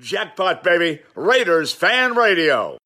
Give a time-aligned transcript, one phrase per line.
[0.00, 1.00] Jackpot, baby.
[1.14, 2.78] Raiders Fan Radio.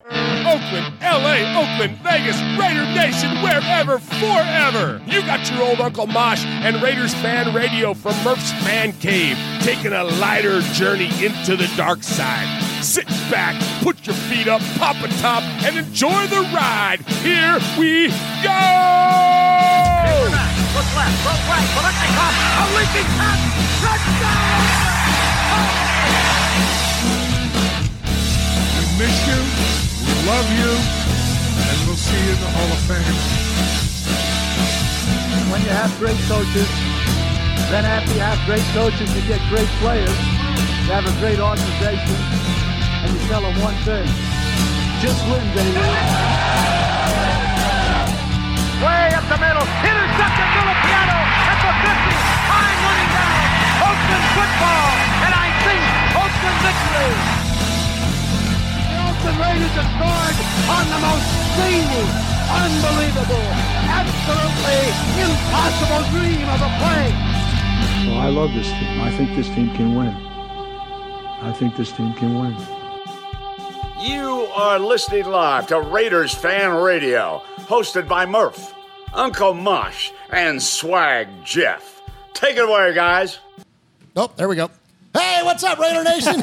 [0.45, 5.01] Oakland, LA, Oakland, Vegas, Raider Nation, wherever, forever.
[5.07, 9.93] You got your old Uncle Mosh and Raiders fan radio from Murph's Man Cave, taking
[9.93, 12.47] a lighter journey into the dark side.
[12.85, 17.01] Sit back, put your feet up, pop a top, and enjoy the ride.
[17.23, 18.09] Here we
[18.45, 18.61] go!
[20.77, 23.41] Look left, look right, Biletnikoff, a leaping pass,
[23.81, 25.94] touchdown!
[28.99, 29.41] Miss you,
[30.07, 33.19] we love you, and we'll see you in the Hall of Fame.
[35.51, 36.71] When you have great coaches,
[37.75, 40.15] then after you have great coaches, you get great players.
[40.87, 42.15] You have a great organization,
[43.03, 44.07] and you tell them one thing:
[45.03, 45.75] just win, baby.
[48.79, 51.19] Way up the middle, intercepted Filipiano
[51.51, 52.15] at the 50,
[52.47, 53.43] time running down.
[53.91, 54.87] Oakland football,
[55.27, 55.83] and I think
[56.15, 57.44] Oakland victory.
[59.25, 60.37] The Raiders have scored
[60.69, 61.25] on the most
[61.57, 62.05] zany,
[62.45, 63.49] unbelievable,
[63.89, 64.85] absolutely
[65.17, 67.09] impossible dream of a play.
[68.07, 69.01] Well, I love this team.
[69.01, 70.15] I think this team can win.
[71.41, 72.55] I think this team can win.
[74.05, 78.75] You are listening live to Raiders Fan Radio, hosted by Murph,
[79.15, 82.03] Uncle Mosh, and Swag Jeff.
[82.35, 83.39] Take it away, guys.
[84.17, 84.71] Oh, there we go.
[85.15, 86.43] Hey, what's up, Raider Nation?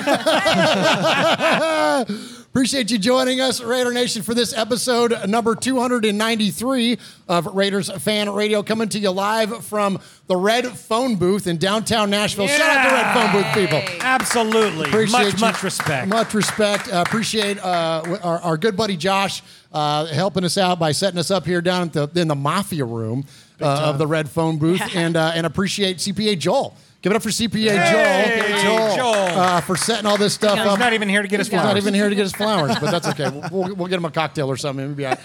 [2.52, 6.97] Appreciate you joining us, Raider Nation, for this episode number 293
[7.30, 12.09] of Raiders Fan Radio, coming to you live from the Red Phone Booth in downtown
[12.09, 12.47] Nashville.
[12.47, 14.05] Shout out to the Red Phone Booth people.
[14.05, 14.89] Absolutely.
[14.89, 15.39] Appreciate much, you.
[15.39, 16.07] much respect.
[16.09, 16.89] Much respect.
[16.94, 21.31] Uh, appreciate uh, our, our good buddy Josh uh, helping us out by setting us
[21.31, 23.23] up here down at the, in the mafia room
[23.61, 26.75] uh, of the Red Phone Booth, and uh, and appreciate CPA Joel.
[27.02, 29.13] Give it up for CPA Hey, Joel, Joel.
[29.16, 30.77] Uh, for setting all this stuff He's up.
[30.77, 31.77] not even here to get his He's not flowers.
[31.83, 33.30] even here to get his flowers, but that's okay.
[33.52, 34.85] We'll, we'll, we'll get him a cocktail or something.
[34.85, 35.19] We'll be all right.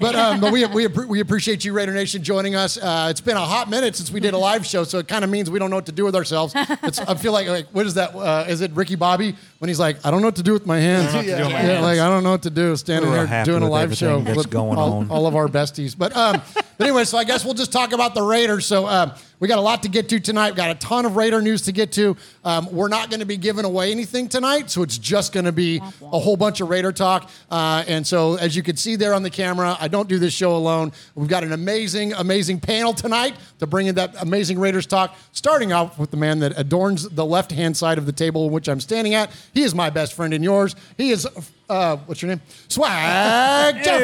[0.00, 2.78] But, um, but we, we, appre- we appreciate you, Raider Nation, joining us.
[2.78, 5.22] Uh, it's been a hot minute since we did a live show, so it kind
[5.24, 6.52] of means we don't know what to do with ourselves.
[6.56, 8.14] It's, I feel like, like what is that?
[8.14, 10.66] Uh, is it Ricky Bobby when he's like, I don't know what to do with
[10.66, 11.12] my hands?
[11.12, 11.82] know what to do with my Yeah, hands.
[11.82, 13.96] like I don't know what to do, standing We're here happy doing a with live
[13.96, 15.10] show that's with going all, on.
[15.10, 15.96] all of our besties.
[15.96, 18.64] But um, but anyway, so I guess we'll just talk about the Raiders.
[18.66, 20.50] So um, we got a lot to get to tonight.
[20.50, 22.16] We got a ton of Raider news to get to.
[22.44, 25.52] Um, we're not going to be giving away anything tonight, so it's just going to
[25.52, 27.30] be a whole bunch of Raider talk.
[27.50, 30.34] Uh, and so as you can see there on the camera, I don't do this
[30.34, 30.92] show alone.
[31.14, 35.16] We've got an amazing, amazing panel tonight to bring in that amazing Raiders talk.
[35.32, 38.68] Starting off with the man that adorns the left-hand side of the table in which
[38.68, 39.30] I'm standing at.
[39.54, 40.76] He is my best friend and yours.
[40.98, 41.26] He is.
[41.68, 42.42] Uh, what's your name?
[42.68, 44.00] Swag Jeff.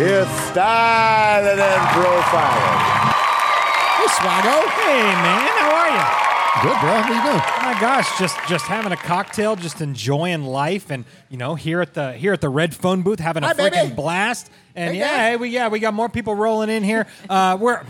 [0.00, 3.17] It's style and then profiling.
[4.08, 4.68] Hey, Swaggo.
[4.70, 6.62] Hey, man, how are you?
[6.62, 6.90] Good, bro.
[7.02, 7.42] How you doing?
[7.44, 11.82] Oh my gosh, just just having a cocktail, just enjoying life, and you know, here
[11.82, 13.76] at the here at the Red Phone Booth, having a Hi, baby.
[13.76, 14.50] freaking blast.
[14.74, 17.06] And Hey, yeah, hey, we yeah we got more people rolling in here.
[17.28, 17.82] Uh, we're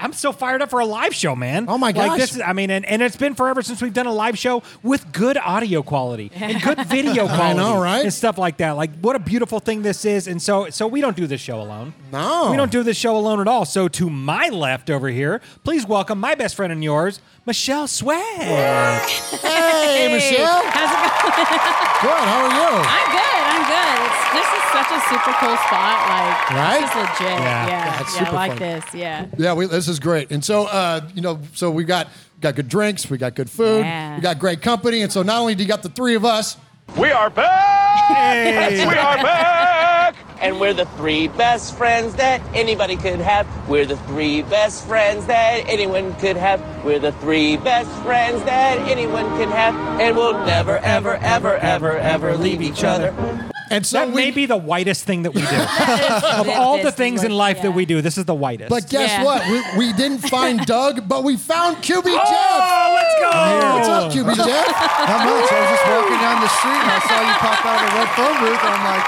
[0.00, 1.66] I'm so fired up for a live show, man.
[1.68, 2.18] Oh, my Like gosh.
[2.18, 4.62] this is, I mean, and, and it's been forever since we've done a live show
[4.82, 7.58] with good audio quality and good video quality.
[7.58, 8.02] know, right?
[8.02, 8.72] And stuff like that.
[8.72, 10.26] Like what a beautiful thing this is.
[10.28, 11.94] And so so we don't do this show alone.
[12.12, 12.50] No.
[12.50, 13.64] We don't do this show alone at all.
[13.64, 18.16] So to my left over here, please welcome my best friend and yours, Michelle Swag.
[18.40, 20.62] Hey, Michelle.
[20.64, 21.34] How's it going?
[22.00, 22.24] Good.
[22.24, 22.72] How are you?
[22.88, 23.40] I'm good.
[23.52, 23.98] I'm good.
[24.06, 25.96] It's this is such a super cool spot.
[26.08, 26.80] Like Right?
[26.80, 27.38] this is legit.
[27.40, 27.66] Yeah.
[27.66, 28.58] Yeah, Yeah, yeah, I like fun.
[28.60, 28.84] this.
[28.94, 29.26] Yeah.
[29.36, 30.30] Yeah, we, this is great.
[30.32, 32.08] And so, uh, you know, so we got
[32.40, 34.16] got good drinks, we got good food, Yeah.
[34.16, 36.56] we got great company, and so not only do you got the three of us,
[36.98, 38.70] We are back!
[38.70, 39.93] We are back!
[40.44, 43.46] And we're the three best friends that anybody could have.
[43.66, 46.60] We're the three best friends that anyone could have.
[46.84, 49.74] We're the three best friends that anyone can have.
[49.98, 53.14] And we'll never, ever, ever, ever, ever leave each other.
[53.70, 54.14] And so That we.
[54.14, 55.46] may be the whitest thing that we do.
[56.40, 58.70] of all the This things in was- life that we do, this is the whitest.
[58.70, 59.24] but guess Yeah.
[59.24, 59.40] what?
[59.48, 62.22] We, we didn't find Doug, but we found QB Jeff.
[62.24, 63.74] oh, let's go!
[63.74, 64.66] What's up, QB Jeff?
[65.08, 65.52] Not much.
[65.52, 67.96] I was just walking down the street and I saw you pop out of the
[67.98, 68.60] red phone booth.
[68.64, 69.04] And I'm like,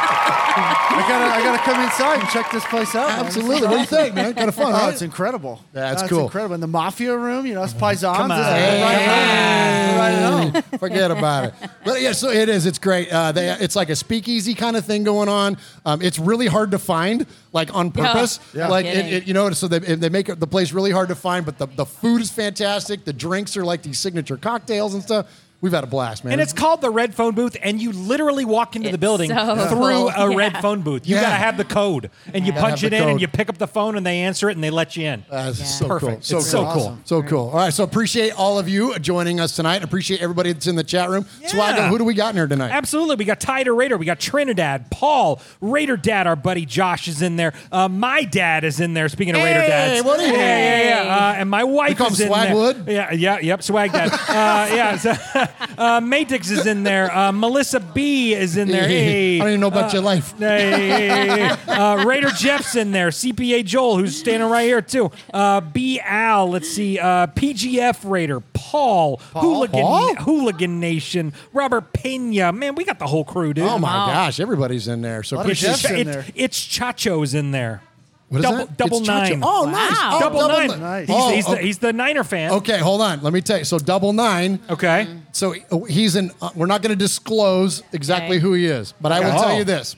[0.97, 3.09] I gotta, I gotta come inside and check this place out.
[3.09, 3.25] man.
[3.27, 3.69] This is Absolutely.
[3.69, 4.35] What do you think, man?
[4.35, 4.93] Kind of fun, Oh, right?
[4.93, 5.61] it's incredible.
[5.75, 6.25] Yeah, it's No, cool.
[6.25, 6.55] incredible.
[6.55, 8.17] In the mafia room, you know, it's paisans.
[8.17, 8.39] Come on.
[8.39, 10.53] This is right home.
[10.53, 10.81] Right.
[10.81, 11.55] Forget about it.
[11.85, 12.67] But yeah, so it is.
[12.67, 13.11] It's great.
[13.13, 15.57] Uh, they, it's like a speakeasy kind of thing going on.
[15.85, 18.41] Um, it's really hard to find, like on purpose.
[18.55, 18.69] Yeah.
[18.69, 21.45] Like it, it, you know, so they, they make the place really hard to find.
[21.45, 23.05] But the, the food is fantastic.
[23.05, 25.27] The drinks are like these signature cocktails and stuff.
[25.61, 26.33] We've had a blast, man.
[26.33, 29.31] And it's called the red phone booth, and you literally walk into the It's building
[29.31, 30.09] so through cool.
[30.11, 30.61] a red Yeah.
[30.61, 31.07] phone booth.
[31.09, 31.23] You Yeah.
[31.23, 33.21] got to have the code, and you Gotta punch have it the in, and code.
[33.21, 35.25] you pick up the phone, and they answer it, and they let you in.
[35.31, 36.13] That's so Perfect.
[36.13, 36.21] cool.
[36.23, 36.73] So It's so cool.
[36.73, 36.99] cool.
[37.05, 37.49] So cool.
[37.51, 37.73] All right.
[37.73, 39.83] So appreciate all of you joining us tonight.
[39.83, 41.25] Appreciate everybody that's in the chat room.
[41.47, 42.71] Swaggo, who do we got in here tonight?
[42.71, 43.17] Absolutely.
[43.17, 43.97] We got Tider Raider.
[43.97, 47.53] We got Trinidad, Paul, Raider Dad, our buddy Josh is in there.
[47.73, 49.09] Uh, my dad is in there.
[49.09, 50.05] Speaking of Raider Hey, dads.
[50.05, 50.39] what are you- Yeah,
[50.83, 51.17] yeah, yeah.
[51.29, 52.55] Uh, and my wife call is him in there.
[52.55, 52.89] Swagwood?
[52.89, 54.13] Yeah, yeah, yep, Swag Dad.
[54.29, 55.15] uh, yeah, so,
[55.79, 57.15] uh, Matix is in there.
[57.15, 58.87] Uh, Melissa B is in there.
[58.87, 59.37] Hey.
[59.41, 60.37] I don't even know about your life.
[60.39, 61.57] Hey, hey, hey, hey.
[61.77, 63.09] Uh, Raider Jeff's in there.
[63.09, 65.11] CPA Joel, who's standing right here too.
[65.33, 66.99] Uh, B Al, let's see.
[66.99, 70.15] Uh, PGF Raider, Paul, Hooligan, Paul?
[70.17, 72.51] Hooligan Nation, Robert Pena.
[72.53, 73.65] Man, we got the whole crew, dude.
[73.65, 75.23] Oh my gosh, everybody's in there.
[75.23, 76.25] So lot of Jeffs in It's, there.
[76.35, 77.83] it's Chacho's in there.
[78.29, 78.77] What is double, that?
[78.77, 79.31] Double It's Chacho.
[79.31, 79.41] nine.
[79.45, 79.71] Oh, Wow.
[79.71, 79.97] nice.
[80.03, 80.69] Oh, double, nine.
[80.69, 81.07] ni- Nice.
[81.07, 81.63] He's, Oh, he's, the, okay.
[81.63, 82.51] he's the Niner fan.
[82.53, 83.23] Okay, hold on.
[83.23, 83.65] Let me tell you.
[83.65, 84.59] So double nine.
[84.69, 85.07] Okay.
[85.33, 85.55] So
[85.89, 86.33] he's in.
[86.43, 88.43] Uh, we're not going to disclose exactly Okay.
[88.43, 89.39] who he is, but I will Okay.
[89.39, 89.59] tell Oh.
[89.59, 89.95] you this: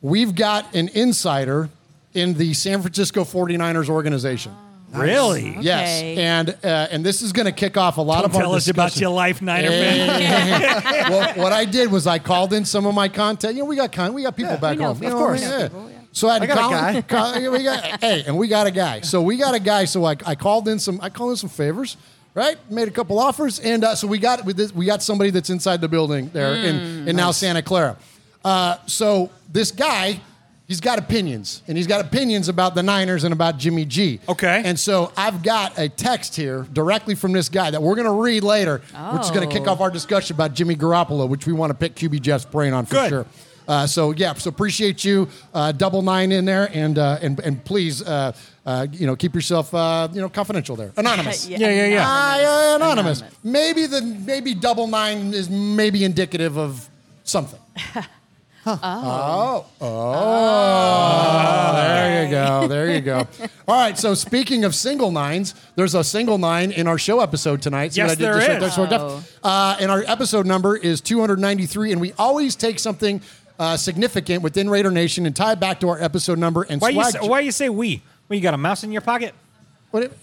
[0.00, 1.68] we've got an insider
[2.14, 4.52] in the San Francisco 49ers organization.
[4.94, 5.58] Really?
[5.60, 6.16] Yes, Okay.
[6.16, 8.54] and uh, and this is going to kick off a lot Don't of our tell
[8.54, 11.10] us about your life, Niner fan.
[11.10, 13.54] well, what I did was I called in some of my content.
[13.56, 15.02] You know, we got con- we got people back we know, home.
[15.02, 15.40] You of know what course.
[15.42, 15.50] mean?
[15.50, 15.68] We know Yeah.
[15.68, 15.97] people, yeah.
[16.18, 16.58] So I had I to got
[16.96, 17.48] a call, guy.
[17.48, 19.00] we got, hey, and we got a guy.
[19.02, 19.84] So we got a guy.
[19.84, 21.96] So I, I called in some I called in some favors,
[22.34, 22.56] right?
[22.70, 25.80] Made a couple offers, and uh, so we got this, we got somebody that's inside
[25.80, 27.96] the building there in in now Santa Clara.
[28.44, 30.20] Uh, so this guy.
[30.66, 34.20] He's got opinions, and he's got opinions about the Niners and about Jimmy G.
[34.28, 34.60] Okay.
[34.66, 38.10] And so I've got a text here directly from this guy that we're going to
[38.22, 38.82] read later,
[39.14, 39.70] which is going to kick Oh.
[39.72, 42.84] off our discussion about Jimmy Garoppolo, which we want to pick QB Jeff's brain on
[42.84, 43.08] for Good.
[43.08, 43.26] sure.
[43.68, 47.62] Uh, so yeah, so appreciate you, uh, double nine in there, and uh, and and
[47.64, 48.32] please, uh,
[48.64, 51.46] uh, you know, keep yourself, uh, you know, confidential there, anonymous.
[51.50, 52.04] Yeah, yeah, yeah.
[52.06, 53.20] Ah, yeah, anonymous.
[53.20, 53.38] Anonymous.
[53.44, 56.88] Maybe the maybe double nine is maybe indicative of
[57.24, 57.60] something.
[58.66, 59.64] Oh.
[59.80, 61.72] Oh.
[61.76, 62.68] There you go.
[62.68, 63.26] There you go.
[63.68, 63.96] All right.
[63.96, 67.92] So speaking of single nines, there's a single nine in our show episode tonight.
[67.94, 68.98] See Yes, what I did there just right there?
[68.98, 69.48] So Oh.
[69.48, 73.22] uh, and our episode number is 293, and we always take something
[73.58, 76.62] uh, significant within Raider Nation and tie it back to our episode number.
[76.62, 78.02] And Why you, swag say, why you say we?
[78.28, 79.34] Well, you got a mouse in your pocket?
[79.90, 80.12] What it-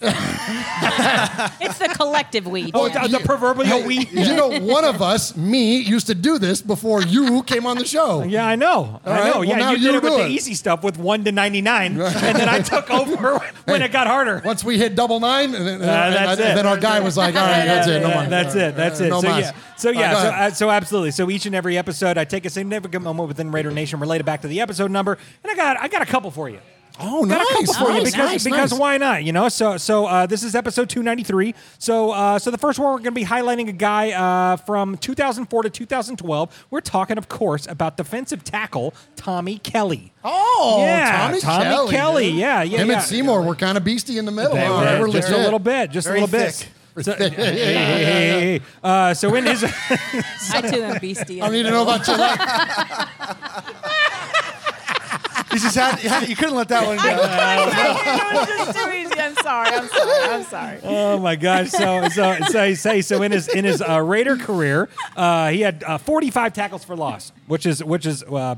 [1.60, 2.70] It's the collective we.
[2.72, 3.10] Oh, Jeff.
[3.10, 4.06] the, the proverbial we?
[4.06, 7.84] You know, one of us, me, used to do this before you came on the
[7.84, 8.22] show.
[8.22, 9.00] Yeah, I know.
[9.04, 9.32] I right, know.
[9.40, 11.62] well, yeah, now you did it with do the easy stuff with one to ninety
[11.62, 14.40] nine, and then I took over when it got harder.
[14.44, 16.54] Once we hit double nine, and then, and Uh, that's and it.
[16.54, 18.76] then our guy was like, "All right, that's it, no more." That's it.
[18.76, 19.08] That's it.
[19.08, 19.40] No so mas.
[19.46, 19.52] yeah.
[19.76, 20.12] So yeah.
[20.12, 21.10] go so, uh, so absolutely.
[21.10, 24.42] So each and every episode, I take a significant moment within Raider Nation related back
[24.42, 26.60] to the episode number, and I got I got a couple for you.
[26.98, 27.46] Oh, got nice.
[27.46, 28.80] a couple for you nice, because nice, because nice.
[28.80, 29.24] why not?
[29.24, 29.48] You know.
[29.48, 31.54] So so uh, this is episode 293.
[31.78, 34.96] So uh, so the first one we're going to be highlighting a guy uh, from
[34.96, 36.66] 2004 to 2012.
[36.70, 40.12] We're talking, of course, about defensive tackle Tommy Kelly.
[40.24, 41.90] Oh, Yeah, Tommy, Tommy Kelly.
[41.92, 42.34] Kelly, dude.
[42.40, 42.94] yeah, yeah, Him yeah.
[42.94, 44.54] and Seymour were kind of beastie in the middle.
[44.54, 44.84] They huh?
[44.94, 46.54] They were just a little bit, just Very a little thick.
[46.94, 47.04] bit.
[47.04, 48.60] So, hey, hey, hey, hey, hey.
[48.82, 51.42] Uh, so in his I too am beastie.
[51.42, 52.40] I don't need to know about your life.
[55.56, 57.02] You just had, you had- you couldn't let that one go.
[57.08, 59.18] it was just too easy.
[59.18, 59.68] I'm sorry.
[59.70, 60.34] I'm sorry.
[60.34, 60.78] I'm sorry.
[60.84, 61.70] Oh my gosh!
[61.70, 65.82] So so so say so in his in his uh, Raider career, uh, he had
[65.84, 68.56] uh, 45 tackles for loss, which is which is uh,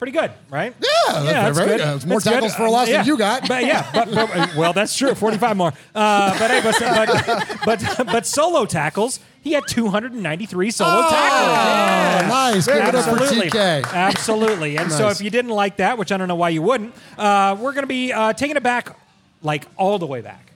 [0.00, 0.74] pretty good, right?
[0.80, 1.96] Yeah, that's very good.
[1.96, 3.46] It's more That's tackles for a loss Uh, than you got.
[3.46, 5.14] But yeah, but, but well, that's true.
[5.14, 5.72] 45 more.
[5.94, 11.12] Uh, but, hey, but, but but but solo tackles, he had 293 solo tackles.
[11.12, 12.66] Oh, nice.
[12.66, 13.50] Give it up for Absolutely.
[13.50, 13.92] TK.
[13.92, 14.78] Absolutely.
[14.78, 17.56] And so if you didn't like that, which I don't know why you wouldn't, uh,
[17.60, 18.96] we're going to be uh, taking it back,
[19.42, 20.46] like all the way back.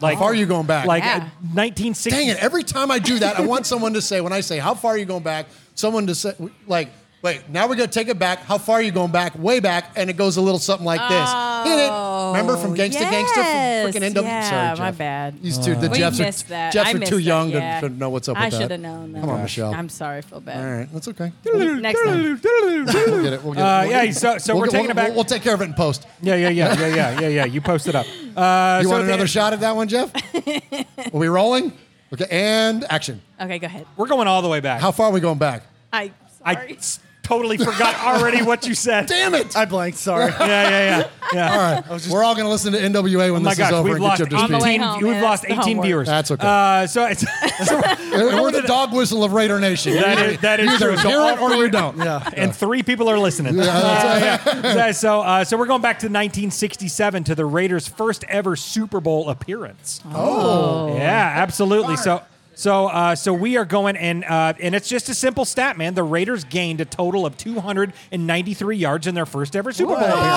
[0.00, 0.86] Like, how far are you going back?
[0.86, 1.16] Like Yeah.
[1.16, 1.20] uh,
[1.54, 2.10] 1960.
[2.10, 2.36] Dang it!
[2.38, 4.92] Every time I do that, I want someone to say when I say how far
[4.92, 6.34] are you going back, someone to say
[6.66, 6.88] like.
[7.22, 8.40] Wait, now we're gonna take it back.
[8.40, 9.38] How far are you going back?
[9.38, 11.30] Way back, and it goes a little something like this.
[11.70, 11.92] Hit it.
[12.32, 13.92] Remember from Gangsta Gangsta yes.
[13.94, 14.22] from freaking NW?
[14.24, 14.98] Yeah, Sorry, my Jeff.
[14.98, 15.40] bad.
[15.42, 16.72] These two, the We Jeffs missed are, that.
[16.72, 17.80] Jeffs I are too that, young yeah.
[17.80, 18.60] to, to know what's up with I that.
[18.60, 19.14] should have known.
[19.14, 19.42] Come on.
[19.42, 19.72] Michelle.
[19.72, 20.18] I'm sorry.
[20.18, 20.64] I feel bad.
[20.64, 21.32] All right, that's okay.
[21.44, 22.40] Next time.
[22.42, 23.44] We'll get it.
[23.44, 23.62] We'll get it.
[23.62, 25.06] Uh, We'll yeah, get- so, so we'll we're taking we'll, it back.
[25.08, 26.08] We'll, we'll take care of it in post.
[26.22, 27.44] yeah, yeah, yeah, yeah, yeah, yeah, yeah.
[27.44, 28.06] You post it up.
[28.32, 30.10] Uh, You so want at the- another shot at that one, Jeff?
[30.34, 31.72] are we rolling?
[32.14, 33.20] Okay, and action.
[33.38, 33.86] Okay, go ahead.
[33.96, 34.80] We're going all the way back.
[34.80, 35.64] How far are we going back?
[35.92, 36.12] I
[36.42, 36.76] I sorry.
[36.78, 39.06] s- totally forgot already what you said.
[39.06, 39.56] Damn it!
[39.56, 39.98] I blanked.
[39.98, 40.26] Sorry.
[40.30, 41.08] Yeah, yeah, yeah.
[41.32, 41.52] yeah.
[41.52, 43.84] All right, we're all going to listen to NWA when Oh this gosh, is over
[43.84, 44.70] we've and lost, get you up to On the speed.
[44.74, 46.06] 18, home, we've yeah, lost 18 viewers.
[46.08, 46.46] That's okay.
[46.46, 47.20] Uh, so it's
[47.66, 47.80] so
[48.12, 49.94] We're the dog whistle of Raider Nation.
[49.94, 50.96] That You is- that is either true.
[50.98, 51.96] So hear all it or three- you don't.
[52.02, 52.28] Yeah.
[52.36, 53.58] and three people are listening.
[53.58, 54.92] Uh, yeah.
[54.92, 59.28] So, uh, so we're going back to 1967 to the Raiders' first ever Super Bowl
[59.30, 60.00] appearance.
[60.12, 61.96] Oh, Yeah, absolutely.
[61.96, 62.22] So,
[62.62, 65.94] So, uh, so we are going, and uh, and it's just a simple stat, man.
[65.94, 70.22] The Raiders gained a total of 293 yards in their first ever Super Bowl appearance.
[70.22, 70.28] I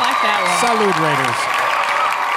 [0.00, 0.78] like that one.
[0.78, 1.59] Salute Raiders.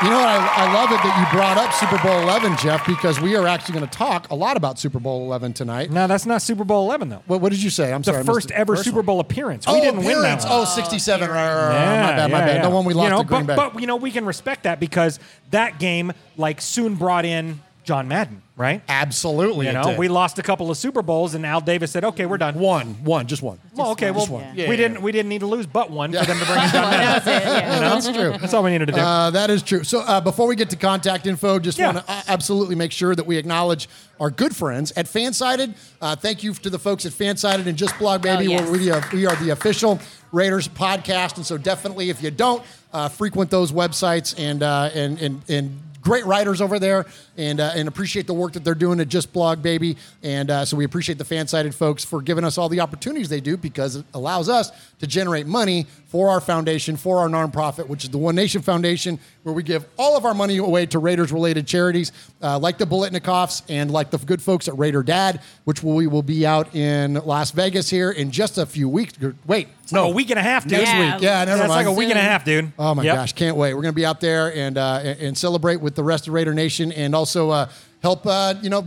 [0.01, 0.27] You know what?
[0.27, 3.47] I, I love it that you brought up Super Bowl 11, Jeff, because we are
[3.47, 5.91] actually going to talk a lot about Super Bowl 11 tonight.
[5.91, 7.23] No, that's not Super Bowl 11 though.
[7.25, 7.93] What, what did you say?
[7.93, 8.17] I'm The sorry.
[8.19, 9.01] Missed first ever First Super.
[9.01, 9.63] Bowl appearance.
[9.65, 10.43] Oh, we didn't win that appearance.
[10.43, 10.53] one.
[10.53, 11.29] Oh, 67.
[11.29, 11.73] Right, right, right, right.
[11.73, 12.55] Yeah, my bad, my yeah, bad.
[12.57, 12.61] yeah.
[12.63, 13.69] The one we lost you know, to Green but, Bay.
[13.73, 15.19] But you know, we can respect that because
[15.51, 18.81] that game like soon brought in John Madden, right?
[18.87, 19.67] Absolutely.
[19.67, 19.97] You know, did.
[19.99, 23.03] we lost a couple of Super Bowls, and Al Davis said, "Okay, we're done." One,
[23.03, 23.59] one, just one.
[23.75, 24.43] Well, okay, well, Just one.
[24.55, 26.63] Yeah, we yeah, didn't we didn't need to lose but one for them to bring
[26.63, 27.33] in John That Madden.
[27.33, 27.43] it.
[27.45, 27.75] Yeah.
[27.75, 27.89] You know?
[27.89, 28.31] That's true.
[28.39, 28.99] That's all we needed to do.
[28.99, 29.83] Uh, that is true.
[29.83, 31.93] So uh, before we get to contact info, just Yeah.
[31.93, 35.73] want to uh, absolutely make sure that we acknowledge our good friends at Fansided.
[36.01, 38.47] Uh, thank you to the folks at Fansided and Just Blog Baby.
[38.47, 38.69] Oh, yes.
[38.69, 39.99] we, are, we are the official
[40.31, 45.19] Raiders podcast, and so definitely if you don't uh, frequent those websites and uh, and
[45.21, 47.05] and and great writers over there
[47.37, 49.97] and uh, and appreciate the work that they're doing at Just Blog Baby.
[50.21, 53.41] And uh, so we appreciate the fan-sided folks for giving us all the opportunities they
[53.41, 58.03] do because it allows us to generate money for our foundation, for our nonprofit, which
[58.03, 61.65] is the One Nation Foundation, where we give all of our money away to Raiders-related
[61.65, 62.11] charities
[62.43, 66.21] uh, like the Biletnikoffs and like the good folks at Raider Dad, which we will
[66.21, 69.13] be out in Las Vegas here in just a few weeks.
[69.47, 70.73] Wait, no, no, a week and a half, dude.
[70.79, 71.13] next Yeah.
[71.15, 71.23] week.
[71.23, 71.87] Yeah, never That's mind.
[71.87, 72.71] like a week and a half, dude.
[72.77, 73.15] Oh my Yep.
[73.15, 73.73] gosh, can't wait.
[73.73, 76.33] We're going to be out there and uh, and and celebrate with the rest of
[76.33, 77.69] Raider Nation and also uh,
[78.01, 78.85] help uh, you know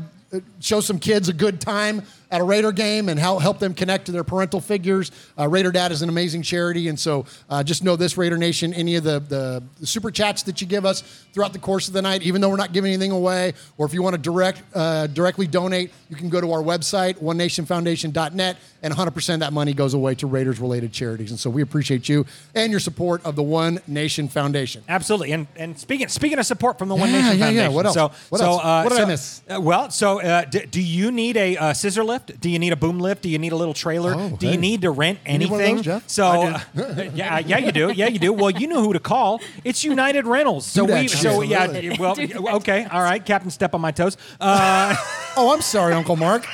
[0.60, 4.06] show some kids a good time at a Raider game and help help them connect
[4.06, 5.10] to their parental figures.
[5.38, 8.74] Uh, Raider Dad is an amazing charity, and so uh, just know this Raider Nation.
[8.74, 11.02] Any of the, the the super chats that you give us
[11.32, 13.92] throughout the course of the night, even though we're not giving anything away, or if
[13.94, 18.94] you want to direct uh, directly donate, you can go to our website onenationfoundation.net, and
[18.94, 21.30] 100% of that money goes away to Raiders related charities.
[21.30, 24.82] And so we appreciate you and your support of the One Nation Foundation.
[24.88, 27.68] Absolutely, and and speaking speaking of support from the One Yeah, Nation yeah, yeah.
[27.68, 27.74] Foundation.
[27.74, 27.94] What else?
[27.94, 28.60] So What so else?
[28.64, 29.42] Uh, What did I miss?
[29.48, 32.15] uh, well, so uh, d- do you need a uh, scissor lift?
[32.40, 33.22] Do you need a boom lift?
[33.22, 34.14] Do you need a little trailer?
[34.14, 35.50] Oh, do you need to rent You need anything?
[35.52, 36.08] one of those, Jeff?
[36.08, 36.60] So uh,
[37.14, 37.90] yeah, yeah, you do.
[37.92, 38.32] Yeah, you do.
[38.32, 39.40] Well, you know who to call.
[39.64, 40.66] It's United Rentals.
[40.66, 41.20] So Do that we shit.
[41.20, 41.62] so yeah.
[41.64, 41.98] Absolutely.
[42.40, 44.16] Well, okay, all right, Captain, step on my toes.
[44.40, 44.94] Uh,
[45.38, 46.46] Oh, I'm sorry, Uncle Mark.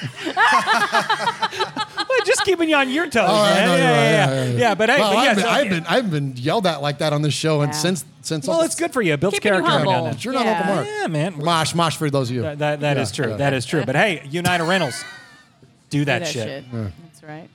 [0.82, 3.66] well, just keeping you on your toes, Oh, man.
[3.68, 4.02] know yeah, you're right.
[4.02, 4.58] yeah, Yeah, yeah, yeah, yeah.
[4.58, 6.82] Yeah, but hey, Well, but yeah, I've, been, so- I've been I've been yelled at
[6.82, 9.14] like that on this show, and since since well, it's good for you.
[9.14, 9.72] It builds Keeping you character.
[9.72, 10.10] every now and humble.
[10.12, 10.20] then.
[10.22, 10.58] You're not Yeah.
[10.58, 10.86] Uncle Mark.
[10.86, 11.38] Yeah, man.
[11.38, 12.42] Mosh, mosh for those of you.
[12.42, 13.30] That, that, that Yeah, is true.
[13.30, 13.36] yeah.
[13.36, 13.84] That is true.
[13.84, 15.04] But hey, United Rentals,
[15.92, 16.64] do Do that, that shit.
[16.64, 16.92] shit.
[17.02, 17.48] That's right.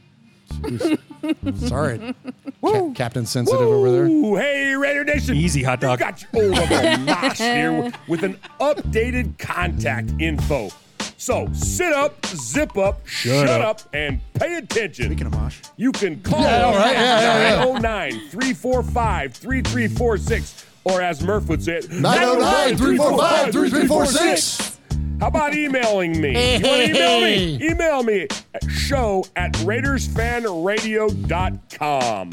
[1.67, 2.15] Sorry,
[2.63, 4.05] Ca- Captain Sensitive over there.
[4.05, 5.35] Ooh, hey, Raider Nation.
[5.35, 5.99] Easy, hot dog.
[5.99, 10.69] You got your old Uncle Mosh here with an updated contact info.
[11.17, 13.81] So sit up, zip up, shut, up.
[13.93, 15.05] and pay attention.
[15.07, 15.59] Speaking of Mosh.
[15.75, 17.65] You can call Yeah, all right, yeah, yeah, yeah.
[17.73, 20.65] 909 345 3346.
[20.85, 24.76] Or as Murph would say it, 909 345 3346.
[25.19, 26.57] How about emailing me?
[26.57, 27.59] You want to email me?
[27.61, 32.31] Email me at show at RaidersFanRadio.com.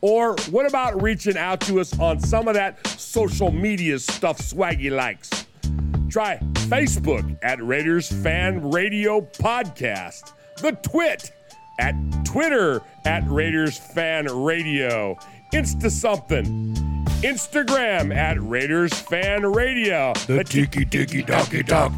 [0.00, 4.90] Or what about reaching out to us on some of that social media stuff Swaggy
[4.90, 5.28] likes?
[6.08, 11.32] Try Facebook at Raiders Fan Radio Podcast, the Twit
[11.78, 11.94] at
[12.24, 15.16] Twitter at Raiders Fan Radio,
[15.52, 16.74] Insta something,
[17.22, 21.92] Instagram at Raiders Fan Radio, the Tiki Tiki Doki Dog,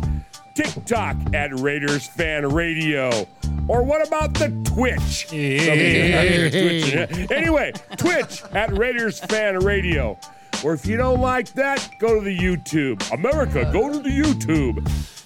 [0.55, 3.27] TikTok at Raiders Fan Radio.
[3.69, 5.27] Or what about the Twitch?
[5.29, 7.27] Somebody's out here.
[7.31, 10.19] Anyway, Twitch at Raiders Fan Radio.
[10.65, 13.11] Or if you don't like that, go to the YouTube.
[13.13, 14.81] America, go to the YouTube.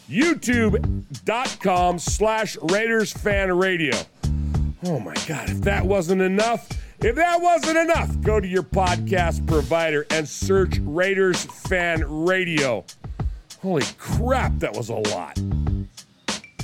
[0.09, 3.95] YouTube.com slash Raiders Fan Radio.
[4.85, 6.69] Oh my God, if that wasn't enough,
[7.01, 12.85] if that wasn't enough, go to your podcast provider and search Raiders Fan Radio.
[13.67, 15.37] Holy crap, that was a lot.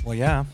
[0.04, 0.44] Well, yeah.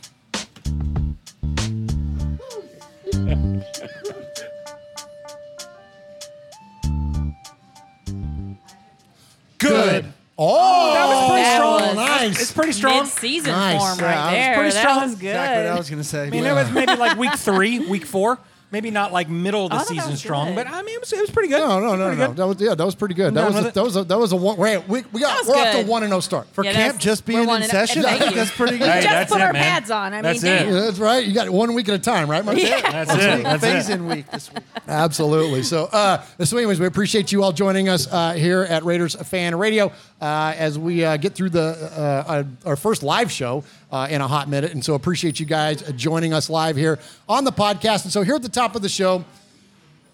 [9.58, 10.04] Good.
[10.38, 11.80] Oh, oh, That was pretty That strong.
[11.82, 12.40] was- nice.
[12.42, 13.02] It's pretty strong.
[13.02, 13.78] Mid-season Nice.
[13.80, 14.54] form Yeah, right that was there.
[14.54, 15.02] pretty that strong.
[15.02, 15.26] was good.
[15.28, 16.26] Exactly what I was going to say.
[16.26, 18.38] I mean, it was maybe like week three, week four.
[18.70, 20.56] Maybe not like middle of the I thought that season was strong, good.
[20.56, 20.77] but I mean, it
[21.10, 21.60] was, it was pretty good.
[21.60, 22.26] No, no, It no, no.
[22.28, 22.36] good.
[22.36, 23.34] That was yeah, that was pretty good.
[23.34, 24.56] That Done was a, that was a, that was a one.
[24.56, 26.46] Wait, we, we got we're off to one and no start.
[26.52, 28.36] For Yeah, camp that's- just being we're in one and- session, I thank think you.
[28.38, 28.88] that's pretty good.
[28.88, 29.62] Hey, just that's put it, our man.
[29.62, 30.12] pads on.
[30.12, 30.68] I mean, That's damn.
[30.68, 30.72] it.
[30.72, 31.24] Yeah, that's right.
[31.26, 32.44] You got it one week at a time, right?
[32.44, 32.58] Mark?
[32.58, 33.04] Yeah.
[33.04, 33.42] That's it.
[33.44, 33.94] That's Phase it.
[33.94, 34.62] in week this week.
[34.86, 35.62] Absolutely.
[35.62, 39.56] So, uh, so anyways, we appreciate you all joining us uh, here at Raiders Fan
[39.56, 41.60] Radio uh, as we uh, get through the
[41.96, 44.72] uh, uh, our first live show uh, in a hot minute.
[44.72, 46.98] And so, appreciate you guys uh, joining us live here
[47.28, 48.04] on the podcast.
[48.04, 49.24] And so, here at the top of the show,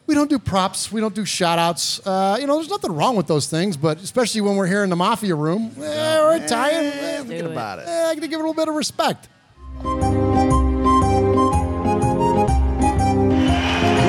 [0.06, 0.92] we don't do props.
[0.92, 2.04] We don't do shout outs.
[2.06, 4.90] Uh, you know, there's nothing wrong with those things, but especially when we're here in
[4.90, 5.80] the mafia room, eh,
[6.20, 6.84] we're Italian.
[6.92, 7.46] eh, Do it.
[7.46, 7.87] about it.
[7.88, 9.28] eh, I got to give it a little bit of respect.
[9.82, 9.90] We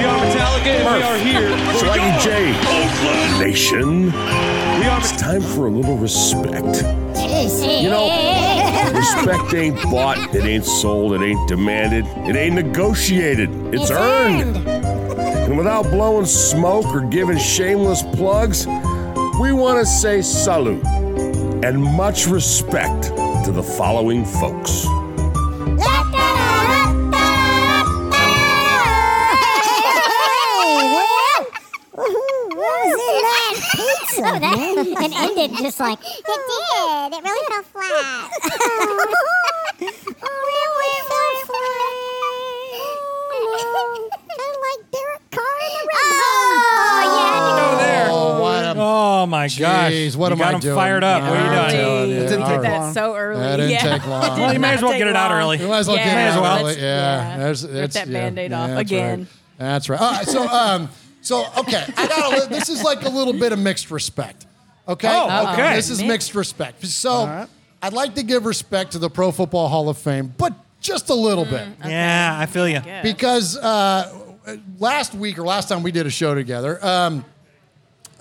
[0.04, 1.50] are Metallica and we are here.
[1.80, 4.06] Swaggy J, Oakland Nation.
[4.12, 6.84] We are It's time for a little respect.
[7.26, 8.10] You know,
[8.94, 13.50] respect ain't bought, it ain't sold, it ain't demanded, it ain't negotiated.
[13.74, 14.56] It's, earned.
[15.46, 18.66] And without blowing smoke or giving shameless plugs,
[19.40, 20.84] we want to say salute
[21.64, 23.04] and much respect
[23.46, 24.88] to the following folks.
[34.98, 37.14] and ended just like it did.
[37.14, 38.32] It really fell flat.
[38.62, 39.90] oh,
[40.48, 41.36] really fell
[44.10, 44.20] flat.
[44.66, 45.96] Kind of like Derek Carr in the red
[47.08, 47.56] Oh, yeah.
[47.60, 48.08] Go there.
[48.10, 49.92] Oh, what a Oh my gosh!
[49.92, 50.76] Jeez, what you am got I him doing?
[50.76, 51.22] fired up.
[51.24, 51.82] What are you I'm doing?
[51.82, 52.16] telling you.
[52.18, 52.80] It didn't take right.
[52.82, 52.94] long.
[52.94, 53.40] So early.
[53.42, 53.98] That didn't yeah.
[53.98, 54.40] take long.
[54.40, 55.58] Well, you may as well get it out early.
[55.60, 56.60] You might as well Yeah, get it May as out well.
[56.60, 56.76] early.
[56.82, 58.14] Yeah, There's- Rip it's- that yeah.
[58.20, 59.20] Band-Aid off that's again.
[59.20, 59.28] Right.
[59.58, 60.02] That's right.
[60.02, 60.28] All right.
[60.28, 60.90] So, um,
[61.22, 64.46] so okay, I got a, li- this is like a little bit of mixed respect.
[64.88, 65.08] Okay.
[65.10, 65.76] Oh, okay.
[65.76, 66.08] This is Mixed.
[66.10, 66.86] mixed respect.
[66.86, 67.48] So,
[67.82, 71.16] I'd like to give respect to the Pro Football Hall of Fame, but just a
[71.16, 72.82] little bit Yeah, I feel you.
[73.02, 74.12] Because uh,
[74.80, 77.26] last week or last time we did a show together, um,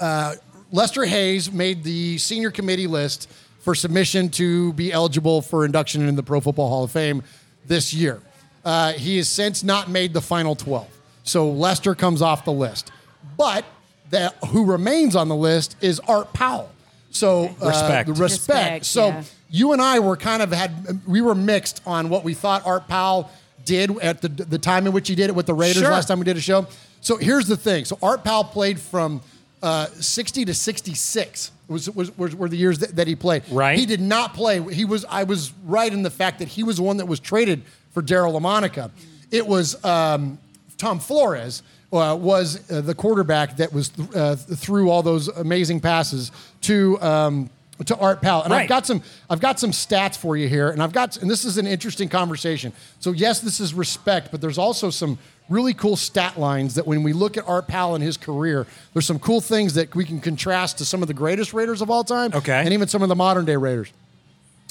[0.00, 0.34] uh,
[0.72, 6.16] Lester Hayes made the senior committee list for submission to be eligible for induction in
[6.16, 7.22] the Pro Football Hall of Fame
[7.66, 8.20] this year.
[8.64, 10.88] Uh, he has since not made the final 12.
[11.22, 12.90] So Lester comes off the list.
[13.36, 13.64] But
[14.10, 16.70] that who remains on the list is Art Powell.
[17.10, 18.08] So uh, Respect.
[18.08, 18.18] respect.
[18.20, 19.22] Respect, So yeah.
[19.50, 22.86] you and I were kind of had we were mixed on what we thought Art
[22.88, 23.30] Powell
[23.64, 25.90] did at the the time in which he did it with the Raiders Sure.
[25.90, 26.66] last time we did a show.
[27.00, 27.84] So here's the thing.
[27.84, 29.20] So Art Powell played from
[29.62, 33.42] uh, 60 to 66 was, was, was were the years that, that he played.
[33.50, 33.78] Right.
[33.78, 34.60] He did not play.
[34.72, 37.20] He was I was right in the fact that he was the one that was
[37.20, 38.90] traded for Daryl LaMonica.
[39.30, 40.38] It was um,
[40.76, 45.80] Tom Flores uh, was uh, the quarterback that was th- uh, threw all those amazing
[45.80, 47.50] passes to um,
[47.86, 48.42] to Art Powell.
[48.44, 51.30] And I've got some I've got some stats for you here, and I've got and
[51.30, 52.72] this is an interesting conversation.
[53.00, 55.18] So yes, this is respect, but there's also some
[55.50, 59.06] really cool stat lines that when we look at Art Powell and his career, there's
[59.06, 62.04] some cool things that we can contrast to some of the greatest Raiders of all
[62.04, 62.60] time, Okay.
[62.64, 63.92] and even some of the modern day Raiders.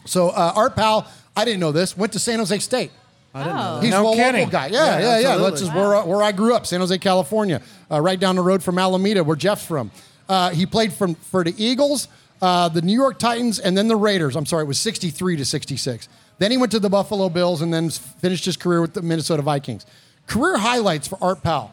[0.05, 2.91] So uh, Art Powell, I didn't know this, went to San Jose State.
[3.35, 3.79] Oh.
[3.81, 4.41] He's No a kidding.
[4.41, 4.67] local guy.
[4.67, 5.37] Yeah, Yeah, yeah, yeah.
[5.37, 8.61] That's just where, where I grew up, San Jose, California, uh, right down the road
[8.61, 9.91] from Alameda, where Jeff's from.
[10.29, 12.07] Uh, he played from for the Eagles,
[12.43, 14.35] uh, the New York Titans, and then the Raiders.
[14.35, 16.09] I'm sorry, it was 63 to 66.
[16.39, 19.41] Then he went to the Buffalo Bills and then finished his career with the Minnesota
[19.41, 19.85] Vikings.
[20.27, 21.71] Career highlights for Art Powell: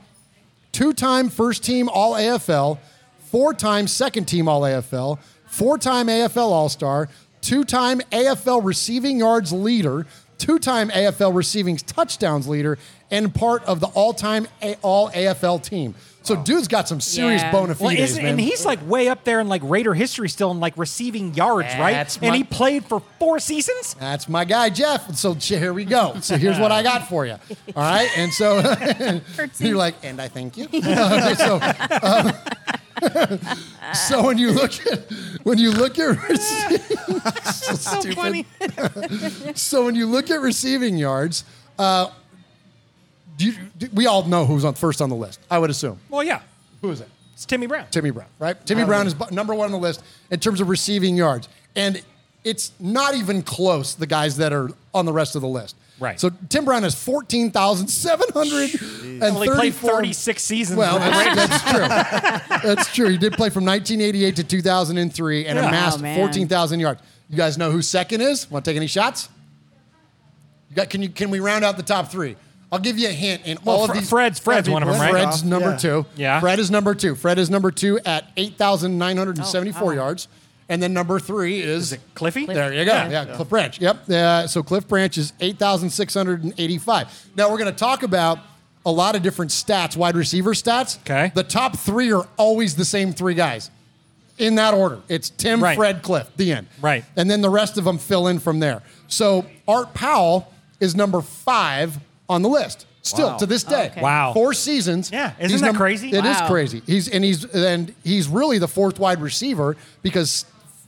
[0.70, 2.78] two-time first-team All AFL,
[3.18, 7.08] four-time second-team All AFL, four-time AFL All-Star,
[7.40, 10.06] two-time AFL receiving yards leader,
[10.38, 12.78] two-time AFL receiving touchdowns leader,
[13.10, 14.46] and part of the all-time
[14.82, 15.96] All AFL team.
[16.22, 17.50] So, dude's got some serious Yeah.
[17.50, 18.32] bona Well, fides, isn't, man.
[18.32, 21.68] and he's like way up there in like Raider history still in like receiving yards,
[21.78, 21.92] right?
[21.92, 23.94] That's and my- he played for four seasons.
[23.98, 25.14] That's my guy, Jeff.
[25.16, 26.16] So here we go.
[26.20, 27.36] So here's what I got for you.
[27.74, 28.10] All right.
[28.16, 28.58] And so
[29.58, 30.68] you're like, and I thank you.
[31.36, 31.58] so,
[32.02, 32.32] um,
[33.94, 35.00] so when you look at
[35.42, 36.16] when you look at
[37.46, 38.14] so, stupid.
[38.14, 38.46] funny.
[39.54, 41.44] so when you look at receiving yards,
[41.78, 42.12] uh, do
[43.42, 45.40] you, do, we all know who's on first on the list.
[45.50, 45.98] I would assume.
[46.08, 46.40] Well, yeah,
[46.82, 47.08] Who is it?
[47.34, 47.86] it's Timmy Brown.
[47.90, 48.64] Timmy Brown, right?
[48.66, 51.48] Timmy Brown is number one on the list in terms of receiving yards.
[51.76, 52.02] And
[52.44, 55.76] it's not even close, the guys that are on the rest of the list.
[55.98, 56.18] Right.
[56.18, 59.28] So Tim Brown has 14,734.
[59.28, 60.78] Only played 36 seasons.
[60.78, 61.88] Well, with that's, that's true.
[62.74, 63.08] That's true.
[63.08, 65.64] He did play from 1988 to 2003 and Yeah.
[65.64, 67.02] Oh, amassed Oh, 14,000 yards.
[67.28, 68.50] You guys know who second is?
[68.50, 69.28] Want to take any shots?
[70.70, 72.36] You got, can you can we round out the top three?
[72.72, 73.42] I'll give you a hint.
[73.46, 75.10] In Well, all Fre- of these, Fred's- Fred's one of 'em, right?
[75.10, 75.76] Fred's number Yeah.
[75.76, 76.06] two.
[76.16, 76.40] Yeah.
[76.40, 77.14] Fred is number two.
[77.16, 80.28] Fred is number two at 8,974 yards.
[80.68, 82.46] And then number three is, Cliffy?
[82.46, 82.92] There you go.
[83.10, 83.80] Yeah, Cliff Branch.
[83.80, 84.08] Yep.
[84.08, 87.08] Uh, so Cliff Branch is 8,685.
[87.36, 88.38] Now we're going to talk about
[88.86, 90.98] a lot of different stats, wide receiver stats.
[91.00, 91.32] Okay.
[91.34, 93.68] The top three are always the same three guys
[94.38, 95.00] in that order.
[95.08, 95.76] It's Tim, Right.
[95.76, 96.68] Fred, Cliff, the end.
[96.80, 97.04] Right.
[97.16, 98.82] And then the rest of them fill in from there.
[99.08, 101.98] So Art Powell is number five
[102.30, 102.86] on the list.
[103.02, 103.36] Still Wow.
[103.38, 103.86] to this day.
[103.92, 104.00] Okay.
[104.00, 104.32] Wow.
[104.32, 105.10] Four seasons.
[105.12, 105.32] Yeah.
[105.38, 106.08] Isn't He's that num- crazy?
[106.10, 106.46] It is Wow.
[106.48, 106.82] crazy.
[106.86, 110.44] He's and he's and he's really the fourth wide receiver because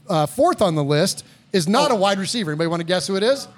[0.09, 1.94] uh, fourth on the list is not Oh.
[1.94, 2.50] a wide receiver.
[2.52, 3.48] Anybody want to guess who it is?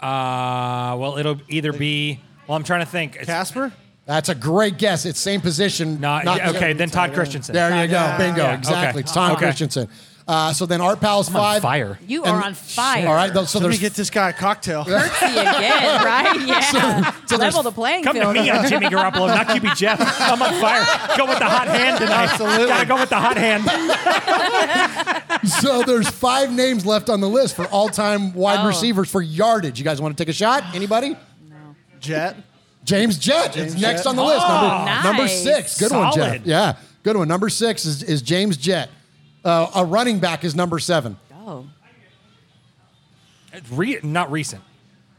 [0.00, 2.20] Uh, well, it'll either be.
[2.46, 3.12] Well, I'm trying to think.
[3.14, 3.72] It's- Casper?
[4.04, 5.04] That's a great guess.
[5.04, 5.98] It's same position.
[6.00, 7.52] Not- yeah, okay, then Todd Christensen.
[7.54, 8.14] There you go.
[8.18, 8.42] Bingo.
[8.44, 8.88] Yeah, exactly.
[8.90, 9.00] okay.
[9.00, 9.40] It's Tom Okay.
[9.46, 9.88] Christensen.
[10.28, 11.62] Uh, so then Art Powell's I'm on five.
[11.62, 11.98] fire.
[12.04, 13.06] You are on fire.
[13.06, 13.32] All right.
[13.32, 14.84] So Let me there's get this guy a cocktail.
[14.86, 16.40] Curtsy again, right?
[16.44, 16.60] Yeah.
[17.26, 18.34] so there's- Level the playing Come to field.
[18.34, 20.00] me on Jimmy Garoppolo, not QB Jeff.
[20.20, 20.84] I'm on fire.
[21.16, 22.30] Go with the hot hand tonight.
[22.32, 22.66] Absolutely.
[22.66, 23.62] Gotta go with the hot hand.
[25.48, 28.66] so there's five names left on the list for all-time wide Oh.
[28.68, 29.78] receivers for yardage.
[29.78, 30.64] You guys want to take a shot?
[30.74, 31.10] Anybody?
[31.48, 31.56] No.
[32.00, 32.36] Jet.
[32.84, 34.06] James Jett is next Jett.
[34.08, 34.44] on the list.
[34.44, 35.04] Oh, Number, nice.
[35.04, 35.78] number six.
[35.78, 36.32] Good one, Solid.
[36.38, 36.46] Jeff.
[36.46, 37.28] Yeah, good one.
[37.28, 38.90] Number six is, is James Jett.
[39.46, 41.16] Uh, a running back is number seven.
[41.46, 41.66] Oh.
[43.70, 44.62] Re- not recent.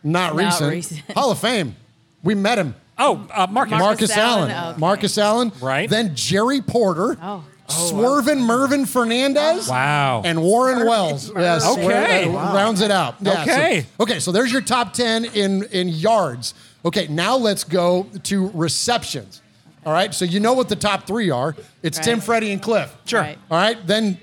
[0.04, 0.72] Not, Not recent.
[0.72, 1.12] recent.
[1.14, 1.76] Hall of Fame.
[2.24, 2.76] We met him.
[2.98, 3.72] Oh, uh, Marcus.
[3.72, 4.52] Marcus Marcus Allen.
[4.52, 4.80] Allen, okay.
[4.80, 5.52] Marcus Allen.
[5.62, 5.90] Right.
[5.90, 7.18] Then Jerry Porter.
[7.22, 7.44] Oh.
[7.70, 9.68] Swervin Mervin Fernandez.
[9.70, 10.22] Wow.
[10.26, 11.32] And Warren Wells.
[11.36, 11.66] Yes.
[11.78, 12.26] Okay.
[12.26, 13.16] uh, Rounds it out.
[13.22, 13.86] Yeah, so- Okay.
[14.00, 14.20] okay.
[14.20, 16.54] So there's your top 10 in, in yards.
[16.86, 17.08] Okay.
[17.08, 19.42] Now let's go to receptions.
[19.88, 20.14] All right.
[20.14, 21.56] So you know what the top three are.
[21.82, 22.04] It's Right.
[22.04, 22.94] Tim, Freddie, and Cliff.
[23.06, 23.22] Sure.
[23.22, 23.38] Right.
[23.50, 23.88] All right.
[23.88, 24.18] Then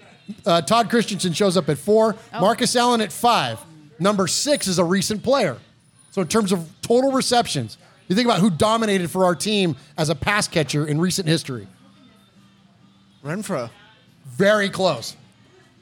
[0.45, 2.17] uh, Todd Christensen shows up at four.
[2.35, 2.41] Oh.
[2.43, 3.59] Marcus Allen at five.
[3.99, 5.57] Number six is a recent player.
[6.11, 10.11] So in terms of total receptions, you think about who dominated for our team as
[10.11, 11.67] a pass catcher in recent history.
[13.25, 13.71] Renfrow.
[14.27, 15.17] Very close.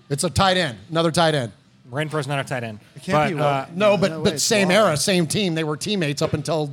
[0.09, 1.51] It's a tight end, another tight end.
[1.91, 2.79] Renfrow's not a tight end.
[2.95, 4.91] It can't but, be uh, No, but No but same Waller.
[4.91, 5.57] era, same team.
[5.57, 6.73] They were teammates up until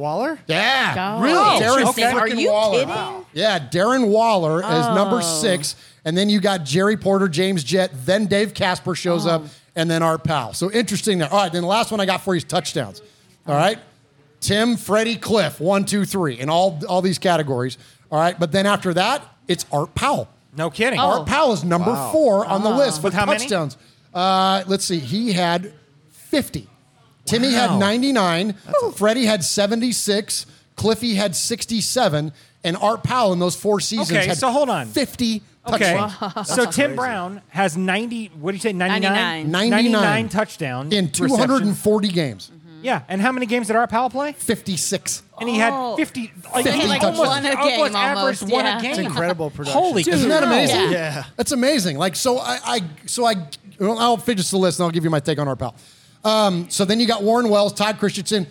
[0.00, 0.38] Waller.
[0.48, 1.36] yeah, Oh, really.
[1.60, 2.04] Darren interesting.
[2.06, 2.78] Are you Waller.
[2.80, 3.24] kidding?
[3.34, 5.40] Yeah, Darren Waller is number Oh.
[5.40, 9.30] six, and then you got Jerry Porter, James Jett, then Dave Casper shows Oh.
[9.30, 9.42] up,
[9.76, 10.52] and then Art Powell.
[10.54, 11.32] So interesting there.
[11.32, 13.00] All right, then the last one I got for you is touchdowns.
[13.46, 13.78] All right,
[14.40, 17.76] Tim, Freddie, Cliff, one, two, three, in all all these categories.
[18.10, 20.28] All right, but then after that, it's Art Powell.
[20.56, 20.98] no kidding.
[20.98, 21.18] Oh.
[21.18, 23.38] Art Powell is number four on the list for With how many?
[23.38, 23.76] touchdowns.
[24.12, 25.72] Uh, let's see, he had
[26.10, 26.66] 50.
[27.24, 27.78] Timmy had Wow.
[27.78, 28.54] 99.
[28.94, 30.46] Freddie had 76.
[30.76, 32.32] Cliffy had 67.
[32.64, 34.86] And Art Powell in those four seasons Okay, had so hold on.
[34.88, 35.94] 50 Okay.
[35.94, 36.48] touchdowns.
[36.48, 39.50] So Tim Brown has 90, what do you say, 99?
[39.50, 39.70] 99.
[39.92, 40.28] 99.
[40.30, 40.92] touchdowns.
[40.92, 41.36] in receptions.
[41.36, 42.50] 240 games.
[42.52, 42.84] Mm-hmm.
[42.84, 43.02] Yeah.
[43.08, 44.32] And how many games did Art Powell play?
[44.32, 45.22] 56.
[45.38, 45.96] And he had Oh.
[45.96, 48.78] 50, like 50 like almost, One a almost game, averaged almost, one yeah.
[48.78, 48.90] a game.
[48.92, 49.80] It's Incredible production.
[49.82, 50.76] Holy Isn't that amazing?
[50.76, 50.90] Yeah.
[50.90, 51.24] Yeah.
[51.36, 51.98] That's amazing.
[51.98, 53.34] Like, so I, I so I,
[53.78, 55.76] well, I'll finish the list and I'll give you my take on Art Powell.
[56.24, 58.46] Um, so then you got Warren Wells, Todd Christensen,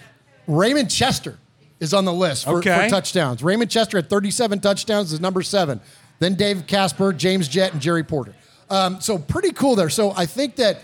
[0.47, 1.37] Raymond Chester
[1.79, 2.83] is on the list for, Okay.
[2.85, 3.43] for touchdowns.
[3.43, 5.79] Raymond Chester had 37 touchdowns is number seven.
[6.19, 8.33] Then Dave Casper, James Jett, and Jerry Porter.
[8.69, 9.89] Um, so pretty cool there.
[9.89, 10.81] So I think that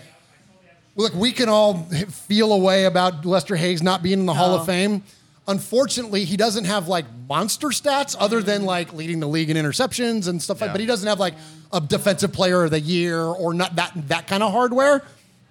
[0.94, 4.54] look, we can all feel a way about Lester Hayes not being in the Hall
[4.54, 5.02] of Fame.
[5.48, 10.26] Unfortunately, he doesn't have like monster stats other than like leading the league in interceptions
[10.26, 10.72] and stuff like.
[10.72, 11.34] But he doesn't have like
[11.72, 15.04] a defensive player of the year or not that that kind of hardware.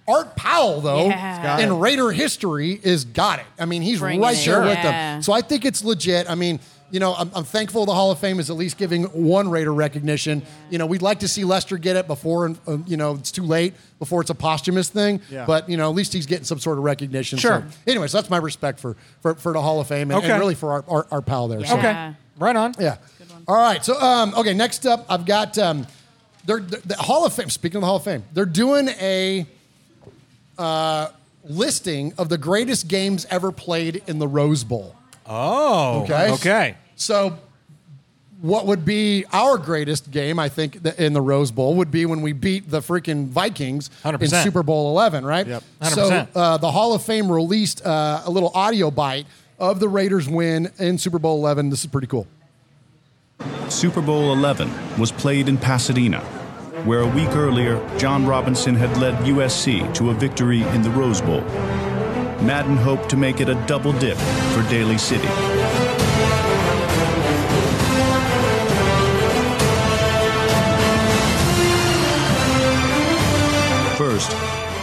[0.08, 1.58] Art Powell, though, Yeah.
[1.58, 1.78] In.
[1.80, 3.46] Raider history, is got it.
[3.58, 4.44] I mean, he's Bringing right it.
[4.46, 4.82] there with Yeah.
[5.14, 5.22] them.
[5.22, 6.30] So I think it's legit.
[6.30, 6.60] I mean,
[6.92, 9.74] you know, I'm, I'm thankful the Hall of Fame is at least giving one Raider
[9.74, 10.42] recognition.
[10.70, 13.42] You know, we'd like to see Lester get it before, uh, you know, it's too
[13.42, 15.20] late before it's a posthumous thing.
[15.28, 15.44] Yeah.
[15.46, 17.38] But you know, at least he's getting some sort of recognition.
[17.38, 17.54] Sure.
[17.54, 20.38] Anyway, so, anyways, that's my respect for for, for the Hall of Fame and, and
[20.40, 21.64] really for our, our, our pal there.
[21.64, 21.90] So, Okay.
[21.90, 22.14] Yeah.
[22.38, 22.74] Right on.
[22.78, 22.98] yeah.
[23.48, 23.84] All right.
[23.84, 24.54] So, um, okay.
[24.54, 25.86] Next up, I've got um,
[26.44, 27.50] they're, the the Hall of Fame.
[27.50, 29.44] Speaking of the Hall of Fame, they're doing a
[30.58, 31.08] uh,
[31.44, 34.94] listing of the greatest games ever played in the Rose Bowl.
[35.26, 36.02] Oh.
[36.02, 36.30] Okay.
[36.32, 36.76] Okay.
[36.96, 37.38] So,
[38.40, 42.20] what would be our greatest game, I think, in the Rose Bowl would be when
[42.22, 44.42] we beat the freaking Vikings in 100%.
[44.42, 45.46] Super Bowl 11, right?
[45.46, 45.62] Yep.
[45.90, 46.28] So, 100%.
[46.34, 49.26] uh, the Hall of Fame released uh, a little audio bite
[49.58, 51.70] of the Raiders' win in Super Bowl 11.
[51.70, 52.26] This is pretty cool.
[53.68, 56.20] Super Bowl 11 was played in Pasadena,
[56.86, 61.20] where a week earlier, John Robinson had led USC to a victory in the Rose
[61.20, 61.40] Bowl.
[62.40, 65.26] Madden hoped to make it a double dip for Daly City.
[73.98, 74.30] First,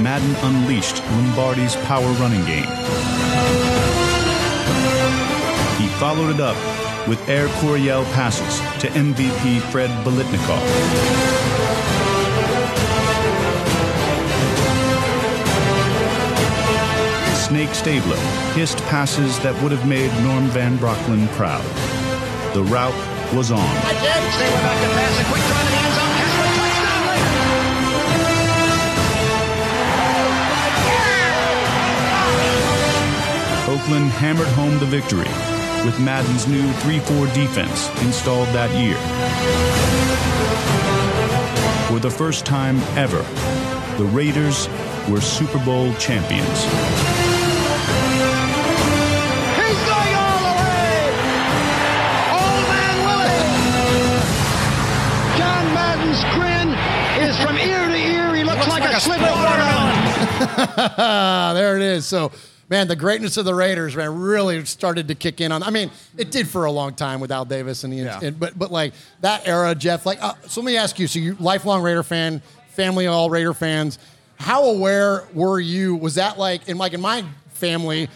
[0.01, 2.67] Madden unleashed Lombardi's power running game.
[5.79, 6.57] He followed it up
[7.07, 11.52] with Air Coryell passes to MVP Fred Biletnikoff.
[17.53, 18.17] Snake Stabler
[18.55, 21.63] hissed passes that would have made Norm Van Brocklin proud.
[22.55, 22.97] The route
[23.31, 23.61] was on.
[23.61, 26.17] Again, were back to pass a quick the end zone.
[26.17, 27.29] Kessler touchdown later.
[33.69, 35.29] Oakland hammered home the victory
[35.85, 38.97] with Madden's new 3 4 defense installed that year.
[41.87, 43.21] For the first time ever,
[43.99, 44.67] the Raiders
[45.07, 47.22] were Super Bowl champions.
[61.53, 62.05] there it is.
[62.05, 62.31] So,
[62.69, 65.63] man, the greatness of the Raiders, man, really started to kick in on.
[65.63, 68.19] I mean, it did for a long time with Al Davis and the, Yeah.
[68.21, 70.05] and, but but like that era, Jeff.
[70.05, 71.07] Like, uh, so let me ask you.
[71.07, 73.99] So, you lifelong Raider fan, family all Raider fans.
[74.37, 75.95] How aware were you?
[75.95, 78.09] Was that like in like in my family?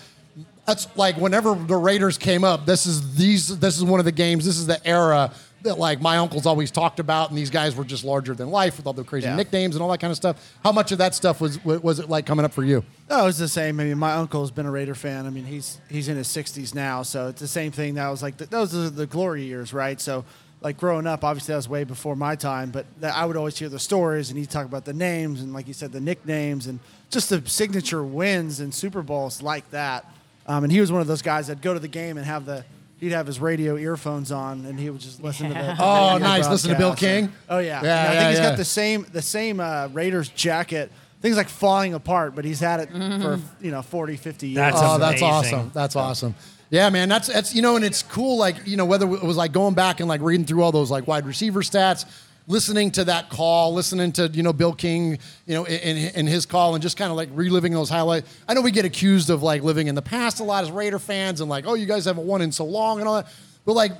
[0.65, 2.65] That's like whenever the Raiders came up.
[2.65, 3.57] This is these.
[3.59, 4.43] This is one of the games.
[4.45, 5.31] This is the era
[5.63, 8.77] that like my uncles always talked about, and these guys were just larger than life
[8.77, 9.35] with all the crazy Yeah.
[9.35, 10.37] nicknames and all that kind of stuff.
[10.63, 12.83] How much of that stuff was was it like coming up for you?
[13.09, 13.79] No, it was the same.
[13.79, 15.25] I mean, my uncle's been a Raider fan.
[15.25, 17.95] I mean, he's he's in his 60s now, so it's the same thing.
[17.95, 19.99] That was like the, those are the glory years, right?
[19.99, 20.25] So,
[20.61, 23.57] like growing up, obviously that was way before my time, but that, I would always
[23.57, 26.65] hear the stories, and he'd talk about the names and, like you said, the nicknames
[26.67, 30.05] and just the signature wins and Super Bowls like that.
[30.47, 32.45] Um, and he was one of those guys that'd go to the game and have
[32.45, 32.63] the
[32.99, 35.59] he'd have his radio earphones on, and he would just listen to the.
[35.59, 36.49] the Oh, radio nice.
[36.49, 36.95] Listen to Bill.
[36.95, 37.31] King?
[37.49, 38.49] Oh yeah, Yeah, And I yeah, think he's yeah.
[38.49, 40.91] got the same the same uh, Raiders jacket.
[41.19, 44.55] Things like falling apart, but he's had it for you know 40, 50 years.
[44.55, 45.71] That's oh, that's awesome.
[45.73, 46.35] That's awesome.
[46.69, 47.09] Yeah, man.
[47.09, 48.37] That's that's you know, and it's cool.
[48.37, 50.91] Like you know, whether it was like going back and like reading through all those
[50.91, 52.05] like wide receiver stats,
[52.47, 56.45] listening to that call, listening to you know Bill King, you know, in, in his
[56.45, 58.33] call, and just kind of like reliving those highlights.
[58.47, 60.99] I know we get accused of like living in the past a lot as Raider
[60.99, 63.27] fans, and like, oh, you guys haven't won in so long and all that.
[63.65, 63.91] But like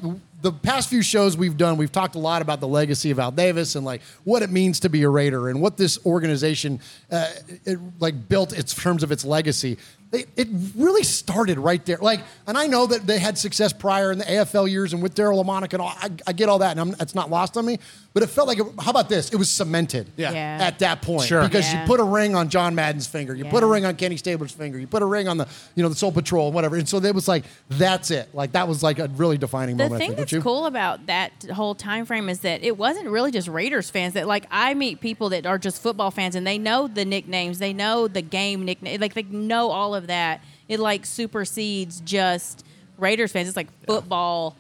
[0.41, 3.31] the past few shows we've done, we've talked a lot about the legacy of Al
[3.31, 6.79] Davis and like what it means to be a Raider and what this organization
[7.11, 7.27] uh,
[7.65, 9.77] it, like built its terms of its legacy.
[10.35, 11.97] They, it really started right there.
[12.01, 15.15] Like, and I know that they had success prior in the AFL years and with
[15.15, 15.89] Daryl Lamonic and all.
[15.95, 17.79] I, I get all that, and I'm, it's not lost on me.
[18.13, 19.29] But it felt like, it, how about this?
[19.29, 20.31] It was cemented Yeah.
[20.31, 20.57] Yeah.
[20.61, 21.43] at that point Sure.
[21.43, 21.81] because Yeah.
[21.81, 24.51] you put a ring on John Madden's finger, you put a ring on Kenny Stabler's
[24.51, 26.77] finger, you put a ring on the you know the Soul Patrol and whatever.
[26.77, 28.33] And so it was like that's it.
[28.33, 30.01] Like that was like a really defining The moment.
[30.01, 33.29] I thing think, that's cool about that whole time frame is that it wasn't really
[33.29, 34.15] just Raiders fans.
[34.15, 37.59] That like I meet people that are just football fans and they know the nicknames,
[37.59, 40.41] they know the game nickname, like they know all of that.
[40.67, 42.65] It like supersedes just
[42.97, 43.47] Raiders fans.
[43.47, 44.55] It's like football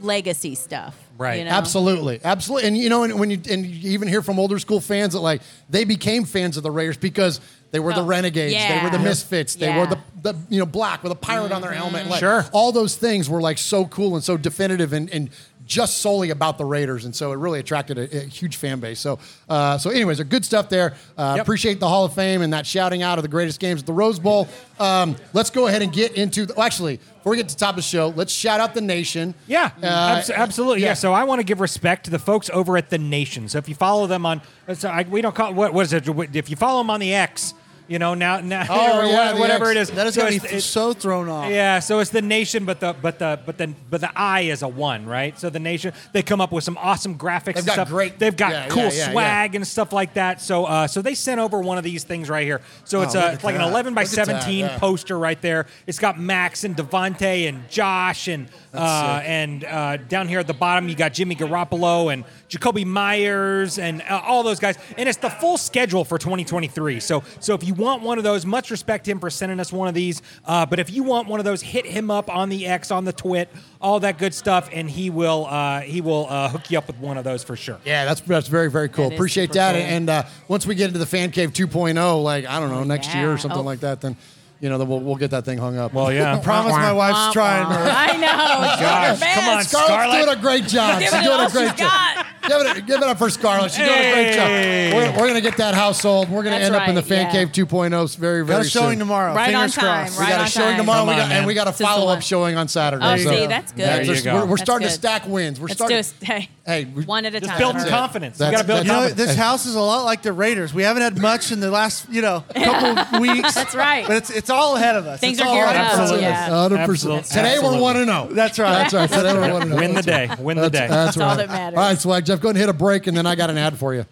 [0.00, 1.40] legacy stuff, Right.
[1.40, 1.50] You know?
[1.50, 4.80] Absolutely, absolutely, and you know, and when you and you even hear from older school
[4.80, 7.40] fans that like they became fans of the Raiders because
[7.70, 9.04] they were the Oh, renegades, they were the yeah.
[9.04, 9.78] misfits, they Yeah.
[9.78, 12.10] were the, the you know black with a pirate on their helmet, mm-hmm.
[12.10, 12.46] like Sure.
[12.52, 15.10] all those things were like so cool and so definitive and.
[15.10, 15.30] and
[15.70, 18.98] just solely about the Raiders, and so it really attracted a, a huge fan base.
[18.98, 20.94] So, uh, so anyways, good stuff there.
[21.16, 21.42] Uh, Yep.
[21.44, 23.92] Appreciate the Hall of Fame and that shouting out of the greatest games at the
[23.92, 24.48] Rose Bowl.
[24.80, 26.44] Um, let's go ahead and get into.
[26.44, 28.74] The, well, actually, before we get to the top of the show, let's shout out
[28.74, 29.32] the nation.
[29.46, 29.86] Yeah, Uh,
[30.18, 30.80] abs- absolutely.
[30.80, 30.88] Yeah.
[30.88, 30.94] yeah.
[30.94, 33.48] So I want to give respect to the folks over at the Nation.
[33.48, 34.42] So if you follow them on,
[34.74, 36.08] so I, we don't call what, what is it?
[36.34, 37.54] If you follow them on the X,
[37.90, 39.70] you know now now Oh, or yeah, what- whatever X.
[39.76, 39.90] it is.
[39.90, 41.50] That is so going to be so thrown off.
[41.50, 44.62] Yeah, so it's the nation, but the but the but the but the I is
[44.62, 45.38] a one, right?
[45.38, 47.44] So the nation they come up with some awesome graphics.
[47.44, 47.88] They've and got stuff.
[47.88, 50.40] great- They've got yeah, cool yeah, swag and stuff like that.
[50.40, 52.60] So uh, so they sent over one of these things right here.
[52.84, 54.58] So it's Oh, a look it's at like an 11 by Look at that, 17
[54.60, 54.78] yeah.
[54.78, 55.66] poster right there.
[55.86, 60.54] It's got Max and Davante and Josh and uh, and uh, down here at the
[60.54, 64.78] bottom you got Jimmy Garoppolo and Jakobi Meyers and uh, all those guys.
[64.96, 67.00] And it's the full schedule for 2023.
[67.00, 69.72] So so if you want one of those, much respect to him for sending us
[69.72, 70.22] one of these.
[70.44, 73.04] Uh, but if you want one of those, hit him up on the X, on
[73.04, 73.48] the Twit,
[73.80, 76.96] all that good stuff, and he will uh, he will uh, hook you up with
[76.98, 77.78] one of those for sure.
[77.84, 79.06] Yeah, that's that's very very cool.
[79.08, 79.72] That is Appreciate that.
[79.74, 79.82] cool.
[79.82, 83.14] And uh, once we get into the fan cave 2.0, like I don't know, next
[83.14, 83.62] year or something Oh.
[83.64, 84.16] like that, then
[84.60, 85.94] you know, then we'll, we'll get that thing hung up.
[85.94, 86.36] Well, yeah.
[86.36, 87.64] I promise my wife's trying.
[87.70, 88.68] I know.
[88.68, 89.70] She's doing her Gosh, come on, best.
[89.70, 90.24] Scarlett's Scarlett.
[90.26, 91.00] doing a great job.
[91.00, 92.26] She's doing a great job.
[92.42, 92.48] Got.
[92.48, 93.70] Give it, give it up for Scarlett.
[93.72, 94.94] She's doing a great job.
[94.94, 96.28] We're, we're going to get that household.
[96.28, 97.44] We're going to That's end up in the right, fan yeah.
[97.44, 98.98] cave 2.0 very, very Got a showing soon.
[99.00, 99.34] tomorrow.
[99.34, 100.18] Right on Fingers time, crossed.
[100.18, 100.76] We right got a showing time.
[100.78, 102.20] tomorrow, Come we on, got, and we got a This is the follow up one.
[102.22, 103.04] showing on Saturday.
[103.04, 103.80] Oh, so see, that's good.
[103.84, 104.34] that's There you just- go.
[104.34, 104.98] We're, we're That's starting to good.
[105.00, 105.60] stack wins.
[105.60, 105.96] We're Let's starting.
[105.96, 106.14] do it.
[106.26, 107.58] Hey, Hey, we- one at a Just time.
[107.58, 107.92] building That's it.
[107.92, 108.36] confidence.
[108.36, 109.28] You That's- got to build that's- You know, confidence.
[109.28, 110.72] this house is a lot like the Raiders.
[110.72, 113.54] We haven't had much in the last, you know, couple weeks.
[113.54, 114.06] That's right.
[114.06, 115.20] But it's it's all ahead of us.
[115.20, 115.92] Things It's are all gearing up.
[115.98, 116.20] Absolutely.
[116.26, 116.48] yeah.
[116.48, 116.78] 100%.
[116.78, 117.22] Absolutely.
[117.24, 118.28] Today we're 1 and 0.
[118.32, 118.72] That's right.
[118.72, 119.10] That's right.
[119.10, 119.76] Today we're 1 0.
[119.76, 120.30] Win the day.
[120.38, 120.86] Win the day.
[120.88, 121.36] that's That's all right.
[121.38, 121.78] that matters.
[121.78, 123.58] All right, Swag Jeff, go ahead and hit a break, and then I got an
[123.58, 124.06] ad for you.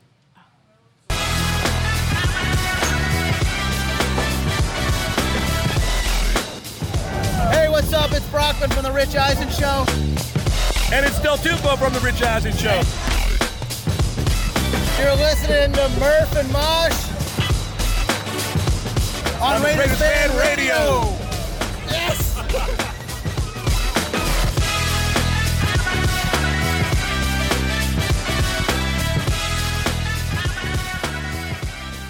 [7.53, 8.11] Hey, what's up?
[8.11, 9.85] It's Brockman from The Rich Eisen Show.
[10.93, 12.83] And it's Del Tufo from the Rich Eisen Show.
[15.01, 16.99] You're listening to Murph and Mosh
[19.41, 21.03] on, On Raiders, Raiders Fan Fan Radio.
[21.03, 21.28] Radio.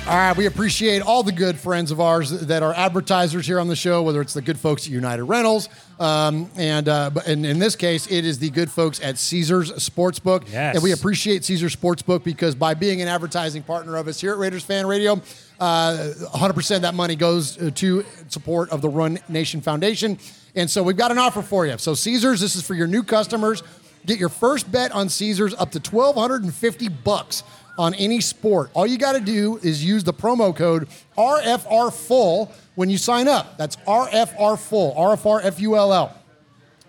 [0.09, 3.68] All right, we appreciate all the good friends of ours that are advertisers here on
[3.68, 5.68] the show, whether it's the good folks at United Rentals,
[6.01, 9.71] um, and uh, but in, in this case, it is the good folks at Caesars
[9.73, 10.51] Sportsbook.
[10.51, 10.77] Yes.
[10.77, 14.38] And we appreciate Caesars Sportsbook because by being an advertising partner of us here at
[14.38, 15.21] Raiders Fan Radio,
[15.61, 20.18] uh, 100% of that money goes uh, to support of the One Nation Foundation.
[20.55, 21.77] And so we've got an offer for you.
[21.77, 23.62] So Caesars, this is for your new customers.
[24.07, 27.42] Get your first bet on Caesars up to 1250 bucks
[27.78, 28.70] on any sport.
[28.74, 33.28] All you got to do is use the promo code RFR full when you sign
[33.28, 33.56] up.
[33.56, 36.14] That's RFR full, RFR F U L L.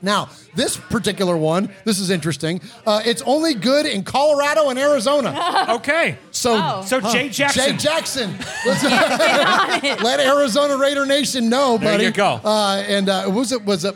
[0.01, 2.61] Now, this particular one, this is interesting.
[2.87, 5.65] Uh, it's only good in Colorado and Arizona.
[5.71, 6.17] okay.
[6.31, 6.83] So, Oh.
[6.85, 7.71] So Jay Jackson.
[7.71, 8.31] Jay Jackson.
[8.65, 8.81] Let's-
[10.01, 11.85] let Arizona Raider Nation know, buddy.
[11.85, 12.05] There buddy.
[12.05, 12.39] you go.
[12.43, 13.93] Uh, and uh, was it was it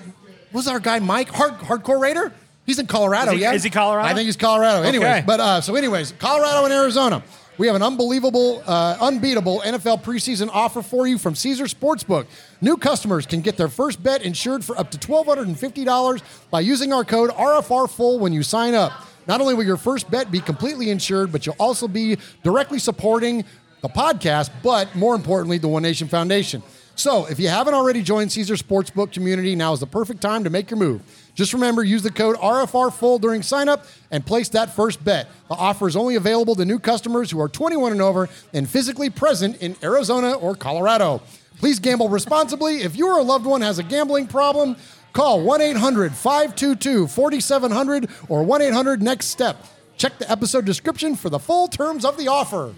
[0.51, 2.33] was our guy Mike Hard, Hardcore Raider?
[2.65, 3.31] He's in Colorado.
[3.31, 4.07] Is he- yeah, is he Colorado?
[4.07, 4.79] I think he's Colorado.
[4.79, 4.87] Okay.
[4.89, 7.23] Anyways, but uh, so anyways, Colorado and Arizona.
[7.59, 12.25] We have an unbelievable, uh, unbeatable NFL preseason offer for you from Caesars Sportsbook.
[12.61, 17.03] New customers can get their first bet insured for up to $1,250 by using our
[17.03, 18.91] code RFR Full when you sign up.
[19.27, 23.45] Not only will your first bet be completely insured, but you'll also be directly supporting
[23.81, 26.63] the podcast, but more importantly, the One Nation Foundation.
[26.95, 30.49] So if you haven't already joined Caesars Sportsbook community, now is the perfect time to
[30.49, 31.01] make your move.
[31.35, 35.27] Just remember, use the code RFR full during sign up and place that first bet.
[35.49, 39.09] The offer is only available to new customers who are 21 and over and physically
[39.09, 41.21] present in Arizona or Colorado.
[41.57, 42.81] Please gamble responsibly.
[42.81, 44.75] If you or a loved one has a gambling problem,
[45.13, 49.65] call 1 800 522 4700 or 1 800 Next Step.
[49.97, 52.73] Check the episode description for the full terms of the offer.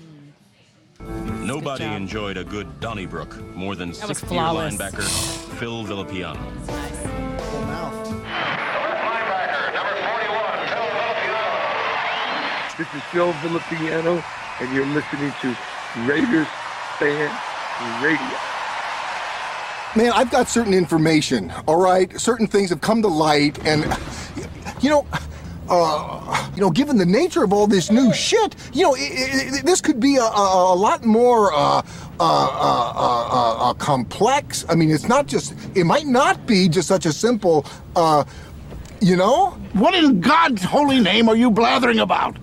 [1.00, 5.04] Nobody enjoyed a good Donnybrook more than was sixth-year linebacker
[5.58, 7.14] Phil Villapiano.
[12.78, 14.22] This is Phil Villapiano,
[14.60, 15.58] and you're listening to
[16.02, 16.48] Raiders
[17.00, 17.32] Fan
[18.04, 18.38] Radio.
[19.96, 22.20] Man, I've got certain information, all right?
[22.20, 23.86] Certain things have come to light, and,
[24.82, 25.08] you know,
[25.70, 29.58] uh, you know, given the nature of all this new shit, you know, i i
[29.58, 31.84] i this could be a, a, a lot more uh, uh, uh,
[32.20, 34.66] uh, uh, uh, complex.
[34.68, 38.26] I mean, it's not just, it might not be just such a simple, uh,
[39.00, 39.52] you know?
[39.72, 42.36] What in God's holy name are you blathering about?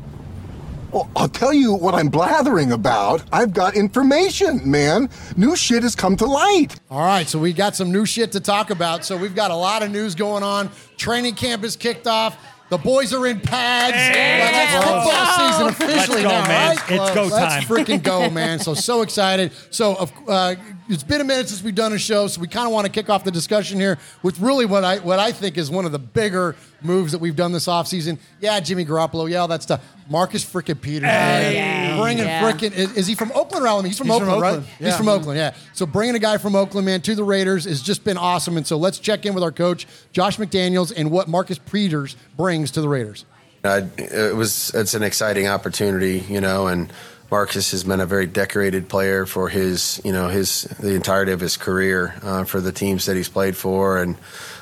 [0.92, 3.22] Well, I'll tell you what I'm blathering about.
[3.33, 5.09] I've got information, man.
[5.37, 6.78] New shit has come to light.
[6.90, 9.05] All right, so we got some new shit to talk about.
[9.05, 10.70] So we've got a lot of news going on.
[10.98, 12.37] Training camp is kicked off.
[12.68, 13.92] The boys are in pads.
[13.96, 16.68] Like, it's football season officially Let's go, now, man.
[16.76, 16.90] right?
[16.90, 17.31] It's go time.
[17.31, 18.59] Let's freaking go, man.
[18.59, 19.52] So so excited.
[19.70, 20.55] So of- uh,
[20.92, 22.92] it's been a minute since we've done a show, so we kind of want to
[22.92, 25.92] kick off the discussion here with really what I what I think is one of
[25.92, 28.18] the bigger moves that we've done this offseason.
[28.40, 29.28] Yeah, Jimmy Garoppolo.
[29.31, 29.85] Yeah, all that stuff.
[30.11, 31.09] Marcus frickin' Peters.
[31.09, 31.55] Hey.
[31.55, 32.00] man.
[32.00, 32.42] Bringing Yeah.
[32.42, 33.88] frickin' is, is he from Oakland or Alabama?
[33.88, 34.76] He's from He's from Oakland, Oakland, right?
[34.81, 34.87] yeah.
[34.88, 35.55] He's from Oakland, yeah.
[35.72, 38.57] So bringing a guy from Oakland, man, to the Raiders has just been awesome.
[38.57, 42.70] And so let's check in with our coach, Josh McDaniels, and what Marcus Peters brings
[42.72, 43.24] to the Raiders.
[43.64, 46.92] Uh, it was it's an exciting opportunity, you know, and
[47.33, 51.40] Marcus has been a very decorated player for his, you know, his the entirety of
[51.40, 54.18] his career uh, for the teams that he's played for, and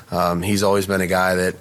[0.09, 1.55] um, he's always been a guy that,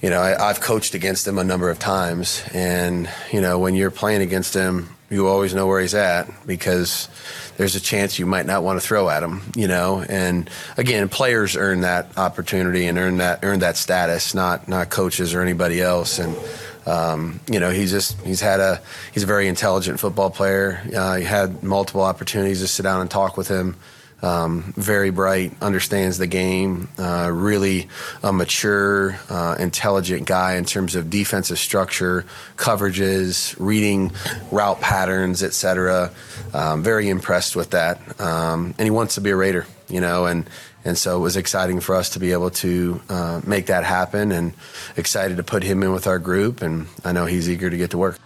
[0.00, 3.74] you know, I, I've coached against him a number of times, and you know, when
[3.74, 7.08] you're playing against him, you always know where he's at because
[7.56, 10.04] there's a chance you might not want to throw at him, you know.
[10.08, 15.34] And again, players earn that opportunity and earn that earn that status, not not coaches
[15.34, 16.20] or anybody else.
[16.20, 16.36] And
[16.86, 18.80] um, you know, he's just he's had a
[19.12, 20.80] he's a very intelligent football player.
[20.94, 23.76] Uh, he had multiple opportunities to sit down and talk with him.
[24.22, 27.88] Um, very bright, understands the game, uh, really
[28.22, 32.24] a mature, uh, intelligent guy in terms of defensive structure,
[32.56, 34.12] coverages, reading
[34.50, 36.12] route patterns, etc.
[36.54, 40.24] Um, very impressed with that, um, and he wants to be a Raider, you know,
[40.24, 40.48] and
[40.86, 44.30] and so it was exciting for us to be able to uh, make that happen,
[44.30, 44.54] and
[44.96, 47.90] excited to put him in with our group, and I know he's eager to get
[47.90, 48.18] to work.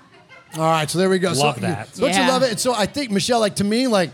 [0.57, 1.33] All right, so there we go.
[1.33, 1.93] Love so, that.
[1.95, 2.51] Don't you love it?
[2.51, 4.11] And so I think Michelle, like to me, like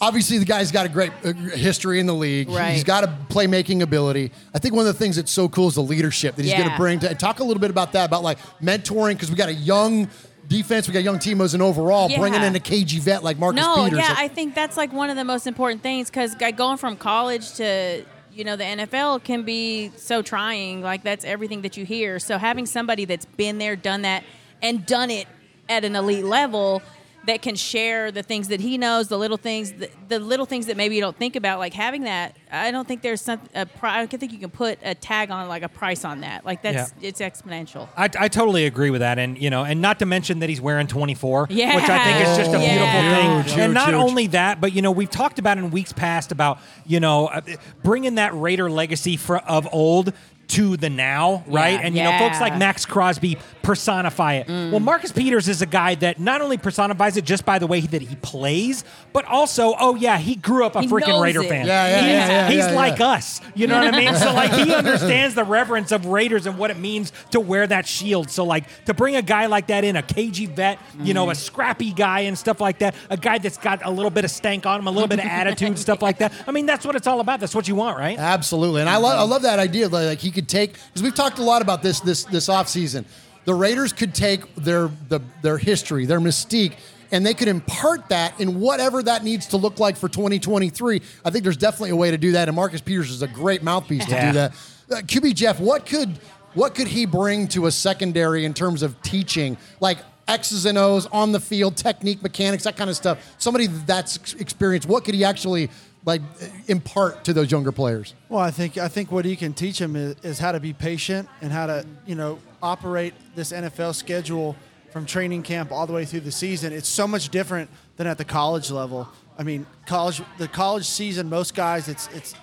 [0.00, 2.48] obviously the guy's got a great uh, history in the league.
[2.48, 2.72] Right.
[2.72, 4.32] He's got a playmaking ability.
[4.54, 6.70] I think one of the things that's so cool is the leadership that he's going
[6.70, 7.00] to bring.
[7.00, 10.08] To talk a little bit about that, about like mentoring, because we got a young
[10.48, 12.18] defense, we got young Timos and overall, Yeah.
[12.18, 13.98] bringing in a cagey vet like Marcus no, Peters.
[13.98, 17.52] yeah, I think that's like one of the most important things because going from college
[17.54, 20.82] to you know the NFL can be so trying.
[20.82, 22.18] Like that's everything that you hear.
[22.18, 24.24] So having somebody that's been there, done that,
[24.62, 25.26] and done it
[25.68, 26.82] at an elite level
[27.26, 30.66] that can share the things that he knows, the little things, the, the little things
[30.66, 33.40] that maybe you don't think about, like having that I don't think there's some.
[33.54, 36.20] A pri- I don't think you can put a tag on like a price on
[36.20, 36.44] that.
[36.44, 37.88] Like that's it's exponential.
[37.96, 40.60] I, I totally agree with that, and you know, and not to mention that he's
[40.60, 41.74] wearing 24, Yeah.
[41.74, 42.70] which I think is just a Yeah.
[42.70, 43.00] beautiful
[43.42, 43.42] thing.
[43.56, 43.96] Huge, and not huge.
[43.96, 47.40] only that, but you know, we've talked about in weeks past about you know uh,
[47.82, 50.12] bringing that Raider legacy fr- of old
[50.48, 51.72] to the now, right?
[51.74, 51.80] Yeah.
[51.82, 54.46] And you know, folks like Maxx Crosby personify it.
[54.46, 54.70] Mm.
[54.70, 57.80] Well, Marcus Peters is a guy that not only personifies it just by the way
[57.80, 61.42] that he plays, but also, oh yeah, he grew up a He freaking knows Raider
[61.42, 61.48] it.
[61.48, 61.66] fan.
[61.66, 63.40] Yeah, yeah, he's yeah, yeah, he's yeah, like us.
[63.54, 64.14] You know what I mean?
[64.14, 67.86] So like he understands the reverence of Raiders and what it means to wear that
[67.88, 68.30] shield.
[68.30, 71.34] So like to bring a guy like that in, a cagey vet, you know, a
[71.34, 74.64] scrappy guy and stuff like that, a guy that's got a little bit of stank
[74.64, 76.32] on him, a little bit of attitude, stuff like that.
[76.46, 77.40] I mean, that's what it's all about.
[77.40, 78.16] That's what you want, right?
[78.16, 79.88] Absolutely, and I love I love that idea.
[79.88, 83.04] Like, like he could take because we've talked a lot about this this this offseason.
[83.46, 86.74] The Raiders could take their the, their history, their mystique,
[87.10, 91.00] and they could impart that in whatever that needs to look like for 2023.
[91.24, 93.62] I think there's definitely a way to do that, and Marcus Peters is a great
[93.62, 94.52] mouthpiece to do that.
[94.88, 96.18] Uh, QB Jeff, what could
[96.54, 101.06] what could he bring to a secondary in terms of teaching, like X's and O's
[101.06, 103.34] on the field, technique, mechanics, that kind of stuff?
[103.38, 104.88] Somebody that's ex- experienced.
[104.88, 105.70] What could he actually
[106.06, 106.22] like
[106.68, 108.14] impart to those younger players?
[108.30, 110.72] Well, I think I think what he can teach them is, is how to be
[110.72, 114.56] patient and how to you know operate this NFL schedule
[114.90, 116.72] from training camp all the way through the season.
[116.72, 119.06] It's so much different than at the college level.
[119.38, 122.34] I mean, college the college season, most guys it's it's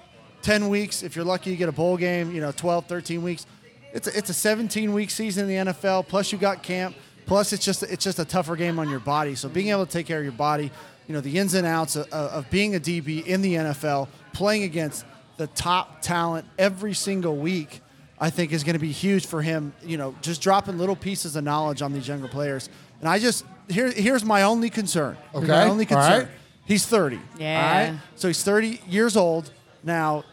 [0.43, 1.01] 10 weeks.
[1.01, 2.35] If you're lucky, you get a bowl game.
[2.35, 3.47] You know, 12, 13 weeks.
[3.93, 6.07] It's a, it's a 17 week season in the NFL.
[6.07, 6.95] Plus you got camp.
[7.25, 9.35] Plus it's just it's just a tougher game on your body.
[9.35, 10.71] So being able to take care of your body,
[11.07, 14.63] you know, the ins and outs of, of being a DB in the NFL, playing
[14.63, 15.05] against
[15.37, 17.81] the top talent every single week,
[18.19, 19.73] I think is going to be huge for him.
[19.83, 22.69] You know, just dropping little pieces of knowledge on these younger players.
[22.99, 25.17] And I just here here's my only concern.
[25.33, 25.69] Here's my Okay.
[25.69, 26.19] only concern.
[26.23, 26.27] right.
[26.65, 27.19] He's 30.
[27.37, 27.57] Yeah.
[27.87, 27.99] All right.
[28.15, 29.51] So he's 30 years old
[29.83, 30.23] now.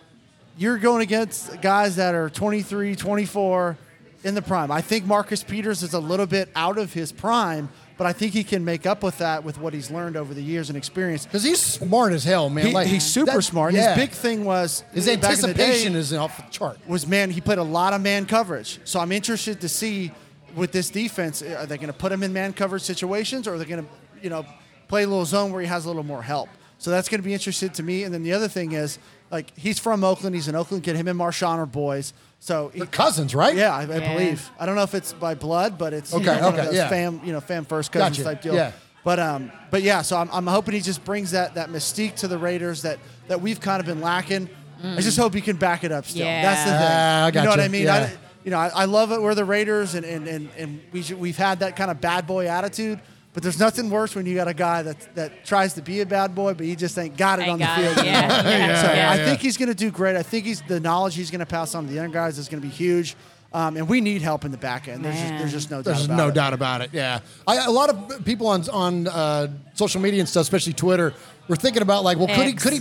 [0.58, 3.78] You're going against guys that are 23, 24
[4.24, 4.70] in the prime.
[4.70, 8.32] I think Marcus Peters is a little bit out of his prime, but I think
[8.32, 11.26] he can make up with that with what he's learned over the years and experience.
[11.26, 12.68] Because he's smart as hell, man.
[12.68, 13.74] He- like he's super that- smart.
[13.74, 13.94] yeah.
[13.94, 16.78] His big thing was his the day anticipation is off the chart.
[16.88, 17.28] was man.
[17.28, 20.12] He played a lot of man coverage, so I'm interested to see
[20.54, 21.42] with this defense.
[21.42, 23.90] Are they going to put him in man coverage situations, or are they going to,
[24.22, 24.46] you know,
[24.88, 26.48] play a little zone where he has a little more help?
[26.78, 28.04] So that's going to be interesting to me.
[28.04, 28.98] And then the other thing is,
[29.30, 30.34] like, he's from Oakland.
[30.34, 30.96] He's an Oakland kid.
[30.96, 32.12] Him and Marshawn are boys.
[32.40, 33.54] So he, cousins, right?
[33.54, 34.12] Yeah, I, I Yeah.
[34.12, 34.50] believe.
[34.58, 36.66] I don't know if it's by blood, but it's you Okay, know, one okay, of
[36.66, 36.88] those yeah.
[36.88, 38.54] fam, you know, fam first cousins Gotcha, type deal.
[38.54, 38.72] yeah.
[39.04, 42.28] But um, but yeah, so I'm, I'm hoping he just brings that that mystique to
[42.28, 44.48] the Raiders that that we've kind of been lacking.
[44.82, 46.24] I just hope he can back it up still.
[46.24, 46.80] That's the thing.
[46.80, 47.82] Yeah, I you know what gotcha, I mean?
[47.84, 47.94] yeah.
[47.94, 49.20] I, you know, I, I love it.
[49.20, 52.26] We're the Raiders, and and, and, and we should, we've had that kind of bad
[52.26, 52.98] boy attitude.
[53.40, 56.04] But there's nothing worse when you got a guy that that tries to be a
[56.04, 57.96] bad boy, but he just ain't got it Ain't on the field.
[57.96, 60.14] it, yeah, yeah, so yeah, I think he's going to do great.
[60.14, 62.50] I think he's the knowledge he's going to pass on to the young guys is
[62.50, 63.16] going to be huge.
[63.54, 65.02] Um, and we need help in the back end.
[65.02, 66.34] There's just, there's just no doubt There's about no it.
[66.34, 66.90] doubt about it.
[66.92, 71.14] Yeah, I, a lot of people on on uh, social media and stuff, especially Twitter,
[71.48, 72.52] were thinking about like, well, could he?
[72.52, 72.80] Could he?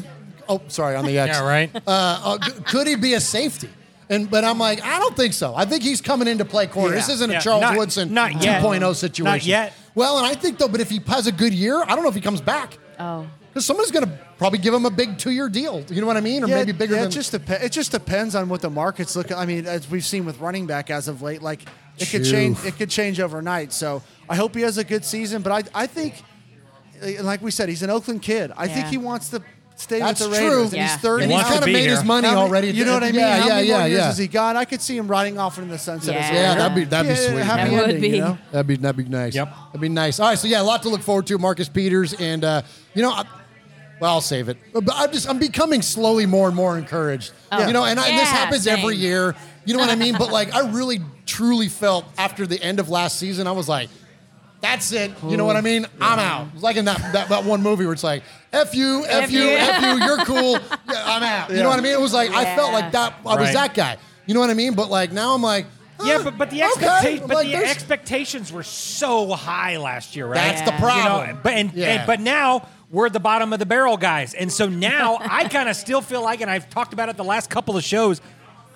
[0.49, 1.37] Oh, sorry, on the X.
[1.37, 1.73] Yeah, right.
[1.73, 3.69] Uh, uh, could he be a safety?
[4.09, 5.53] And but I'm like, I don't think so.
[5.55, 6.89] I think he's coming in to play corner.
[6.95, 7.01] Yeah.
[7.01, 8.61] This isn't a Charles not- Woodson not yet.
[8.63, 9.23] 2.0 situation.
[9.23, 9.73] Not yet.
[9.99, 12.09] Well, and I think though, but if he has a good year, I don't know
[12.09, 13.27] if he comes back Oh.
[13.49, 15.83] because someone's going to probably give him a big two year deal.
[15.89, 16.41] You know what I mean?
[16.41, 18.69] Or yeah, maybe bigger yeah, than it just dep- it just depends on what the
[18.69, 19.35] market's looking.
[19.35, 21.63] I mean, as we've seen with running back as of late, like
[21.97, 22.63] it could change.
[22.63, 23.73] It could change overnight.
[23.73, 25.41] So I hope he has a good season.
[25.41, 26.23] But I I think,
[27.21, 28.53] like we said, he's an Oakland kid.
[28.55, 29.43] I think he wants to
[29.79, 30.47] stay That's with the true.
[30.47, 30.63] Raiders.
[30.65, 30.87] And Yeah.
[30.91, 31.23] he's thirty.
[31.23, 31.89] and he's kind of made here.
[31.91, 32.67] his money How many- already.
[32.71, 33.15] You know what I mean?
[33.21, 34.05] Yeah, How yeah, many yeah, more years yeah.
[34.07, 34.55] has he got?
[34.55, 36.15] I could see him riding off into the sunset.
[36.15, 36.41] as a Yeah.
[36.41, 37.43] Yeah, that'd be that'd be Yeah, sweet.
[37.43, 38.17] Happy That would ending, be.
[38.17, 38.37] You know?
[38.51, 39.35] That'd be that'd be nice.
[39.35, 39.53] Yep.
[39.67, 40.19] that'd be nice.
[40.19, 41.37] All right, so yeah, a lot to look forward to.
[41.37, 42.61] Marcus Peters, and uh,
[42.93, 43.23] you know, I,
[44.01, 44.57] well, I'll save it.
[44.73, 47.31] But I'm just I'm becoming slowly more and more encouraged.
[47.51, 47.65] Oh.
[47.65, 49.35] You know, and, I, and this Yeah, happens every year.
[49.65, 50.15] You know what I mean?
[50.17, 53.89] But like, I really truly felt after the end of last season, I was like.
[54.61, 55.11] That's it.
[55.25, 55.85] You know what I mean?
[56.01, 56.47] I'm out.
[56.47, 59.23] It was like in that, that, that one movie where it's like, F you, F,
[59.23, 59.49] F you, you.
[59.57, 60.57] F you, you're cool.
[60.91, 61.49] Yeah, I'm out.
[61.51, 61.93] You know what I mean?
[61.93, 63.13] It was like, I felt like that.
[63.25, 63.53] I was Right.
[63.53, 63.97] that guy.
[64.25, 64.73] You know what I mean?
[64.73, 65.65] But like now I'm like,
[66.03, 66.65] Yeah, huh, but but the okay.
[66.65, 70.35] expectation but Like, the there's- expectations were so high last year, right?
[70.35, 70.77] That's the Yeah.
[70.77, 71.39] You know, problem.
[71.43, 71.87] but and, Yeah.
[71.89, 75.47] and but now we're at the bottom of the barrel, guys, and so now I
[75.47, 78.19] kind of still feel like, and I've talked about it the last couple of shows.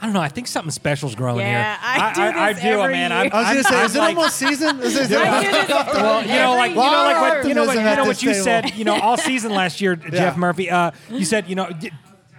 [0.04, 0.20] I don't know.
[0.20, 1.80] I think something special's growing Yeah, here.
[1.82, 3.12] I do I, this do, every man.
[3.12, 3.20] year.
[3.20, 4.80] I'm, I was I'm- gonna say, I'm is it like- almost season?
[4.82, 7.66] Is it, I do this well, you know, like you know, like what you know,
[7.66, 10.70] what, you know what you said, you know, all season last year, Jeff Murphy.
[10.70, 11.90] Uh, you said, you know, d-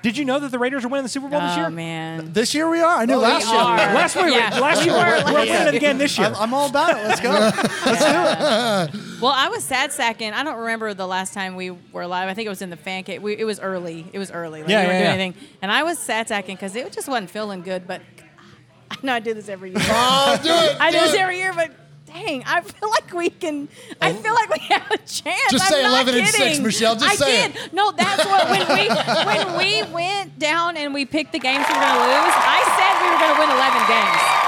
[0.04, 1.66] Did you know that the Raiders are winning the Super Bowl this oh, year?
[1.68, 2.30] Oh man.
[2.34, 2.98] This year we are.
[2.98, 3.60] I knew Oh, last we year.
[3.62, 3.76] are.
[3.78, 4.58] Last year, Yeah.
[4.58, 5.68] last We year, were we're, last we're winning year.
[5.68, 6.26] it again this year.
[6.26, 7.04] I'm, I'm all about it.
[7.08, 7.30] Let's go.
[7.30, 9.04] Let's do it.
[9.22, 10.34] Well, I was sad sacking.
[10.34, 12.28] I don't remember the last time we were live.
[12.28, 13.22] I think it was in the fan cave.
[13.22, 14.04] We, it was early.
[14.12, 14.60] It was early.
[14.60, 15.24] Like, Yeah, we weren't yeah, doing yeah.
[15.24, 15.48] anything.
[15.62, 17.86] And I was sad sacking because it just wasn't feeling good.
[17.86, 18.02] But
[18.90, 19.78] I know I do this every year.
[19.88, 21.20] Oh, do it, I do do this it.
[21.20, 21.70] every year, but
[22.14, 23.68] dang, I feel like we can.
[24.00, 24.14] I oh.
[24.14, 25.50] feel like we have a chance.
[25.50, 26.58] Just I'm say not 11 and six.
[26.60, 26.94] Michelle.
[26.94, 27.56] Just I say did.
[27.56, 27.72] it.
[27.72, 28.88] No, that's what when we
[29.28, 32.34] when we went down and we picked the games we were going to lose.
[32.34, 34.44] I said we were going to win 11 games.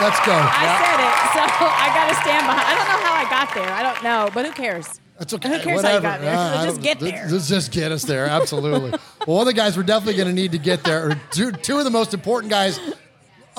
[0.00, 0.38] Let's go.
[0.38, 2.66] I said it, so I got to stand behind.
[2.66, 3.70] I don't know how I got there.
[3.70, 5.00] I don't know, but who cares?
[5.18, 5.48] That's okay.
[5.48, 6.06] Who cares Whatever.
[6.06, 6.32] how you got there?
[6.32, 7.26] Yeah, I just get there.
[7.28, 8.26] Let's just get us there.
[8.26, 8.90] Absolutely.
[9.26, 11.50] well, one of the guys we're definitely going to need to get there are two,
[11.50, 12.78] two of the most important guys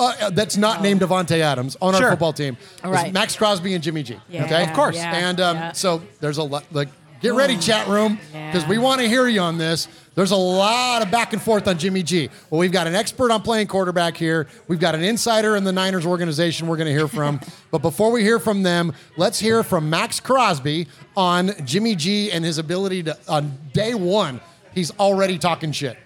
[0.00, 2.56] uh, that's not named Davante Adams on our football team.
[2.60, 3.12] is Right.
[3.12, 4.18] Maxx Crosby and Jimmy G.
[4.28, 4.96] Yeah, okay, Of course.
[4.96, 5.72] yeah, and um, yeah.
[5.72, 6.64] so there's a lot.
[6.72, 6.88] Like,
[7.20, 9.88] get ready, chat room, because we want to hear you on this.
[10.14, 12.28] There's a lot of back and forth on Jimmy G.
[12.50, 14.48] Well, we've got an expert on playing quarterback here.
[14.68, 17.40] We've got an insider in the Niners organization we're going to hear from.
[17.70, 22.44] but before we hear from them, let's hear from Maxx Crosby on Jimmy G and
[22.44, 24.40] his ability to, on day one,
[24.74, 25.96] he's already talking shit.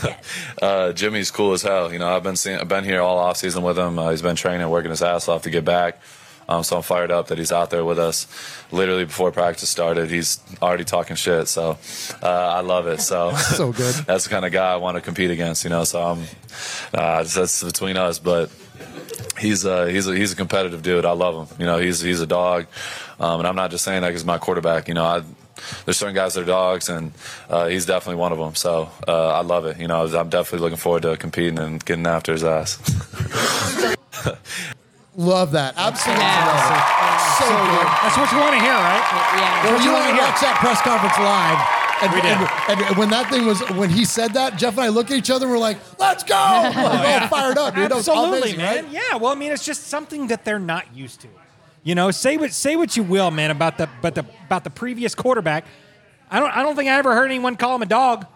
[0.62, 1.92] uh, Jimmy's cool as hell.
[1.92, 3.98] You know, I've been seeing, I've been here all off season with him.
[3.98, 6.00] Uh, he's been training, working his ass off to get back.
[6.48, 8.26] Um, so I'm fired up that he's out there with us.
[8.72, 11.48] Literally before practice started, he's already talking shit.
[11.48, 11.78] So
[12.22, 13.00] uh, I love it.
[13.00, 13.94] So So good.
[14.06, 15.64] that's the kind of guy I want to compete against.
[15.64, 16.22] You know, so I'm
[16.92, 18.50] uh, that's between us, but.
[19.38, 21.04] He's a, he's a he's a competitive dude.
[21.04, 21.56] I love him.
[21.58, 22.66] You know, he's he's a dog,
[23.18, 24.86] um, and I'm not just saying that because my quarterback.
[24.88, 25.22] You know, I,
[25.84, 27.12] there's certain guys that are dogs, and
[27.48, 28.54] uh, he's definitely one of them.
[28.54, 29.78] So uh, I love it.
[29.78, 32.78] You know, I'm definitely looking forward to competing and getting after his ass.
[35.14, 35.74] Love that.
[35.76, 36.24] Absolutely.
[36.24, 37.20] love it.
[37.36, 37.86] So good.
[38.00, 39.04] That's what you want to hear, right?
[39.36, 39.64] Yeah.
[39.64, 40.24] Well, what you you want to wanna hear.
[40.24, 41.60] watch that press conference live.
[42.02, 42.38] And, We did.
[42.70, 45.18] and, and when that thing was, when he said that, Jeff and I looked at
[45.18, 46.34] each other and we're like, let's go.
[46.74, 47.92] We're all fired up, dude.
[47.92, 48.84] Absolutely, amazing, man.
[48.86, 48.92] right?
[48.92, 49.16] Yeah.
[49.18, 51.28] Well, I mean, it's just something that they're not used to.
[51.82, 54.70] You know, say what say what you will, man, about the but the about the
[54.70, 55.64] previous quarterback.
[56.30, 58.26] I don't I don't think I ever heard anyone call him a dog.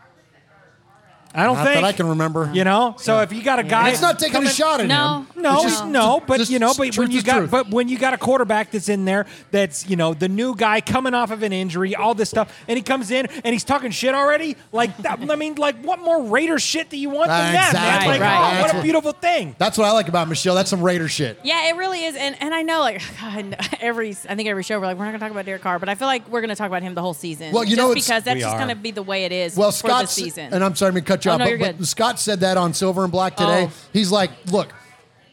[1.36, 2.50] I don't Not think that I can remember.
[2.52, 4.80] You know, so if you got a guy, And it's not taking coming- a shot
[4.80, 5.26] at No.
[5.34, 5.42] him.
[5.42, 7.50] No, It's just- no, but just you know, but truth when you is got, truth.
[7.50, 10.80] but when you got a quarterback that's in there, that's you know the new guy
[10.80, 13.90] coming off of an injury, all this stuff, and he comes in and he's talking
[13.90, 14.56] shit already.
[14.72, 17.84] Like, that, I mean, like, what more Raider shit do you want than that, man?
[17.84, 18.08] Exactly.
[18.12, 18.58] Like, Right.
[18.58, 19.54] oh, what a beautiful thing.
[19.58, 20.54] That's what I like about Michelle.
[20.54, 21.38] That's some Raider shit.
[21.42, 24.80] Yeah, it really is, and and I know like God, every I think every show
[24.80, 26.56] we're like we're not gonna talk about Derek Carr, but I feel like we're gonna
[26.56, 27.52] talk about him the whole season.
[27.52, 28.58] Well, you just know, it's- because that's We just are.
[28.58, 29.56] gonna be the way it is.
[29.56, 30.48] Well, for Scott, this season.
[30.52, 31.86] and I'm sorry to cut you Oh, no, but, but.
[31.86, 33.68] Scott said that on Silver and Black today.
[33.70, 33.72] Oh.
[33.92, 34.72] He's like, look,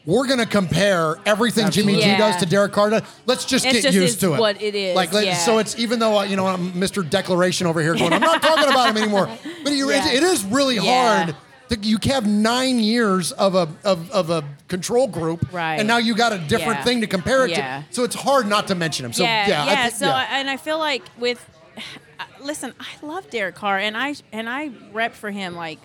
[0.06, 2.18] we're going to compare everything Jimmy G Yeah.
[2.18, 2.90] does to Derek Carr.
[2.90, 3.02] does.
[3.24, 4.40] Let's just It's get just used to it.
[4.40, 5.34] what it is, Like, yeah.
[5.38, 7.08] so it's even though you know I'm Mr.
[7.08, 9.30] Declaration over here going, I'm not talking about him anymore.
[9.62, 10.06] But you, Yeah.
[10.08, 11.34] it, it is really hard.
[11.70, 15.76] that You have nine years of a of, of a control group, Right.
[15.76, 17.84] And now you got a different thing to compare it to.
[17.90, 19.14] So it's hard not to mention him.
[19.14, 19.64] So yeah, yeah.
[19.84, 20.14] I so, yeah.
[20.16, 21.40] I, and I feel like with,
[22.44, 25.78] listen, I love Derek Carr, and I and I repped for him like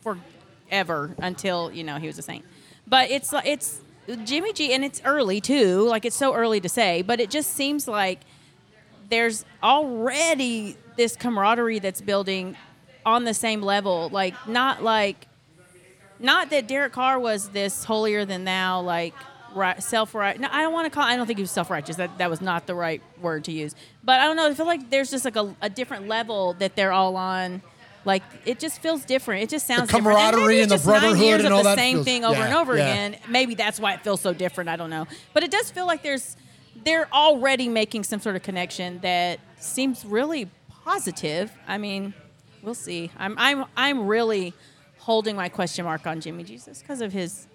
[0.00, 2.44] forever until you know he was a Saint.
[2.86, 3.80] But it's it's
[4.24, 5.82] Jimmy G, and it's early too.
[5.82, 8.20] Like it's so early to say, but it just seems like
[9.08, 12.56] there's already this camaraderie that's building
[13.04, 14.08] on the same level.
[14.10, 15.26] Like not like
[16.18, 19.14] not that Derek Carr was this holier than thou, like
[19.54, 20.38] right, self right.
[20.38, 21.04] No, I don't want to call.
[21.04, 21.96] I don't think he was self righteous.
[21.96, 23.74] That that was not the right word to use.
[24.02, 24.46] But I don't know.
[24.46, 27.62] I feel like there's just like a, a different level that they're all on.
[28.04, 29.44] Like it just feels different.
[29.44, 30.06] It just sounds different.
[30.06, 32.24] camaraderie and it's the nine brotherhood years and of all the that same feels- thing
[32.24, 32.90] over yeah, and over yeah.
[32.92, 33.16] again.
[33.28, 34.68] Maybe that's why it feels so different.
[34.70, 35.06] I don't know.
[35.32, 36.36] But it does feel like there's
[36.84, 40.50] they're already making some sort of connection that seems really
[40.84, 41.52] positive.
[41.68, 42.12] I mean,
[42.62, 43.10] we'll see.
[43.18, 44.52] I'm I'm I'm really
[44.98, 47.46] holding my question mark on Jimmy Jesus because of his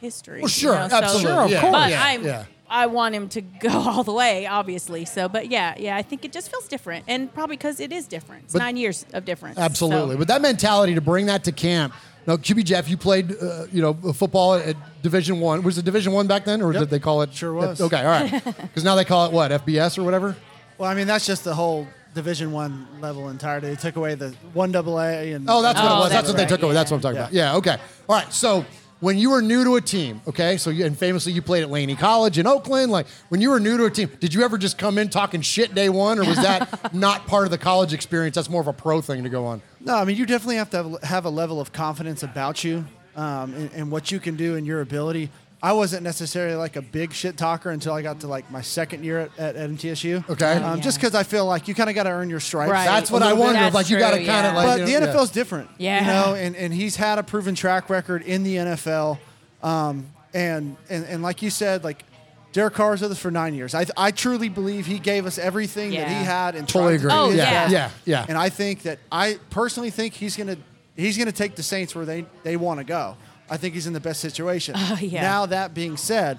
[0.00, 0.40] history.
[0.40, 1.72] Well, sure, you know, so- absolutely, Sure, of yeah, course.
[1.72, 2.44] But yeah, I'm yeah.
[2.68, 5.04] I want him to go all the way, obviously.
[5.04, 8.06] So, but yeah, yeah, I think it just feels different, and probably because it is
[8.06, 8.44] different.
[8.44, 9.58] It's But- nine years of difference.
[9.58, 10.14] Absolutely.
[10.14, 11.94] So- But that mentality to bring that to camp.
[12.26, 15.62] Now, QB Jeff, you played, uh, you know, football at Division One.
[15.62, 16.80] Was it Division One back then, or Yep.
[16.80, 17.32] did they call it?
[17.32, 17.80] Sure was.
[17.80, 18.42] Okay, all right.
[18.62, 20.34] Because now they call it what FBS or whatever.
[20.76, 23.68] Well, I mean, that's just the whole Division One level entirety.
[23.68, 26.10] They took away the one double A and Oh, that's what it Oh, was.
[26.10, 26.74] That's, that's what they took away.
[26.74, 27.22] That's what I'm talking Yeah.
[27.22, 27.32] about.
[27.32, 27.72] Yeah.
[27.74, 27.76] Okay.
[28.08, 28.32] All right.
[28.32, 28.64] So
[29.00, 31.70] when you were new to a team, okay, so you, and famously you played at
[31.70, 32.90] Laney College in Oakland.
[32.90, 35.42] Like when you were new to a team, did you ever just come in talking
[35.42, 38.36] shit day one, or was that not part of the college experience?
[38.36, 39.60] That's more of a pro thing to go on.
[39.80, 42.84] No, I mean you definitely have to have, have a level of confidence about you
[43.16, 45.30] um, and, and what you can do and your ability.
[45.62, 49.04] I wasn't necessarily like a big shit talker until I got to like my second
[49.04, 50.28] year at, at, at MTSU.
[50.28, 50.52] Okay.
[50.54, 52.70] Um, Just because I feel like you kind of got to earn your stripes.
[52.70, 52.84] Right.
[52.84, 53.44] That's what I little bit.
[53.46, 53.60] wondered.
[53.62, 54.54] That's Like you got to kind of yeah.
[54.54, 54.66] like.
[54.66, 55.70] But you the know, NFL's different.
[55.78, 56.00] Yeah.
[56.00, 59.18] You know, and, and he's had a proven track record in the NFL.
[59.62, 62.04] Um, and, and, and like you said, like
[62.52, 63.74] Derek Carr's with us for nine years.
[63.74, 67.08] I, I truly believe he gave us everything that he had and Totally tried to
[67.08, 67.10] agree.
[67.10, 67.50] do Oh, his yeah.
[67.50, 67.72] best.
[67.72, 68.26] Yeah, yeah.
[68.28, 70.56] And I think that I personally think he's gonna
[70.94, 73.16] he's gonna take the Saints where they, they want to go.
[73.48, 74.74] I think he's in the best situation.
[74.88, 75.22] Oh, yeah.
[75.22, 76.38] Now that being said,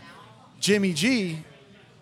[0.59, 1.37] Jimmy G,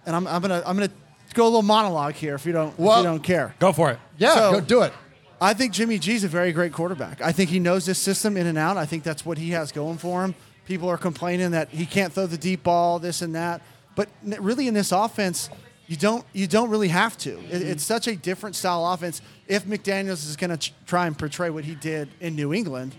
[0.06, 0.92] and I'm, I'm gonna I'm gonna
[1.34, 3.56] go a little monologue here if you don't if you don't care.
[3.60, 4.00] Go for it.
[4.18, 4.94] yeah, So- go do it.
[5.42, 7.22] I think Jimmy G's a very great quarterback.
[7.22, 8.78] I think he knows this system in and out.
[8.78, 10.34] I think that's what he has going for him.
[10.66, 13.62] People are complaining that he can't throw the deep ball, this and that.
[13.96, 15.50] But really, in this offense,
[15.88, 17.32] you don't you don't really have to.
[17.32, 17.68] It, mm-hmm.
[17.68, 19.22] it's such a different style offense.
[19.48, 22.96] If McDaniel's is going to ch- try and portray what he did in New England,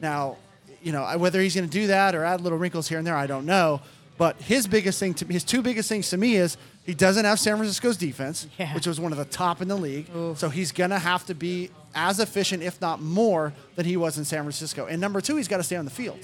[0.00, 0.36] now,
[0.82, 3.16] you know whether he's going to do that or add little wrinkles here and there,
[3.16, 3.80] I don't know.
[4.16, 7.38] But his biggest thing to his two biggest things to me is he doesn't have
[7.38, 8.74] San Francisco's defense, Yeah.
[8.74, 10.06] which was one of the top in the league.
[10.36, 14.18] So he's going to have to be as efficient, if not more, than he was
[14.18, 14.86] in San Francisco.
[14.86, 16.18] And number two, he's got to stay on the field.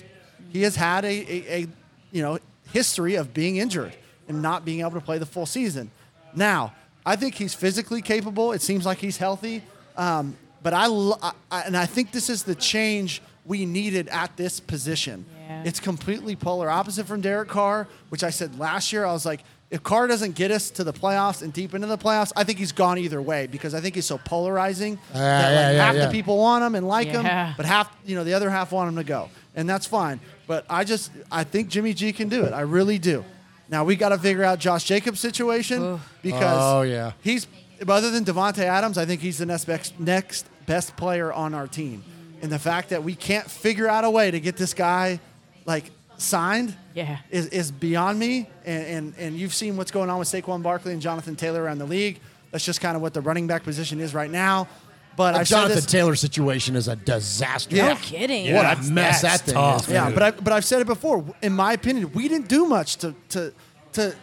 [0.50, 1.66] He has had a, a, a
[2.10, 2.38] you know
[2.72, 3.92] history of being injured
[4.28, 5.90] and not being able to play the full season.
[6.34, 6.74] Now,
[7.06, 8.52] I think he's physically capable.
[8.52, 9.62] It seems like he's healthy.
[9.96, 14.08] Um, but I, lo- I, I- and I think this is the change we needed
[14.08, 15.26] at this position.
[15.48, 15.64] Yeah.
[15.66, 19.04] It's completely polar opposite from Derek Carr, which I said last year.
[19.04, 19.40] I was like,
[19.70, 22.58] if Carr doesn't get us to the playoffs and deep into the playoffs, I think
[22.58, 25.84] he's gone either way because I think he's so polarizing Yeah, that yeah, like yeah,
[25.86, 26.06] half yeah.
[26.06, 27.46] the people want him and like Yeah.
[27.48, 30.20] him, but half, you know, the other half want him to go, and that's fine.
[30.46, 32.52] But I just, I think Jimmy G can do it.
[32.52, 33.24] I really do.
[33.68, 37.12] Now we got to figure out Josh Jacobs' situation because Oh, yeah.
[37.22, 37.46] he's
[37.88, 41.66] other than Davante Adams, I think he's the next best, next best player on our
[41.66, 42.04] team.
[42.42, 45.20] And the fact that we can't figure out a way to get this guy
[45.64, 47.18] like signed Yeah.
[47.30, 48.48] is, is beyond me.
[48.64, 51.78] And, and and you've seen what's going on with Saquon Barkley and Jonathan Taylor around
[51.78, 52.20] the league.
[52.50, 54.68] That's just kind of what the running back position is right now.
[55.16, 57.74] But The I said Jonathan this, Taylor situation is a disaster.
[57.76, 57.88] Yeah.
[57.88, 58.52] No kidding.
[58.52, 59.86] What that's- a mess that's that thing tough.
[59.86, 59.92] is.
[59.92, 61.24] yeah, but I but I've said it before.
[61.42, 63.52] In my opinion, we didn't do much to to
[63.92, 64.14] to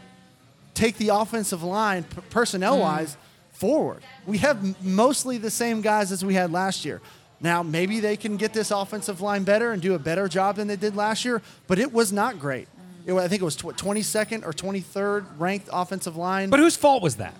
[0.73, 3.57] take the offensive line personnel wise mm.
[3.57, 4.03] forward.
[4.25, 7.01] We have mostly the same guys as we had last year.
[7.41, 10.67] Now maybe they can get this offensive line better and do a better job than
[10.67, 12.67] they did last year, but it was not great.
[13.05, 16.49] It, I think it was tw- 22nd or 23rd ranked offensive line.
[16.51, 17.33] But whose fault was that?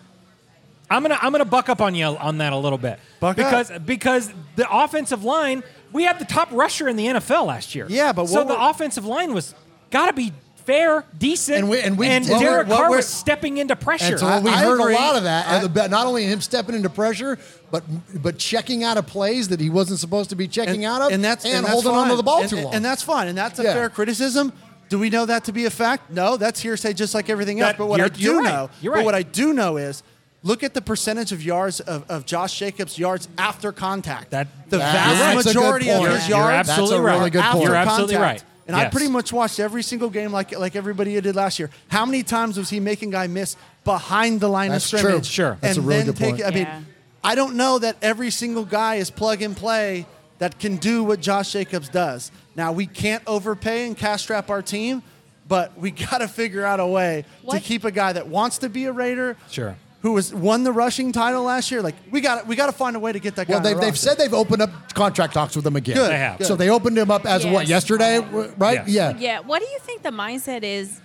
[0.90, 3.72] I'm gonna I'm gonna buck up on you on that a little bit Buck because
[3.72, 3.86] up.
[3.86, 7.86] because the offensive line we had the top rusher in the NFL last year.
[7.90, 9.54] Yeah, but so the offensive line was
[9.90, 10.34] got to be
[10.66, 14.06] fair, decent, And we- and we- and Derek Carr was stepping into pressure.
[14.12, 14.94] And so I- we I heard agree.
[14.96, 15.48] a lot of that.
[15.78, 17.40] I- not only him stepping into pressure,
[17.72, 17.84] but
[18.22, 21.24] but checking out of plays that he wasn't supposed to be checking out of, and
[21.24, 22.18] that's and, and that's holding on to fine.
[22.18, 22.74] the ball and, too long.
[22.74, 23.74] and that's fine, and that's a Yeah.
[23.74, 24.52] fair criticism.
[24.90, 26.12] Do we know that to be a fact?
[26.12, 27.70] No, that's hearsay, just like everything else.
[27.72, 28.54] That- But what I you're- you're do right.
[28.54, 30.04] know, You're but what I do know is,
[30.44, 34.32] look at the percentage of yards of, of Josh Jacobs' yards after contact.
[34.32, 36.12] That- the That- vast that's a good majority of point.
[36.12, 37.04] his You're yards absolutely right.
[37.06, 37.66] That's a really good after point.
[37.68, 38.42] You're absolutely contact.
[38.42, 38.48] right.
[38.68, 41.70] And I pretty much watched every single game like like everybody did last year.
[41.90, 43.56] How many times was he making guy miss
[43.86, 45.00] behind the line That's of true.
[45.00, 45.26] scrimmage?
[45.30, 45.58] Sure.
[45.62, 46.46] That's and a really then good take, point.
[46.46, 46.80] I mean, Yeah.
[47.24, 50.06] I don't know that every single guy is plug and play
[50.40, 52.32] that can do what Josh Jacobs does.
[52.56, 55.04] Now we can't overpay and cash strap our team,
[55.48, 58.70] but we got to figure out a way to keep a guy that wants to
[58.70, 59.76] be a Raider, Sure.
[60.02, 61.84] who was won the rushing title last year.
[61.84, 63.54] Like we got we got to find a way to get that guy.
[63.54, 65.96] well, on the they've, they've said they've opened up contract talks with him again.
[65.96, 66.10] Good.
[66.10, 66.44] They have.
[66.44, 68.20] So they opened him up as what yesterday,
[68.58, 68.88] right?
[68.88, 68.90] Yes.
[68.90, 69.14] Yeah.
[69.20, 69.40] Yeah.
[69.42, 71.00] What do you think the mindset is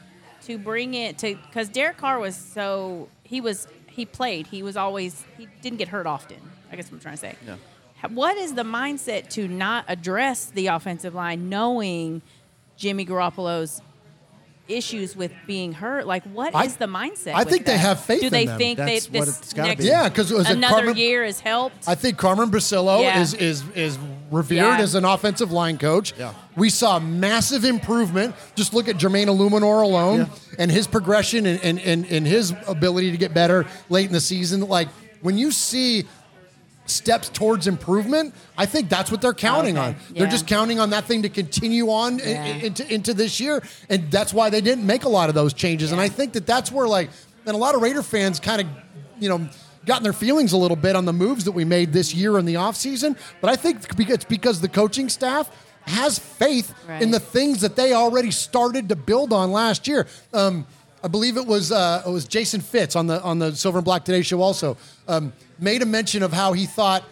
[0.46, 1.34] to bring it to?
[1.34, 3.66] Because Derek Carr was so he was
[3.96, 4.46] he played.
[4.48, 6.36] He was always he didn't get hurt often.
[6.70, 7.34] I guess what I'm trying to say.
[7.46, 7.56] Yeah.
[8.10, 12.22] What is the mindset to not address the offensive line, knowing
[12.76, 13.80] Jimmy Garoppolo's
[14.68, 16.06] issues with being hurt?
[16.06, 17.34] Like, what is I- the mindset?
[17.34, 18.58] I think they have faith Do in they them.
[18.58, 19.86] think That's they what this next be.
[19.88, 21.88] Yeah, 'cause it was a another Carmen- year has helped?
[21.88, 23.20] I think Carmen Bricillo Yeah.
[23.20, 23.98] is is is
[24.30, 24.78] revered Yeah.
[24.78, 26.12] as an offensive line coach.
[26.18, 26.32] Yeah.
[26.56, 28.34] We saw massive improvement.
[28.54, 33.10] Just look at Jermaine Eluemunor alone and his progression and, and, and, and his ability
[33.12, 34.60] to get better late in the season.
[34.62, 34.88] Like
[35.22, 36.04] when you see
[36.86, 39.88] steps towards improvement, I think that's what they're counting Okay.
[39.88, 39.96] on.
[40.10, 42.42] They're just counting on that thing to continue on i- Yeah.
[42.44, 45.52] i- into into this year, and that's why they didn't make a lot of those
[45.52, 45.90] changes.
[45.90, 47.10] And I think that that's where like,
[47.44, 48.66] and a lot of Raider fans kind of,
[49.18, 49.48] you know.
[49.86, 52.44] Gotten their feelings a little bit on the moves that we made this year in
[52.44, 53.16] the offseason.
[53.40, 55.48] But I think it's because the coaching staff
[55.86, 57.00] has faith Right.
[57.00, 60.06] in the things that they already started to build on last year.
[60.34, 60.66] Um,
[61.04, 63.84] I believe it was uh, it was Jason Fitz on the on the Silver and
[63.84, 64.76] Black Today show also
[65.06, 67.04] um, made a mention of how he thought,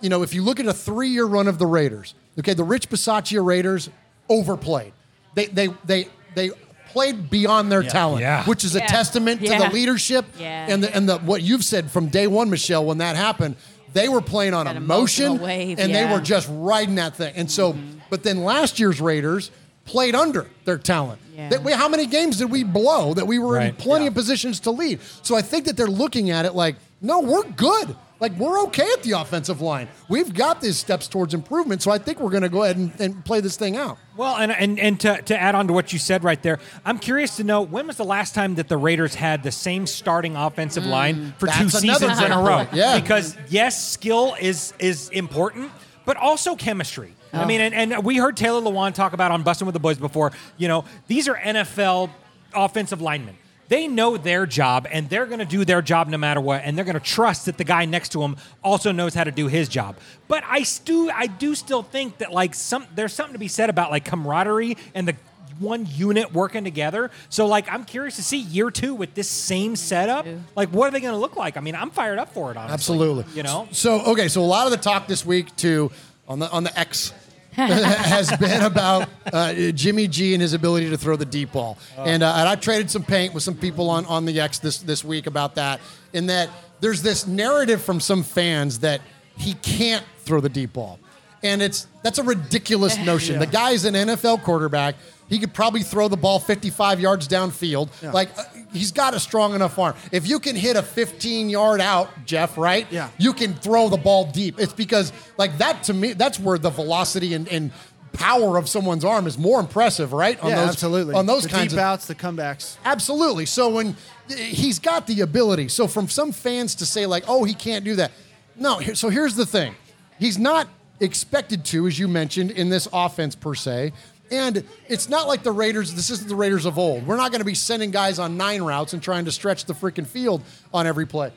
[0.00, 2.62] you know, if you look at a three year run of the Raiders, okay, the
[2.62, 3.90] Rich Bisaccia Raiders
[4.28, 4.92] overplayed.
[5.34, 6.50] They they they they
[6.92, 7.90] played beyond their Yeah.
[7.90, 8.44] talent, Yeah.
[8.44, 8.86] which is a Yeah.
[8.86, 10.66] testament to the leadership Yeah.
[10.68, 12.84] and the and the what you've said from day one, Michelle.
[12.84, 13.56] When that happened,
[13.92, 16.06] they were playing on That emotion, wave, and yeah.
[16.06, 17.32] they were just riding that thing.
[17.36, 17.98] And so, mm-hmm.
[18.10, 19.50] but then last year's Raiders
[19.84, 21.18] played under their talent.
[21.36, 21.48] Yeah.
[21.48, 23.78] That we, how many games did we blow that we were in Right.
[23.78, 25.00] plenty of positions to lead?
[25.22, 27.96] So I think that they're looking at it like, no, we're good.
[28.20, 29.88] Like we're okay at the offensive line.
[30.08, 31.80] We've got these steps towards improvement.
[31.82, 33.96] So I think we're going to go ahead and, and play this thing out.
[34.16, 36.98] Well, and and, and to, to add on to what you said right there, I'm
[36.98, 40.36] curious to know when was the last time that the Raiders had the same starting
[40.36, 41.56] offensive line for two Mm.
[41.72, 42.66] That's another seasons in a row?
[42.72, 43.00] Yeah.
[43.00, 45.70] Because yes, skill is is important,
[46.04, 47.14] but also chemistry.
[47.32, 47.46] I Oh.
[47.46, 50.32] mean, and, and we heard Taylor Lewan talk about on Bussin' with the Boys before.
[50.58, 52.10] You know, these are NFL
[52.52, 53.36] offensive linemen.
[53.70, 56.76] They know their job and they're going to do their job no matter what, and
[56.76, 59.46] they're going to trust that the guy next to him also knows how to do
[59.46, 59.96] his job.
[60.26, 63.70] But I stu I do still think that like some there's something to be said
[63.70, 65.14] about like camaraderie and the
[65.60, 67.12] one unit working together.
[67.28, 70.26] So like I'm curious to see year two with this same setup.
[70.56, 71.56] Like what are they going to look like?
[71.56, 72.56] I mean, I'm fired up for it.
[72.56, 73.24] Honestly, Absolutely.
[73.36, 75.92] You know, So okay, so a lot of the talk this week too
[76.26, 77.12] on the on the X
[77.54, 81.78] has been about uh, Jimmy G and his ability to throw the deep ball.
[81.96, 84.78] And, uh, and I traded some paint with some people on, on the X this,
[84.78, 85.80] this week about that.
[86.12, 86.48] In that
[86.80, 89.00] there's this narrative from some fans that
[89.36, 90.98] he can't throw the deep ball.
[91.42, 93.38] And it's that's a ridiculous notion.
[93.38, 94.96] The guy's an NFL quarterback.
[95.30, 97.88] He could probably throw the ball 55 yards downfield.
[98.02, 98.10] Yeah.
[98.10, 99.94] Like uh, he's got a strong enough arm.
[100.10, 102.86] If you can hit a 15 yard out, Jeff, right?
[102.90, 103.08] Yeah.
[103.16, 104.58] You can throw the ball deep.
[104.58, 107.70] It's because like that to me, that's where the velocity and, and
[108.12, 110.38] power of someone's arm is more impressive, right?
[110.42, 111.14] On yeah, those, absolutely.
[111.14, 112.76] On those the kinds deep of outs, the comebacks.
[112.84, 113.46] Absolutely.
[113.46, 113.96] So when
[114.28, 117.94] he's got the ability, so from some fans to say like, "Oh, he can't do
[117.96, 118.10] that,"
[118.56, 118.80] no.
[118.94, 119.76] So here's the thing:
[120.18, 120.66] he's not
[121.00, 123.92] expected to, as you mentioned, in this offense per se.
[124.30, 125.92] And it's not like the Raiders.
[125.94, 127.06] This isn't the Raiders of old.
[127.06, 129.74] We're not going to be sending guys on nine routes and trying to stretch the
[129.74, 131.32] freaking field on every play.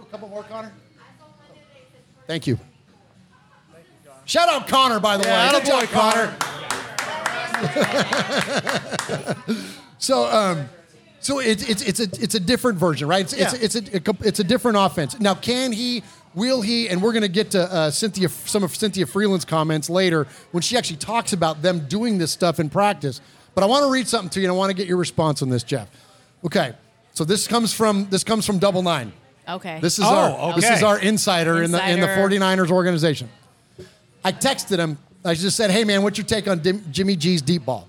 [0.00, 0.72] A couple more, Connor.
[2.26, 2.58] Thank you.
[4.24, 5.60] Shout out Connor, by the Yeah, way.
[5.60, 6.34] Good attaboy, job,
[9.98, 10.68] So, um,
[11.20, 13.20] so it's it's it's a it's a different version, right?
[13.20, 13.52] It's Yeah.
[13.54, 15.18] it's, it's a it's a different offense.
[15.20, 16.02] Now, can he?
[16.34, 16.88] Will he?
[16.88, 20.62] And we're going to get to uh, Cynthia some of Cynthia Frelund's comments later when
[20.62, 23.20] she actually talks about them doing this stuff in practice.
[23.54, 25.42] But I want to read something to you, and I want to get your response
[25.42, 25.88] on this, Jeff.
[26.44, 26.72] Okay,
[27.12, 29.12] so this comes from this comes from Double Nine.
[29.48, 29.78] Okay.
[29.80, 33.28] This is Oh, our this is our insider, in the in the 49ers organization.
[34.24, 34.98] I texted him.
[35.24, 37.88] I just said, "Hey man, what's your take on Dim- Jimmy G's deep ball?"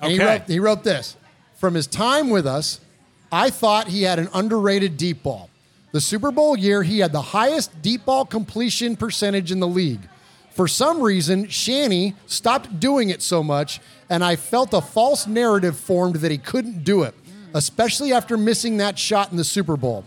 [0.00, 0.26] And he Okay.
[0.38, 1.16] wrote he wrote this.
[1.56, 2.80] From his time with us,
[3.30, 5.48] I thought he had an underrated deep ball.
[5.92, 10.00] The Super Bowl year, he had the highest deep ball completion percentage in the league.
[10.50, 15.76] For some reason, Shanny stopped doing it so much, and I felt a false narrative
[15.76, 17.14] formed that he couldn't do it,
[17.54, 20.04] especially after missing that shot in the Super Bowl.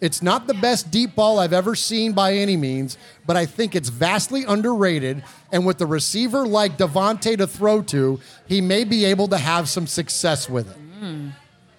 [0.00, 3.74] It's not the best deep ball I've ever seen by any means, but I think
[3.74, 5.24] it's vastly underrated.
[5.50, 9.68] And with the receiver like Davante to throw to, he may be able to have
[9.68, 10.76] some success with it.
[11.00, 11.32] Mm.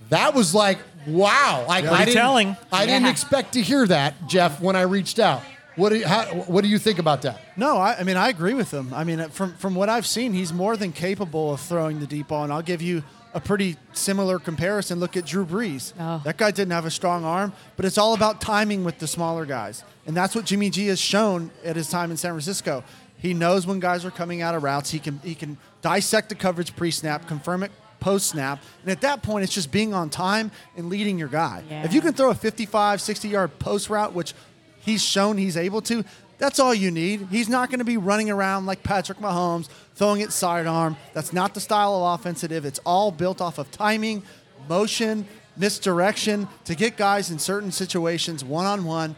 [0.09, 0.79] That was like,
[1.11, 1.65] wow.
[1.67, 2.57] Like, Pretty I didn't, telling.
[2.71, 3.11] I didn't Yeah.
[3.11, 5.41] expect to hear that, Jeff, when I reached out.
[5.75, 7.39] What do you, how, what do you think about that?
[7.55, 8.93] No, I, I mean I agree with him.
[8.93, 12.27] I mean from from what I've seen, he's more than capable of throwing the deep
[12.29, 12.43] ball.
[12.43, 13.01] And I'll give you
[13.33, 14.99] a pretty similar comparison.
[14.99, 15.93] Look at Drew Brees.
[15.97, 16.21] Oh.
[16.25, 19.45] That guy didn't have a strong arm, but it's all about timing with the smaller
[19.45, 22.83] guys, and that's what Jimmy G has shown at his time in San Francisco.
[23.17, 24.89] He knows when guys are coming out of routes.
[24.91, 29.21] He can he can dissect the coverage pre-snap, confirm it post snap, and at that
[29.23, 31.63] point, it's just being on time and leading your guy.
[31.69, 31.83] Yeah.
[31.83, 34.33] If you can throw a 55, 60 yard post route, which
[34.79, 36.03] he's shown he's able to.
[36.37, 37.27] That's all you need.
[37.29, 40.95] He's not going to be running around like Patrick Mahomes, throwing it sidearm.
[41.13, 42.65] That's not the style of offensive.
[42.65, 44.23] It's all built off of timing,
[44.69, 45.27] motion,
[45.57, 49.15] misdirection to get guys in certain situations one on one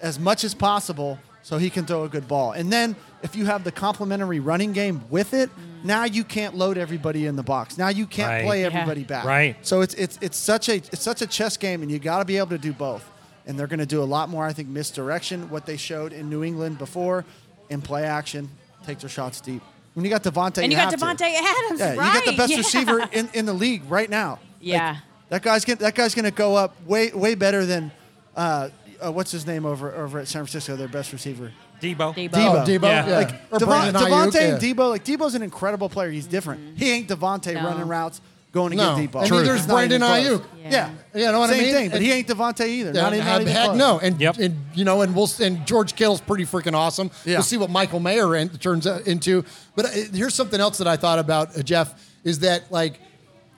[0.00, 2.50] as much as possible so he can throw a good ball.
[2.50, 2.96] And then
[3.26, 5.50] if you have the complementary running game with it,
[5.84, 7.76] now you can't load everybody in the box.
[7.76, 8.44] Now you can't Right.
[8.44, 8.66] play Yeah.
[8.68, 9.24] everybody back.
[9.24, 9.56] Right.
[9.62, 12.24] So it's it's it's such a it's such a chess game, and you got to
[12.24, 13.04] be able to do both.
[13.46, 15.50] And they're going to do a lot more, I think, misdirection.
[15.50, 17.24] What they showed in New England before,
[17.68, 18.48] in play action,
[18.84, 19.62] take their shots deep.
[19.94, 21.24] When you got Davante, and you got have to.
[21.24, 22.06] Adams, Yeah, right?
[22.06, 22.56] you got the best yeah.
[22.58, 24.30] receiver in, in the league right now.
[24.32, 24.96] Like, Yeah.
[25.28, 27.92] that guy's get, that guy's going to go up way way better than
[28.36, 28.68] uh,
[29.00, 31.52] uh, what's his name over over at San Francisco, their best receiver.
[31.80, 32.14] Deebo.
[32.14, 32.30] Deebo.
[32.30, 32.62] Deebo.
[32.62, 33.08] Oh, Deebo, Yeah.
[33.08, 33.16] yeah.
[33.18, 34.62] Like Or Devon, Brandon Aiyuk, Davante and.
[34.62, 36.10] Deebo, like Deebo's an incredible player.
[36.10, 36.78] He's different.
[36.78, 37.64] He ain't Davante No.
[37.64, 38.20] running routes,
[38.52, 38.94] going to No.
[38.94, 39.22] get deep ball.
[39.22, 40.26] And neither's It's Brandon close.
[40.26, 40.42] Aiyuk.
[40.64, 40.70] Yeah.
[40.70, 41.20] Yeah.
[41.26, 41.74] You know what I Same mean?
[41.74, 42.92] thing, but And- he ain't Davante either.
[42.94, 43.76] Yeah, not, even- not heck even heck close.
[43.78, 44.38] no, and Yep.
[44.38, 47.10] and you know, and we'll and George Kittle's pretty freaking awesome.
[47.24, 47.34] Yeah.
[47.36, 49.44] We'll see what Michael Mayer in, turns into.
[49.74, 52.98] But uh, here's something else that I thought about, uh, Jeff, is that like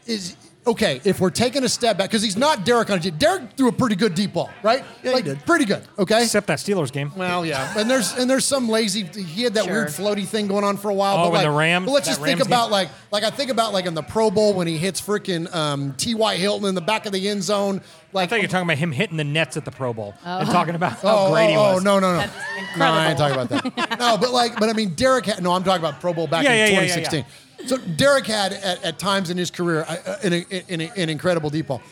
[0.06, 0.34] is
[0.68, 3.72] okay if we're taking a step back because he's not Derek on Derek threw a
[3.72, 4.84] pretty good deep ball, right?
[5.02, 5.44] Yeah, he did.
[5.46, 5.82] pretty good.
[5.98, 6.22] Okay.
[6.22, 7.12] Except that Steelers game.
[7.16, 9.04] Well, yeah, and there's and there's some lazy.
[9.04, 9.72] He had that Sure.
[9.72, 11.16] weird floaty thing going on for a while.
[11.16, 13.24] Oh, but in like, the Rams- But let's that just think Rams about like like
[13.24, 16.14] I think about like in the Pro Bowl when he hits freaking um, T.
[16.14, 16.36] Y.
[16.36, 17.80] Hilton in the back of the end zone.
[18.12, 20.14] Like, I thought you were talking about him hitting the nets at the Pro Bowl
[20.24, 20.38] Oh.
[20.38, 21.80] and talking about how Oh, great he oh, was.
[21.80, 22.26] oh, no, no, no.
[22.78, 23.98] No, I ain't talking about that.
[23.98, 26.42] no, but like, but I mean, Derek had, no, I'm talking about Pro Bowl back
[26.42, 27.24] Yeah, in yeah, yeah, yeah, 2016.
[27.66, 30.32] So Derek had at, at times in his career uh, an,
[30.68, 31.82] an, an incredible deep ball.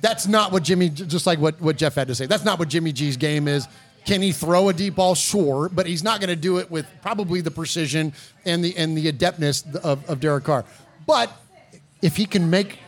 [0.00, 2.68] That's not what Jimmy, just like what, what Jeff had to say, that's not what
[2.68, 3.66] Jimmy G's game is.
[4.04, 5.14] Can he throw a deep ball?
[5.14, 8.12] Sure, but he's not going to do it with probably the precision
[8.44, 10.64] and the and the adeptness of, of Derek Carr.
[11.06, 11.30] But
[12.00, 12.78] if he can make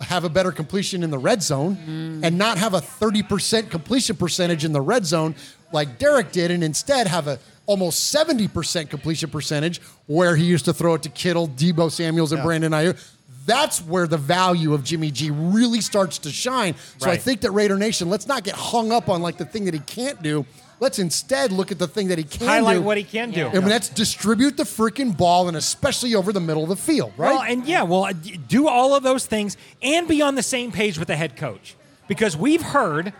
[0.00, 4.62] have a better completion in the red zone and not have a 30% completion percentage
[4.64, 5.34] in the red zone
[5.72, 10.72] like Derek did and instead have a almost 70% completion percentage where he used to
[10.72, 13.12] throw it to Kittle, Deebo Samuels and Brandon Aiyuk.
[13.44, 16.74] That's where the value of Jimmy G really starts to shine.
[16.98, 19.66] So I think that Raider Nation, let's not get hung up on like the thing
[19.66, 20.44] that he can't do.
[20.78, 22.46] Let's instead look at the thing that he can do.
[22.46, 22.82] Highlight do.
[22.82, 23.46] what he can do.
[23.46, 27.32] And that's distribute the freaking ball and especially over the middle of the field, right?
[27.32, 30.72] Well, and yeah, well, uh, do all of those things and be on the same
[30.72, 31.76] page with the head coach
[32.08, 33.14] because we've heard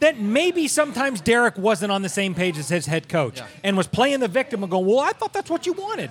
[0.00, 3.86] that maybe sometimes Derek wasn't on the same page as his head coach and was
[3.86, 6.10] playing the victim and going, "Well, I thought that's what you wanted."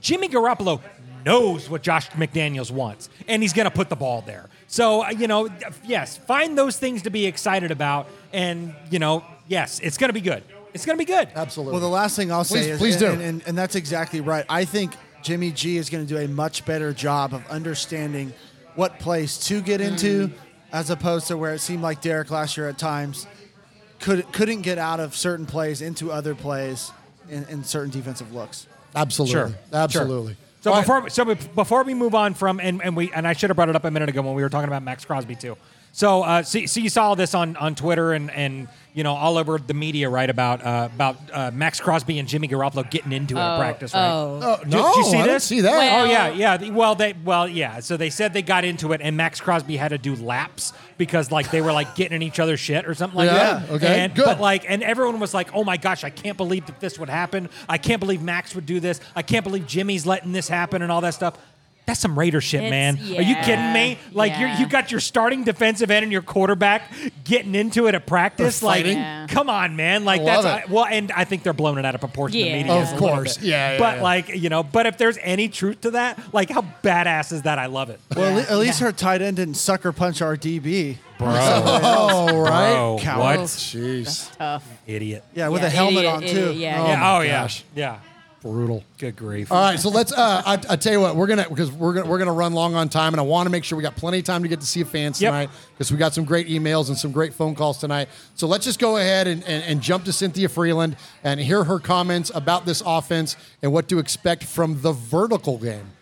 [0.00, 0.80] Jimmy Garoppolo
[1.24, 4.48] knows what Josh McDaniels wants, and he's going to put the ball there.
[4.66, 5.48] So, uh, you know,
[5.84, 10.14] yes, find those things to be excited about, and you know, yes, it's going to
[10.14, 10.42] be good.
[10.74, 11.28] It's going to be good.
[11.36, 11.72] Absolutely.
[11.72, 13.06] Well, the last thing I'll say Please- is, please do.
[13.06, 14.44] And, and, and that's exactly right.
[14.48, 18.34] I think Jimmy G is going to do a much better job of understanding
[18.74, 20.32] what place to get into,
[20.74, 23.28] as opposed to where it seemed like Derek last year at times
[24.00, 26.90] could couldn't get out of certain plays into other plays
[27.30, 28.66] in, in certain defensive looks.
[28.94, 29.32] Absolutely.
[29.32, 29.52] Sure.
[29.72, 30.36] Absolutely.
[30.62, 30.82] So All right.
[30.82, 33.56] before so be- before we move on from and, and we and I should have
[33.56, 35.56] brought it up a minute ago when we were talking about Maxx Crosby too.
[35.92, 39.36] So uh, so, so you saw this on, on Twitter and, and you know all
[39.36, 43.34] over the media right about uh, about uh, Maxx Crosby and Jimmy Garoppolo getting into
[43.34, 44.08] it at Oh, practice right.
[44.08, 44.40] oh.
[44.42, 45.26] Oh, no, did you see I this?
[45.26, 45.72] didn't see that.
[45.72, 46.28] Well- oh yeah,
[46.58, 46.70] yeah.
[46.70, 47.80] Well, they well yeah.
[47.80, 51.30] So they said they got into it, and Maxx Crosby had to do laps because
[51.32, 53.62] like they were like getting in each other's shit or something like that.
[53.62, 53.70] Yeah, that.
[53.74, 54.24] okay, And, good.
[54.24, 57.08] But like, and everyone was like, "Oh my gosh, I can't believe that this would
[57.10, 57.48] happen.
[57.68, 59.00] I can't believe Max would do this.
[59.16, 61.36] I can't believe Jimmy's letting this happen and all that stuff."
[61.86, 62.96] That's some Raider shit, It's- man.
[62.96, 63.98] Are you yeah, kidding me?
[64.12, 64.58] Like you yeah.
[64.58, 66.90] you got your starting defensive end and your quarterback
[67.24, 68.60] getting into it at practice.
[68.60, 68.96] They're Like, fighting?
[68.98, 69.26] Yeah.
[69.28, 70.06] come on, man.
[70.06, 70.64] Like I that's love it.
[70.68, 72.40] I- well, and I think they're blowing it out of proportion.
[72.40, 72.46] Yeah.
[72.46, 73.36] The media Of is a little course.
[73.36, 73.46] bit.
[73.48, 74.02] Yeah, yeah, But yeah.
[74.02, 77.58] like you know, but if there's any truth to that, like how badass is that?
[77.58, 78.00] I love it.
[78.16, 80.96] Well, at le- at least her tight end didn't sucker punch our DB.
[81.20, 82.72] Oh, right.
[82.74, 83.40] Bro, Coward.
[83.40, 83.48] what?
[83.48, 84.36] Jeez.
[84.36, 84.66] Tough.
[84.86, 85.24] Idiot.
[85.34, 86.52] Yeah, with Yeah, a helmet idiot, on idiot, too.
[86.58, 86.82] yeah.
[86.82, 86.96] Oh, yeah.
[87.00, 87.40] my Oh yeah.
[87.42, 87.64] gosh.
[87.74, 87.98] Yeah.
[88.44, 88.84] Brutal.
[88.98, 89.50] Good grief.
[89.50, 90.12] All right, so let's.
[90.12, 92.74] Uh, I, I tell you what, we're gonna because we're gonna we're gonna run long
[92.74, 94.60] on time, and I want to make sure we got plenty of time to get
[94.60, 95.30] to see fans Yep.
[95.32, 98.10] tonight because we got some great emails and some great phone calls tonight.
[98.34, 101.78] So let's just go ahead and, and, and jump to Cynthia Frelund and hear her
[101.78, 105.92] comments about this offense and what to expect from the vertical game.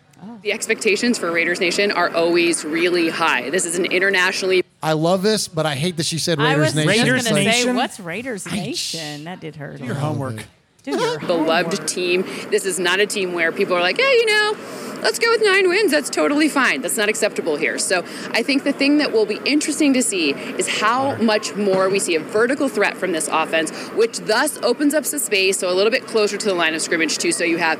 [0.41, 3.51] The expectations for Raiders Nation are always really high.
[3.51, 6.75] This is an internationally I love this, but I hate that she said I Raiders
[6.75, 6.89] was Nation.
[6.89, 9.23] Raiders just going to say, what's Raiders Nation?
[9.23, 9.79] That did hurt.
[9.79, 10.43] Your homework.
[11.27, 12.23] Beloved team.
[12.49, 14.57] This is not a team where people are like, yeah, you know,
[15.01, 15.91] let's go with nine wins.
[15.91, 16.81] That's totally fine.
[16.81, 17.79] That's not acceptable here.
[17.79, 21.89] So I think the thing that will be interesting to see is how much more
[21.89, 25.69] we see a vertical threat from this offense, which thus opens up some space, so
[25.69, 27.31] a little bit closer to the line of scrimmage too.
[27.31, 27.79] So you have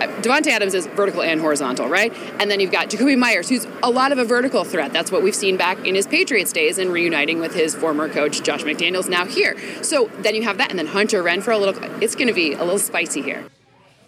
[0.00, 2.12] uh, Davante Adams is vertical and horizontal, right?
[2.38, 4.92] And then you've got Jakobi Meyers, who's a lot of a vertical threat.
[4.92, 8.42] That's what we've seen back in his Patriots days and reuniting with his former coach
[8.42, 9.56] Josh McDaniels now here.
[9.82, 11.54] So then you have that, and then Hunter Renfrow.
[11.54, 13.44] A little, it's going to be a little spicy here.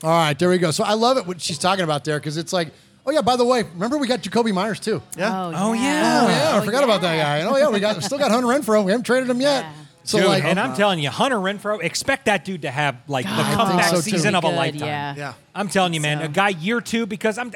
[0.02, 0.70] All right, there we go.
[0.70, 2.68] So I love it what she's talking about there because it's like,
[3.06, 5.02] oh yeah, by the way, remember we got Jakobi Meyers too.
[5.16, 5.36] Yeah.
[5.46, 5.82] Oh, Oh, yeah.
[5.82, 6.20] yeah.
[6.24, 7.38] Oh yeah, I forgot about that guy.
[7.38, 8.84] And oh yeah, we got still got Hunter Renfrow.
[8.84, 9.66] We haven't traded him yet.
[10.04, 13.26] So Dude, like, and I'm telling you, Hunter Renfrow, expect that dude to have like
[13.26, 14.88] the comeback so, season of a Good, lifetime.
[14.88, 15.14] yeah.
[15.14, 15.32] Yeah.
[15.54, 17.52] I'm telling you, man, So- a guy year two because I'm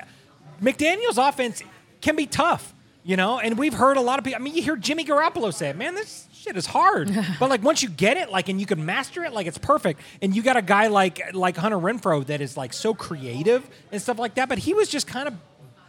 [0.62, 1.62] McDaniel's offense
[2.02, 4.38] can be tough, you know, and we've heard a lot of people.
[4.40, 7.62] I mean, you hear Jimmy Garoppolo say, it, "Man, this shit is hard," but like
[7.62, 10.01] once you get it, like, and you can master it, like it's perfect.
[10.22, 14.01] And you got a guy like like Hunter Renfrow that is like so creative and
[14.01, 15.34] stuff like that, but he was just kind of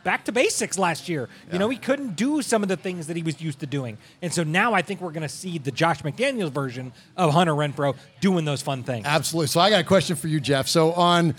[0.06, 1.28] back to basics last year.
[1.52, 3.98] You know, he couldn't do some of the things that he was used to doing.
[4.22, 7.54] And so now I think we're going to see the Josh McDaniels version of Hunter
[7.54, 9.06] Renfrow doing those fun things.
[9.06, 9.48] Absolutely.
[9.48, 10.68] So I got a question for you, Jeff.
[10.68, 11.34] So on,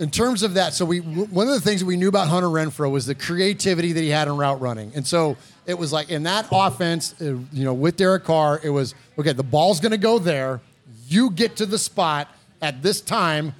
[0.00, 2.48] in terms of that, so we one of the things that we knew about Hunter
[2.48, 6.10] Renfrow was the creativity that he had in route running, and so it was like
[6.10, 9.32] in that offense, uh, you know, with Derek Carr, it was okay.
[9.32, 10.60] The ball's going to go there.
[11.08, 12.28] You get to the spot
[12.62, 13.54] at this time.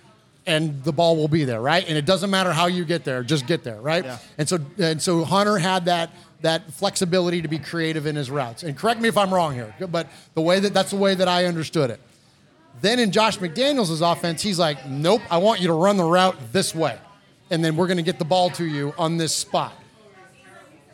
[0.47, 1.85] and the ball will be there, right?
[1.89, 4.05] And it doesn't matter how you get there, just get there, right?
[4.05, 4.19] Yeah.
[4.39, 6.11] And so and so Hunter had that
[6.43, 8.63] that flexibility to be creative in his routes.
[8.63, 11.27] And correct me if I'm wrong here, but the way that that's the way that
[11.27, 12.01] I understood it.
[12.81, 16.37] Then in Josh McDaniels' offense, he's like, nope, I want you to run the route
[16.53, 16.99] this way.
[17.51, 19.73] And then we're going to get the ball to you on this spot.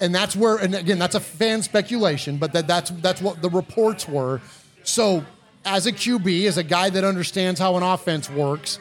[0.02, 3.48] And that's where, and again, that's a fan speculation, but that, that's, that's what the
[3.48, 4.40] reports were.
[4.82, 5.24] So
[5.64, 8.80] as a QB, as a guy that understands how an offense works,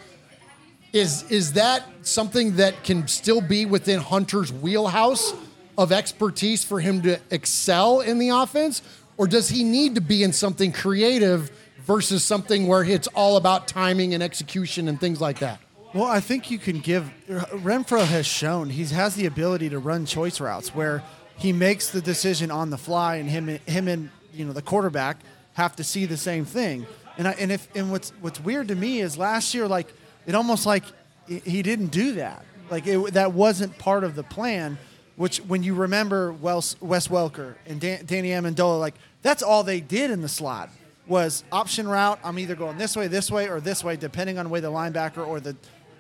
[0.93, 5.31] is, is that something that can still be within Hunter's wheelhouse
[5.77, 8.81] of expertise for him to excel in the offense?
[9.15, 11.51] Or does he need to be in something creative
[11.85, 15.59] versus something where it's all about timing and execution and things like that?
[15.93, 17.11] Well, I think you can give.
[17.27, 21.03] Renfrow has shown he has the ability to run choice routes where
[21.37, 25.17] he makes the decision on the fly, and him, him, and you know the quarterback
[25.53, 26.85] have to see the same thing.
[27.17, 29.93] And I, and if and what's what's weird to me is last year, like
[30.25, 30.85] it almost like
[31.27, 32.45] he didn't do that.
[32.69, 34.77] Like it, that wasn't part of the plan.
[35.17, 39.81] Which when you remember Wes, Wes Welker and Dan, Danny Amendola, like that's all they
[39.81, 40.69] did in the slot
[41.05, 42.17] was option route.
[42.23, 44.71] I'm either going this way, this way, or this way, depending on the way the
[44.71, 45.55] linebacker or the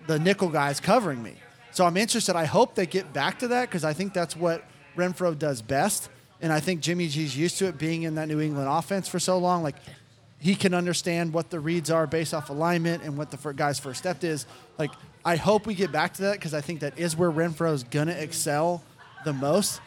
[0.07, 1.35] the nickel guy is covering me.
[1.71, 2.35] So I'm interested.
[2.35, 4.63] I hope they get back to that because I think that's what
[4.95, 6.09] Renfrow does best.
[6.41, 9.19] And I think Jimmy G's used to it being in that New England offense for
[9.19, 9.63] so long.
[9.63, 9.75] Like
[10.39, 13.99] he can understand what the reads are based off alignment and what the guy's first
[13.99, 14.45] step is.
[14.77, 14.91] Like
[15.23, 18.13] I hope we get back to that because I think that is where Renfrow's gonna
[18.13, 18.83] excel
[19.23, 19.79] the most.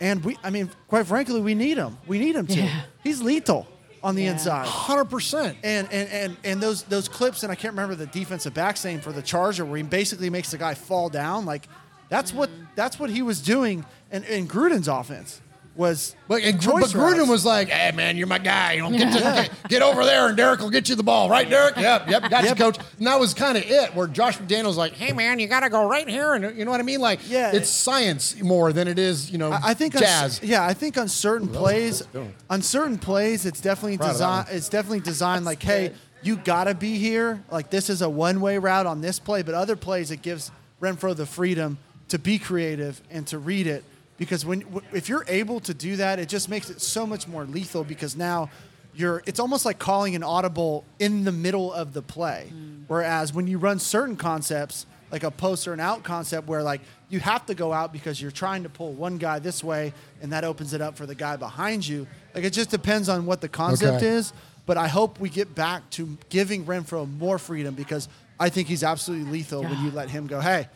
[0.00, 1.96] And we, I mean, quite frankly, we need him.
[2.06, 2.60] We need him to.
[2.60, 2.82] Yeah.
[3.02, 3.66] He's lethal
[4.02, 4.66] on the inside.
[4.66, 5.58] Hundred percent.
[5.62, 9.00] And and and and those those clips, and I can't remember the defensive back saying
[9.00, 11.44] for the Charger, where he basically makes the guy fall down.
[11.44, 11.68] Like
[12.08, 12.66] that's what mm.
[12.74, 13.84] that's what he was doing.
[14.10, 15.41] And in Gruden's offense
[15.74, 16.14] was.
[16.28, 18.74] But, and, but Gruden was like, "Hey man, you're my guy.
[18.74, 19.42] You know, get, to- Yeah.
[19.44, 21.76] get, get over there, and Derek will get you the ball, right, Derek?
[21.76, 22.56] Yep, yep, got you, Yep.
[22.58, 23.94] coach." And that was kind of it.
[23.94, 26.70] Where Josh McDaniels like, "Hey man, you got to go right here," and you know
[26.70, 27.00] what I mean?
[27.00, 27.52] Like, Yeah.
[27.52, 30.38] it's science more than it is, you know, I I think on jazz.
[30.38, 32.34] s- yeah, I think on certain Ooh, plays, what I was doing.
[32.50, 34.48] on certain plays, it's definitely designed.
[34.50, 35.92] It's definitely designed like, hey,
[36.22, 37.42] you gotta be here.
[37.50, 40.50] Like this is a one-way route on this play, but other plays it gives
[40.80, 43.84] Renfrow the freedom to be creative and to read it.
[44.22, 47.44] Because when if you're able to do that, it just makes it so much more
[47.44, 47.82] lethal.
[47.82, 48.50] Because now
[48.94, 52.52] you're, it's almost like calling an audible in the middle of the play.
[52.54, 52.84] Mm.
[52.86, 56.82] Whereas when you run certain concepts, like a post or an out concept, where like
[57.08, 60.30] you have to go out because you're trying to pull one guy this way, and
[60.32, 62.06] that opens it up for the guy behind you.
[62.32, 64.06] Like it just depends on what the concept Okay.
[64.06, 64.32] is.
[64.66, 68.08] But I hope we get back to giving Renfrow more freedom because
[68.38, 70.38] I think he's absolutely lethal when you let him go.
[70.40, 70.68] Hey,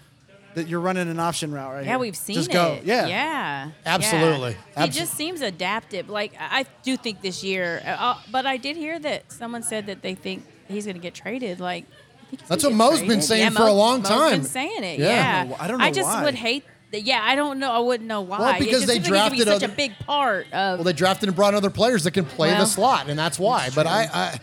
[0.57, 1.99] that you're running an option route right Yeah, here.
[1.99, 2.55] we've seen Just it.
[2.55, 2.81] go.
[2.83, 3.07] Yeah.
[3.07, 4.57] yeah, Absolutely.
[4.77, 4.85] Yeah.
[4.87, 6.09] He just seems adaptive.
[6.09, 10.01] Like I do think this year, uh, but I did hear that someone said that
[10.03, 11.61] they think he's going to get traded.
[11.61, 14.09] Like I think he's That's what Mo's been saying Yeah, for a Mo- long Mo's
[14.09, 14.33] time.
[14.41, 14.99] Been saying it.
[14.99, 15.07] Yeah.
[15.09, 16.25] Yeah, I don't know- I don't know I just why.
[16.25, 16.65] would hate.
[16.91, 17.71] that- Yeah, I don't know.
[17.73, 18.39] I wouldn't know why.
[18.39, 20.79] Well, because they seems like be drafted such a big part of.
[20.79, 23.69] Well, they drafted and brought other players that can play the slot, and that's why.
[23.75, 24.41] But I, I,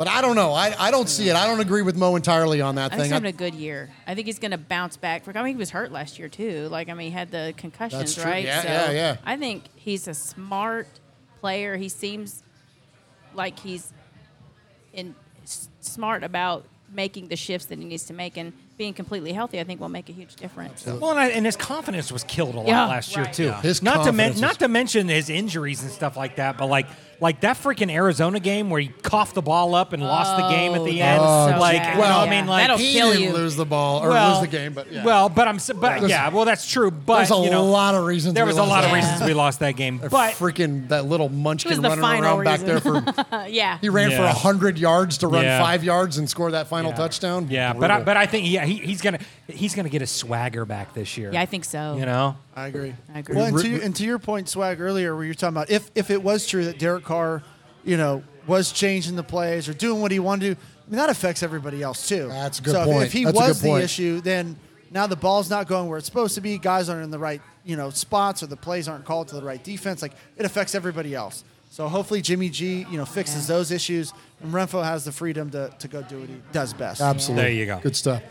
[0.00, 0.54] but I don't know.
[0.54, 1.36] I, I don't see it.
[1.36, 3.04] I don't agree with Mo entirely on that I think thing.
[3.04, 3.90] he's I- having a good year.
[4.06, 5.28] I think he's going to bounce back.
[5.28, 6.68] I mean, he was hurt last year too.
[6.70, 8.24] Like, I mean, he had the concussions, true.
[8.24, 8.42] right?
[8.42, 9.16] Yeah, yeah, yeah.
[9.26, 10.88] I think he's a smart
[11.40, 11.76] player.
[11.76, 12.42] He seems
[13.34, 13.92] like he's
[14.94, 19.34] in s- smart about making the shifts that he needs to make, and being completely
[19.34, 20.86] healthy, I think, will make a huge difference.
[20.86, 23.34] Well, and, I, and his confidence was killed a lot Yeah, last year right.
[23.34, 23.44] too.
[23.44, 23.60] Yeah.
[23.60, 26.66] His not to men- confidence not to mention his injuries and stuff like that, but
[26.68, 26.86] like
[27.22, 30.72] like that freaking Arizona game where he coughed the ball up and lost the game
[30.72, 31.20] at the Oh, end.
[31.20, 31.88] that was so like, bad.
[31.90, 33.32] you know, Well, I mean, like That'll he kill didn't you.
[33.34, 35.04] lose the ball or well, lose the game, but yeah.
[35.04, 36.90] well, but I'm, but There's- yeah, well, that's true.
[36.90, 38.32] But There's a you know, lot of reasons.
[38.32, 39.28] there we was a lot of reasons game.
[39.28, 39.98] we lost that game.
[39.98, 43.12] That But freaking that little was munchkin the running final around back there reason.
[43.12, 43.44] for.
[43.50, 43.76] yeah.
[43.82, 44.32] He ran for Yeah.
[44.32, 45.60] hundred yards to run Yeah.
[45.62, 47.48] five yards and score that final touchdown.
[47.50, 49.18] yeah, but I, but I think yeah, he, he's gonna
[49.48, 51.32] he's gonna get his swagger back this year.
[51.32, 51.96] Yeah, I think so.
[51.96, 52.94] You know, I agree.
[53.12, 53.36] I agree.
[53.36, 56.10] Well, and to, and to your point, Swag, earlier, where you're talking about if if
[56.10, 57.42] it was true that Derek Carr,
[57.84, 61.10] you know, was changing the plays or doing what he wanted to, I mean, that
[61.10, 62.28] affects everybody else too.
[62.28, 63.06] That's a good so if- point.
[63.06, 63.84] If he That's was the point.
[63.84, 64.56] issue, then
[64.90, 66.58] now the ball's not going where it's supposed to be.
[66.58, 69.42] Guys aren't in the right, you know, spots, or the plays aren't called to the
[69.42, 70.02] right defense.
[70.02, 71.44] Like it affects everybody else.
[71.72, 74.12] So hopefully Jimmy G, you know, fixes those issues,
[74.42, 77.00] and Renfrow has the freedom to, to go do what he does best.
[77.00, 77.42] Absolutely.
[77.44, 77.78] There you go.
[77.80, 78.22] Good stuff.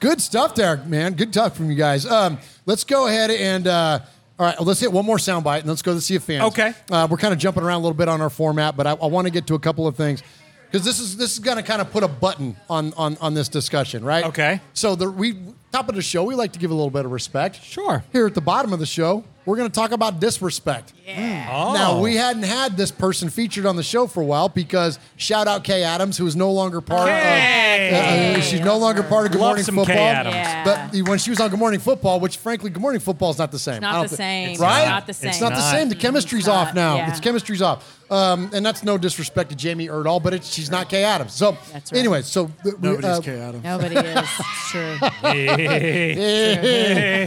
[0.00, 1.14] Good stuff, there, man.
[1.14, 2.06] Good talk from you guys.
[2.06, 4.00] Um, let's go ahead and uh,
[4.38, 6.42] all right, let's hit one more soundbite and let's go to see a fan.
[6.42, 6.74] Okay.
[6.90, 9.06] Uh, we're kind of jumping around a little bit on our format, but I, I
[9.06, 10.22] want to get to a couple of things
[10.66, 13.34] because this is this is going to kind of put a button on on on
[13.34, 14.24] this discussion, right?
[14.24, 14.60] Okay.
[14.72, 15.38] So the we
[15.72, 17.62] top of the show, we like to give a little bit of respect.
[17.62, 18.02] Sure.
[18.12, 20.92] Here at the bottom of the show, we're going to talk about disrespect.
[21.06, 21.48] Yeah.
[21.52, 21.72] Oh.
[21.74, 25.46] Now we hadn't had this person featured on the show for a while because shout
[25.46, 27.88] out Kay Adams, who is no longer part Kay!
[27.90, 27.94] of.
[27.94, 29.94] Uh, uh, she's no longer part of Good Love Morning some Football.
[29.96, 30.34] Kay Adams.
[30.34, 30.64] Yeah.
[30.64, 33.52] But when she was on Good Morning Football, which frankly, Good Morning Football is not
[33.52, 33.80] the same.
[33.82, 34.50] not don't the thi- same.
[34.50, 34.88] It's right?
[34.88, 35.28] not the same.
[35.28, 35.48] It's same.
[35.50, 35.88] not the same.
[35.90, 36.96] The chemistry's It's off now.
[36.96, 37.10] yeah.
[37.10, 38.00] It's chemistry's off.
[38.10, 41.32] Um, and that's no disrespect to Jamie Erdahl, but it's, she's not Kay Adams.
[41.32, 41.98] So That's right.
[41.98, 43.64] anyway, so th- we, Nobody's uh, Kay Adams.
[43.64, 44.18] Nobody is.
[44.18, 44.96] It's true.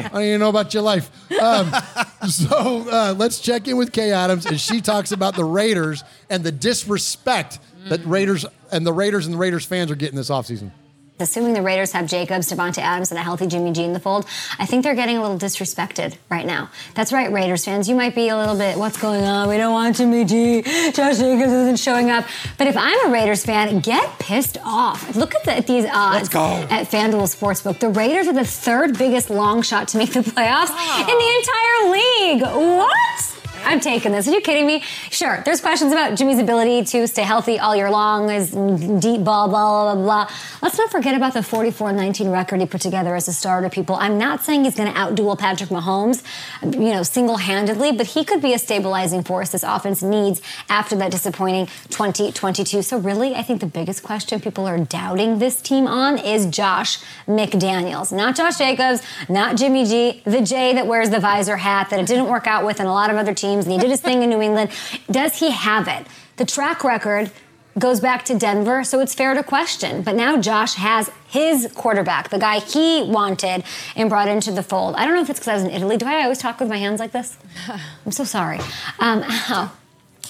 [0.06, 1.10] I don't even know about your life.
[1.42, 1.72] Um,
[2.30, 6.44] so uh, let's check in with Kay Adams as she talks about the Raiders and
[6.44, 7.60] the disrespect
[7.90, 10.72] that Raiders and the Raiders and the Raiders fans are getting this offseason.
[11.20, 14.26] Assuming the Raiders have Jacobs, Davante Adams, and a healthy Jimmy G in the fold,
[14.60, 16.70] I think they're getting a little disrespected right now.
[16.94, 17.90] That's right, Raiders fans.
[17.90, 19.50] You might be a little bit, what's going on?
[19.50, 20.62] We don't want Jimmy G.
[20.92, 22.26] Josh Jacobs isn't showing up.
[22.58, 25.16] But if I'm a Raiders fan, get pissed off.
[25.16, 27.80] Look at, the, at these odds at FanDuel Sportsbook.
[27.80, 31.02] The Raiders are the third biggest long shot to make the playoffs ah.
[31.02, 32.78] in the entire league.
[32.78, 33.37] What?
[33.64, 34.28] I'm taking this.
[34.28, 34.82] Are you kidding me?
[35.10, 39.48] Sure, there's questions about Jimmy's ability to stay healthy all year long, his deep ball,
[39.48, 40.36] blah, blah, blah, blah.
[40.62, 43.96] Let's not forget about the 44 19 record he put together as a starter, people.
[43.96, 46.24] I'm not saying he's going to outduel Patrick Mahomes,
[46.64, 50.96] you know, single handedly, but he could be a stabilizing force this offense needs after
[50.98, 52.82] that disappointing 2022.
[52.82, 57.00] So, really, I think the biggest question people are doubting this team on is Josh
[57.28, 58.12] McDaniels.
[58.12, 62.08] Not Josh Jacobs, not Jimmy G, the J that wears the visor hat that it
[62.08, 64.24] didn't work out with in a lot of other teams, and he did his thing
[64.24, 64.72] in New England.
[65.10, 66.08] Does he have it?
[66.38, 67.32] The track record
[67.80, 70.02] goes back to Denver, so it's fair to question.
[70.02, 73.64] But now Josh has his quarterback, the guy he wanted
[73.96, 74.96] and brought into the fold.
[74.96, 75.98] I don't know if it's because I was in Italy.
[75.98, 77.38] Do I always talk with my hands like this?
[78.06, 78.60] I'm so sorry.
[79.00, 79.24] Um.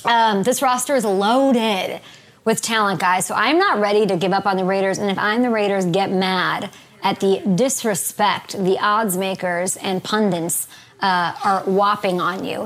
[0.05, 2.01] Um, this roster is loaded
[2.45, 3.25] with talent, guys.
[3.25, 4.99] So I'm not ready to give up on the Raiders.
[4.99, 6.69] And if I'm the Raiders, get mad
[7.03, 10.67] at the disrespect the odds makers and pundits
[11.01, 12.65] uh, are whopping on you.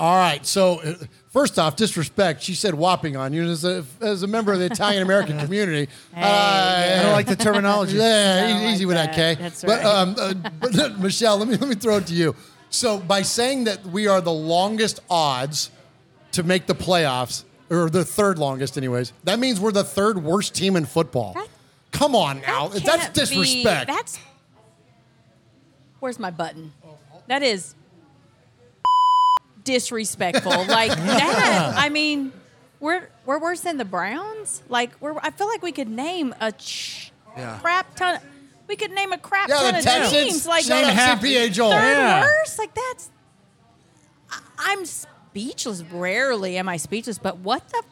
[0.00, 0.44] All right.
[0.46, 0.94] So, uh,
[1.28, 2.42] first off, disrespect.
[2.42, 5.90] She said whopping on you as a, as a member of the Italian American community.
[6.16, 7.96] uh, I don't like the terminology.
[8.00, 9.36] Yeah, Don't e- like easy with that, that.
[9.36, 9.42] Kay.
[9.42, 9.86] That's But, right.
[9.86, 12.34] um, uh, but Michelle, let me let me throw it to you.
[12.70, 15.70] So, by saying that we are the longest odds
[16.32, 20.54] to make the playoffs, or the third longest, anyways, that means we're the third worst
[20.54, 21.36] team in football.
[21.92, 23.86] Come on now, that's Can't be- disrespect.
[23.88, 24.18] that's.
[25.98, 26.72] Where's my button?
[27.26, 27.74] That is
[29.64, 30.50] disrespectful.
[30.68, 31.74] like that.
[31.76, 32.32] I mean,
[32.80, 34.62] we're we're worse than the Browns.
[34.68, 35.16] Like we're.
[35.18, 37.58] I feel like we could name a ch- Yeah.
[37.60, 38.18] crap ton.
[38.68, 40.12] We could name a crap Yeah, ton the of Texans.
[40.12, 40.46] teams.
[40.46, 41.72] Like Shout out half- CPA Joel.
[41.72, 42.20] third Yeah.
[42.22, 42.58] worst.
[42.58, 43.10] Like that's.
[44.30, 45.82] I- I'm speechless.
[45.82, 47.82] Rarely am I speechless, but what the?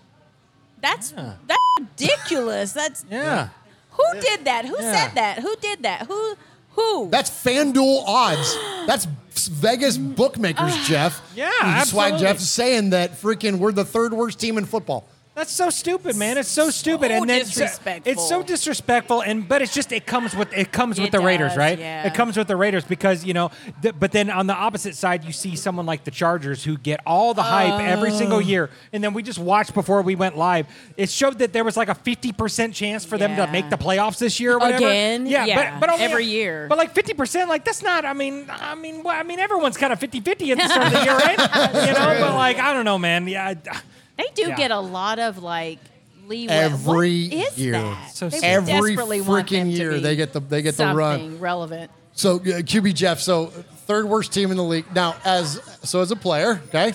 [0.81, 2.73] That's that's ridiculous.
[2.73, 3.49] That's Yeah.
[3.91, 4.65] who did that?
[4.65, 4.93] Who Yeah.
[5.07, 5.39] said that?
[5.41, 6.07] Who did that?
[6.07, 6.37] Who?
[6.79, 7.11] Who?
[7.11, 8.57] That's FanDuel odds.
[8.87, 9.07] That's
[9.51, 11.33] Vegas bookmakers, ah, Jeff.
[11.35, 12.27] Yeah, That's why absolutely.
[12.27, 15.09] Jeff's saying that freaking we're the third worst team in football.
[15.39, 16.37] That's so stupid, man.
[16.37, 18.11] It's so stupid, and then disrespectful.
[18.13, 19.23] it's so disrespectful.
[19.23, 21.79] And but it's just it comes with it comes with It the Raiders, right?
[21.79, 22.07] yeah.
[22.09, 23.53] It comes with the Raiders because you know.
[23.81, 26.99] Th- but then on the opposite side, you see someone like the Chargers who get
[27.07, 28.19] all the hype every Oh.
[28.19, 30.67] single year, and then we just watched before we went live.
[30.97, 33.79] It showed that there was like a fifty percent chance for them to make the
[33.79, 34.87] playoffs this year, or whatever.
[34.89, 35.27] Again?
[35.27, 36.67] yeah, Yeah, but but only, every year.
[36.69, 38.05] But like fifty percent, like that's not.
[38.05, 40.93] I mean, I mean, well, I mean, everyone's kind of 50-50 at the start of
[40.95, 41.39] the year, right?
[41.87, 43.29] you know, but like I don't know, man.
[43.29, 43.55] Yeah.
[43.71, 43.81] I-
[44.19, 44.57] They do Yeah.
[44.57, 45.79] get a lot of like
[46.27, 46.53] leeway.
[46.53, 47.73] Every what is year.
[47.73, 48.11] that?
[48.15, 51.39] So They Every desperately want freaking year they get the they get the run.
[51.41, 51.91] relevant.
[52.13, 53.47] So uh, QB Jeff, so
[53.87, 54.85] third worst team in the league.
[54.95, 56.93] Now, as so as a player, okay,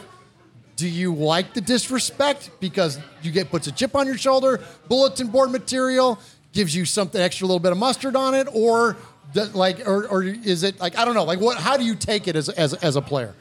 [0.76, 4.60] do you like the disrespect because you get puts a chip on your shoulder,
[4.90, 6.20] bulletin board material,
[6.52, 8.98] gives you something extra, little bit of mustard on it, or
[9.34, 11.58] does, like, or, or is it like I don't know, like what?
[11.58, 13.34] How do you take it as as as a player?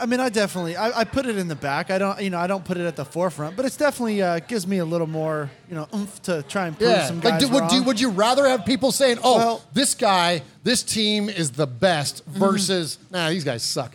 [0.00, 1.90] I mean, I definitely I, I put it in the back.
[1.90, 4.40] I don't you know I don't put it at the forefront, but it's definitely uh,
[4.40, 7.34] gives me a little more you know oomph to try and prove Yeah, some like
[7.34, 10.82] guys do, would, do, would you rather have people saying, "Oh, Well- this guy, this
[10.82, 13.92] team is the best," versus, "Nah, these guys suck."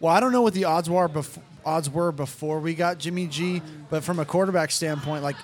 [0.00, 3.26] Well, I don't know what the odds were before odds were before we got Jimmy
[3.26, 5.36] G, but from a quarterback standpoint, like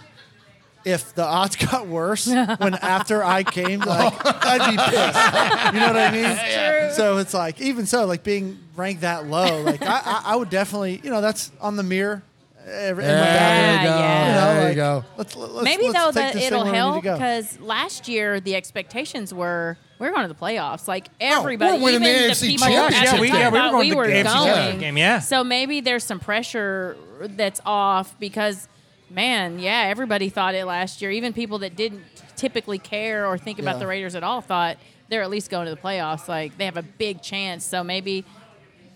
[0.85, 5.75] if the odds got worse when after I came, like I'd be pissed.
[5.75, 6.93] You know what I mean?
[6.95, 10.51] So it's like even so, like being ranked that low, like I, I, I would
[10.51, 12.23] definitely, you know, that's on the mirror.
[12.67, 13.99] Every, in my There you go.
[13.99, 14.27] yeah.
[14.27, 15.05] You know, There you go.
[15.19, 18.55] Let's, let's, Maybe let's though that it'll where we need help because last year the
[18.55, 20.89] expectations were we're going to the playoffs.
[20.89, 23.35] Like oh, everybody, we're even the the, people championship at the game.
[23.35, 24.79] Yeah, we were thought going we were the AFC going.
[24.79, 25.19] game, yeah.
[25.19, 28.67] So maybe there's some pressure that's off because,
[29.11, 31.11] man, yeah, everybody thought it last year.
[31.11, 32.03] Even people that didn't
[32.37, 33.81] typically care or think about Yeah.
[33.81, 34.77] the Raiders at all thought
[35.09, 36.29] they're at least going to the playoffs.
[36.29, 37.65] Like they have a big chance.
[37.65, 38.25] So maybe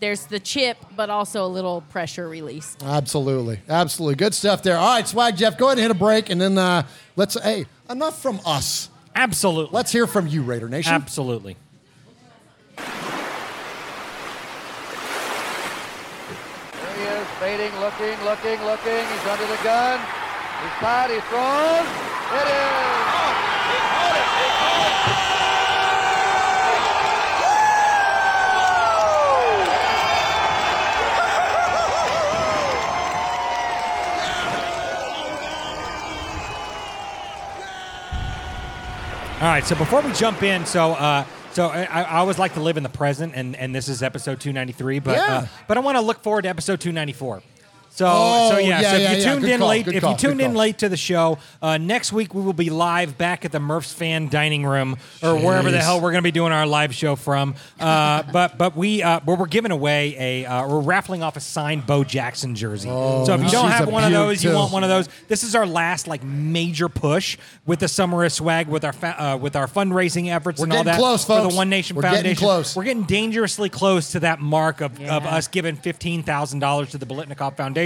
[0.00, 2.76] there's the chip, but also a little pressure release.
[2.82, 3.60] Absolutely.
[3.68, 4.14] Absolutely.
[4.16, 4.76] Good stuff there.
[4.76, 6.84] All right, Swag Jeff, go ahead and hit a break and then uh,
[7.16, 8.90] let's, hey, enough from us.
[9.14, 9.74] Absolutely.
[9.74, 10.94] Let's hear from you, Raider Nation.
[10.94, 11.56] Absolutely.
[16.72, 19.06] There he is, fading, looking, looking, looking.
[19.06, 20.00] He's under the gun.
[20.62, 21.86] He's tied, he throws.
[22.32, 22.88] It is.
[39.40, 41.24] All right, so before we jump in, so uh,
[41.58, 44.38] so I, I always like to live in the present, and, and this is episode
[44.40, 45.38] 293, but Yeah.
[45.38, 47.42] uh, but I want to look forward to episode 294.
[47.90, 49.24] So, Oh, so yeah, yeah, so if yeah, you yeah.
[49.24, 50.60] tuned Good in call, late, good if call, you tuned good in call.
[50.60, 53.92] late to the show, uh, next week we will be live back at the Murphs
[53.92, 57.16] fan dining room or wherever the hell we're going to be doing our live show
[57.16, 57.54] from.
[57.80, 61.40] Uh, but but we uh, we're, we're giving away a uh, we're raffling off a
[61.40, 62.88] signed Bo Jackson jersey.
[62.90, 65.08] Oh, so if you don't have one of beaut, those, you want one of those.
[65.26, 67.36] This is our last like major push
[67.66, 70.72] with the summer of swag with our fa- uh, with our fundraising efforts We're and
[70.72, 71.48] all getting that close, for the.
[71.48, 72.38] One Nation We're getting Foundation.
[72.46, 72.76] close.
[72.76, 76.98] We're getting dangerously close to that mark of, of us giving fifteen thousand dollars to
[76.98, 77.77] the Biletnikoff Foundation,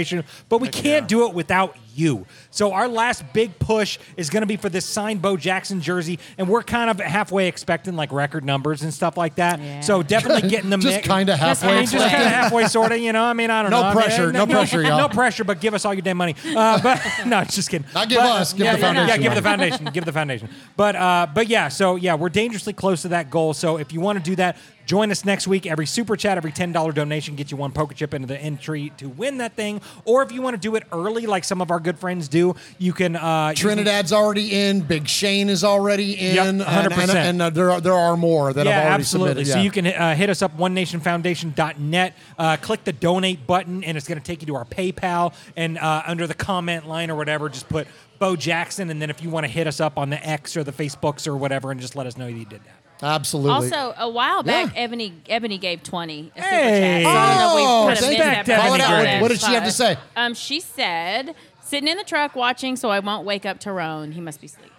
[0.49, 2.25] but we can't do it without you.
[2.49, 6.19] So our last big push is going to be for this signed Bo Jackson jersey,
[6.37, 9.83] and we're kind of halfway expecting like record numbers and stuff like that.
[9.83, 11.07] So definitely getting the Just mix.
[11.07, 12.99] kinda halfway I mean, just kind of halfway, sort of.
[12.99, 13.87] You know, I mean, I don't No know.
[13.87, 14.97] I mean, pressure, no pressure, y'all.
[14.97, 16.35] No pressure, but give us all your damn money.
[16.55, 17.87] Uh, but no, just kidding.
[17.93, 19.85] Not give But- us, give yeah, the yeah, foundation Yeah, give the foundation.
[19.93, 20.49] give the foundation.
[20.75, 23.53] But uh, but yeah, so yeah, we're dangerously close to that goal.
[23.53, 25.65] So if you want to do that, join us next week.
[25.65, 28.91] Every super chat, every ten dollar donation gets you one poker chip into the entry
[28.97, 29.81] to win that thing.
[30.05, 32.55] Or if you want to do it early, like some of our good friends do,
[32.79, 33.15] you can.
[33.15, 34.81] Uh, you can- Trinidad's already in.
[34.81, 36.35] Big Shane is already in.
[36.35, 36.99] Yep, and- 100%.
[37.09, 39.45] And, and, uh, there, are, there are more that yeah, have already absolutely.
[39.45, 39.53] submitted.
[39.53, 44.07] So you can uh, hit us up onenationfoundation.net, uh, click the donate button, and it's
[44.07, 45.33] going to take you to our PayPal.
[45.55, 47.87] And uh, under the comment line or whatever, just put
[48.19, 48.89] Bo Jackson.
[48.89, 51.27] And then if you want to hit us up on the X or the Facebooks
[51.27, 52.79] or whatever, and just let us know you did that.
[53.01, 53.51] Absolutely.
[53.51, 56.31] Also, a while back, Ebony Ebony gave twenty.
[56.37, 57.01] A super Hey.
[57.03, 57.03] chat.
[57.03, 58.61] So I don't know if we Oh, kinda thank missed that part.
[58.61, 58.89] Call it out.
[58.89, 59.97] But What- what did she have to say?
[60.15, 61.35] Um, she said,
[61.73, 64.11] "Sitting in the truck watching, so I won't wake up Tyrone.
[64.11, 64.71] He must be asleep."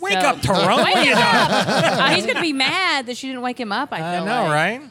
[0.00, 0.76] Wake So- up, Tyrone.
[0.84, 1.66] Wake What are you him up.
[2.00, 3.92] Uh, he's gonna be mad that she didn't wake him up.
[3.92, 4.50] I I feel know, like.
[4.52, 4.82] right?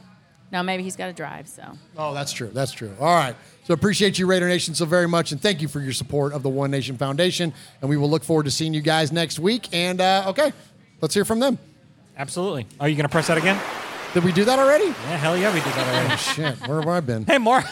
[0.51, 1.47] No, maybe he's got to drive.
[1.47, 1.63] So
[1.97, 2.49] Oh, that's true.
[2.53, 2.93] That's true.
[2.99, 3.35] All right.
[3.65, 6.43] So appreciate you, Raider Nation, so very much, and thank you for your support of
[6.43, 7.53] the One Nation Foundation.
[7.79, 9.69] And we will look forward to seeing you guys next week.
[9.73, 10.51] And uh, okay,
[10.99, 11.57] let's hear from them.
[12.17, 12.67] Absolutely.
[12.81, 13.59] Are you going to press that again?
[14.13, 14.85] Did we do that already?
[14.87, 16.13] Yeah, hell yeah, we did that already.
[16.13, 17.23] Oh, shit, where have I been?
[17.25, 17.63] Hey, more.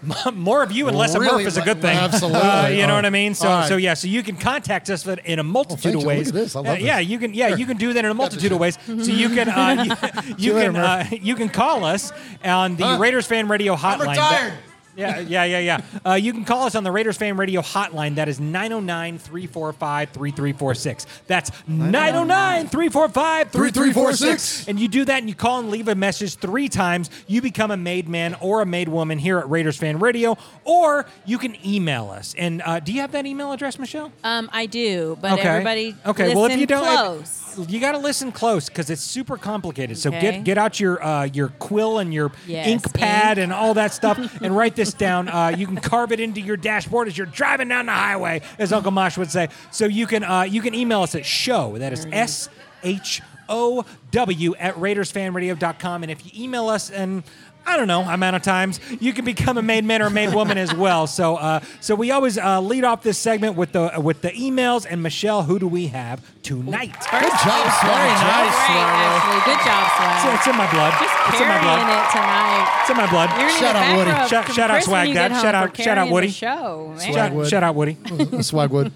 [0.34, 1.96] More of you and less of Murph is a good thing.
[1.98, 2.40] Absolutely.
[2.40, 3.04] Uh, you know what.
[3.06, 3.34] I mean?
[3.34, 3.68] So, right.
[3.68, 3.94] so yeah.
[3.94, 6.26] So you can contact us in a multitude thank of ways.
[6.26, 6.56] Look at this.
[6.56, 7.34] I love Uh, Yeah, you can.
[7.34, 8.78] Yeah, you can do that in a multitude of ways.
[8.86, 9.48] So you can.
[9.48, 10.80] Uh, you, you you later, can.
[10.82, 12.12] Uh, you can call us
[12.44, 12.98] on the Huh?
[12.98, 14.52] Raiders Fan Radio hotline.
[14.94, 15.80] Yeah, yeah, yeah, yeah.
[16.04, 18.16] Uh, you can call us on the Raiders Fan Radio hotline.
[18.16, 21.06] That is 909 345 3346.
[21.26, 24.68] That's 909 345 3346.
[24.68, 27.10] And you do that and you call and leave a message three times.
[27.26, 30.36] You become a made man or a made woman here at Raiders Fan Radio.
[30.64, 32.34] Or you can email us.
[32.36, 34.12] And uh, do you have that email address, Michelle?
[34.24, 36.34] um, I do, but everybody Okay.
[36.34, 37.58] Well, if you don't, close.
[37.68, 39.96] you got to listen close because it's super complicated.
[39.98, 40.20] So Okay.
[40.20, 43.44] get get out your uh, your quill and your Yes, ink pad ink.
[43.44, 45.28] and all that stuff and write this down.
[45.28, 48.72] Uh, you can carve it into your dashboard as you're driving down the highway, as
[48.72, 49.48] Uncle Mosh would say.
[49.70, 51.78] So you can uh, you can email us at show.
[51.78, 52.48] That is S
[52.82, 56.02] H O W at RaidersFanRadio.com.
[56.02, 57.22] And if you email us and
[57.64, 60.34] I don't know amount of times you can become a made man or a made
[60.34, 61.06] woman as well.
[61.06, 64.84] So uh, so we always uh, lead off this segment with the with the emails.
[64.88, 66.90] And Michelle, who do we have tonight?
[66.90, 68.18] Good job, Very Swag.
[68.18, 69.52] nice, actually.
[69.52, 70.34] Good job, It's, Swag.
[70.34, 70.92] it's in my blood.
[70.98, 72.02] Just it's in my carrying blood.
[72.02, 72.78] it tonight.
[72.80, 73.30] It's in my blood.
[73.40, 74.10] You're Shout out Woody.
[74.28, 75.40] Shout- shout out Swag Dad.
[75.40, 76.28] Shout out- shout out Woody.
[76.30, 76.96] Show.
[76.98, 77.48] Shout, Swagwood.
[77.48, 77.94] shout out Woody.
[77.94, 78.90] Swagwood.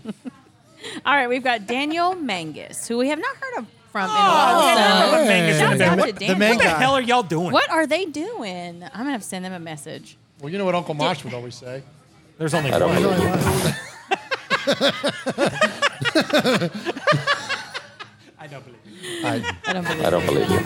[1.04, 3.66] All right, we've got Daniel Mangus, who we have not heard of
[3.96, 4.60] from oh, in Oh, while.
[4.60, 6.48] we haven't so- heard of Mangus in a Shout What- the Daniel.
[6.50, 7.52] What the hell are y'all doing?
[7.52, 8.82] What are they doing?
[8.82, 10.18] I'm gonna have to send them a message.
[10.40, 11.82] Well, you know what Uncle Mosh would always say.
[12.36, 13.02] There's only I don't one.
[13.02, 13.30] believe you.
[18.38, 19.26] I don't believe you.
[19.26, 20.04] I, I don't believe.
[20.04, 20.60] I don't believe you.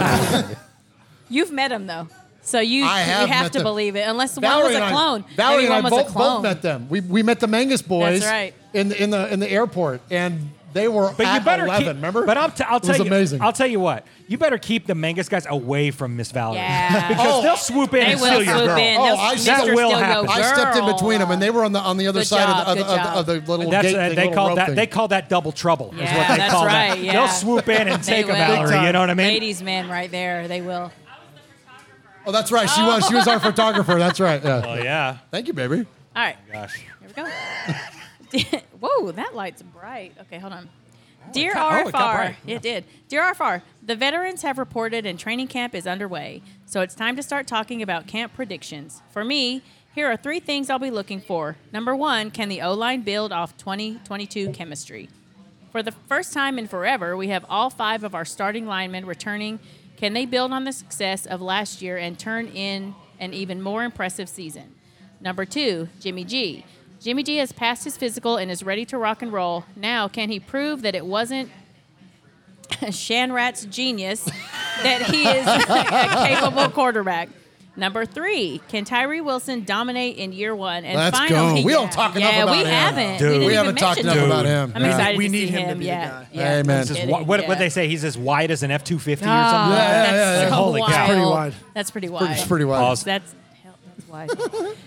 [1.28, 2.09] You've met him though,
[2.43, 3.62] so you I have you have to them.
[3.65, 4.01] believe it.
[4.09, 5.24] Unless one was a and I- clone.
[5.36, 6.36] Valerie Maybe and I was both, a clone.
[6.36, 6.89] both met them.
[6.89, 8.55] We, we met the Mangus boys That's right.
[8.74, 11.85] in the in the in the airport, and they were But at you better 11.
[11.85, 12.25] keep, remember?
[12.27, 13.05] But I'll, t- I'll It tell was you.
[13.07, 13.43] amazing.
[13.43, 14.07] I'll tell you what.
[14.29, 16.59] You better keep the Mangus guys away from Miss Valerie.
[16.59, 17.09] Yeah.
[17.09, 17.43] because Oh.
[17.43, 18.77] they'll swoop in They and will steal your swoop girl.
[18.79, 18.97] in.
[19.01, 19.45] Oh, I- Mr.
[19.47, 20.29] that will Go happen.
[20.31, 22.47] I stepped in between them, and they were on the on the other Good side
[22.47, 24.35] job, of, the, good of, the, of, the, little That's, gate uh, thing, they little
[24.35, 24.77] call that thing.
[24.77, 25.93] they call that double trouble.
[25.95, 26.99] is Yeah, what they that's call right, that.
[27.01, 27.13] yeah.
[27.13, 28.35] They'll swoop in and take a will.
[28.37, 28.87] Valerie.
[28.87, 29.27] You know what I mean?
[29.29, 30.47] Ladies' man, right there.
[30.49, 30.93] They will.
[32.27, 32.69] Oh, that's right.
[32.69, 33.07] She was.
[33.09, 33.99] She was our photographer.
[33.99, 34.43] That's right.
[34.45, 34.63] Yeah.
[34.65, 35.19] Oh yeah.
[35.31, 35.87] Thank you, baby.
[36.15, 36.37] All right.
[36.53, 36.77] Gosh.
[36.77, 37.27] Here
[38.33, 38.59] we go.
[38.81, 40.15] Whoa, that light's bright.
[40.23, 40.69] Okay, hold on.
[41.32, 42.36] Dear got- oh, it got RFR, bright.
[42.47, 42.85] it did.
[43.09, 47.23] Dear RFR, the veterans have reported and training camp is underway, so it's time to
[47.23, 49.02] start talking about camp predictions.
[49.11, 49.62] For me,
[49.94, 51.57] here are three things I'll be looking for.
[51.73, 55.09] Number one, can the O line build off 2022 chemistry?
[55.73, 59.61] For the first time in forever, we have all five of our starting linemen returning.
[59.97, 63.85] Can they build on the success of last year and turn in an even more
[63.85, 64.74] impressive season?
[65.20, 66.65] Number two, Jimmy G.
[67.01, 69.65] Jimmy G has passed his physical and is ready to rock and roll.
[69.75, 71.51] Now, can he prove that it wasn't
[72.71, 74.25] Shanrat's genius
[74.83, 77.29] that he is a capable quarterback?
[77.77, 80.85] Number three, can Tyree Wilson dominate in year one?
[80.85, 81.67] And Let's finally, go.
[81.67, 82.67] We don't yeah, talk enough yeah, about we him.
[82.67, 83.19] haven't.
[83.19, 83.29] Dude.
[83.29, 84.25] we, didn't We haven't talked enough him.
[84.25, 84.73] about him.
[84.75, 84.89] I'm Yeah.
[84.91, 85.79] excited We to need see him to him.
[85.79, 86.27] be the yeah, guy.
[86.33, 86.59] yeah.
[86.59, 86.79] Amen.
[86.81, 87.49] He's as Kidding, wi- what yeah.
[87.49, 87.89] what they say?
[87.89, 89.77] He's as wide as an F two fifty or Oh, something.
[89.79, 90.49] that's yeah, yeah.
[90.49, 90.87] so Holy cow.
[90.89, 91.07] wild.
[91.09, 91.55] Pretty wide.
[91.73, 92.31] That's pretty wide.
[92.33, 92.79] It's pretty wide.
[92.81, 93.05] Pause.
[93.05, 93.35] That's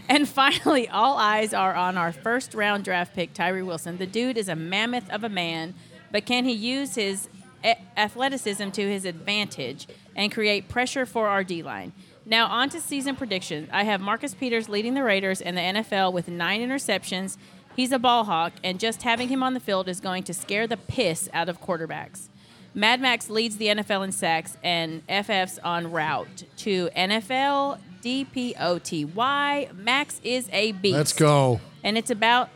[0.10, 3.98] and finally, all eyes are on our first round draft pick, Tyree Wilson.
[3.98, 5.74] The dude is a mammoth of a man,
[6.12, 7.30] but can he use his
[7.64, 11.94] a- athleticism to his advantage and create pressure for our D line?
[12.26, 13.70] Now, on to season predictions.
[13.72, 17.38] I have Marcus Peters leading the Raiders in the NFL with nine interceptions.
[17.76, 20.68] He's a ball hawk, and just having him on the field is going to scare
[20.68, 22.30] the piss out of quarterbacks.
[22.76, 29.74] Mad Max leads the NFL in sacks, and FF's on route to NFL DPOTY.
[29.76, 30.98] Max is a beast.
[30.98, 31.62] Let's go.
[31.84, 32.50] And it's about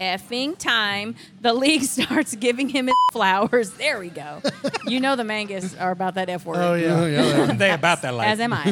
[0.00, 3.70] effing time the league starts giving him his flowers.
[3.72, 4.42] There we go.
[4.86, 6.56] you know the mangas are about that F word.
[6.56, 7.06] Oh yeah.
[7.46, 7.52] yeah.
[7.52, 8.28] they about that life.
[8.28, 8.70] As am I.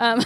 [0.00, 0.24] um,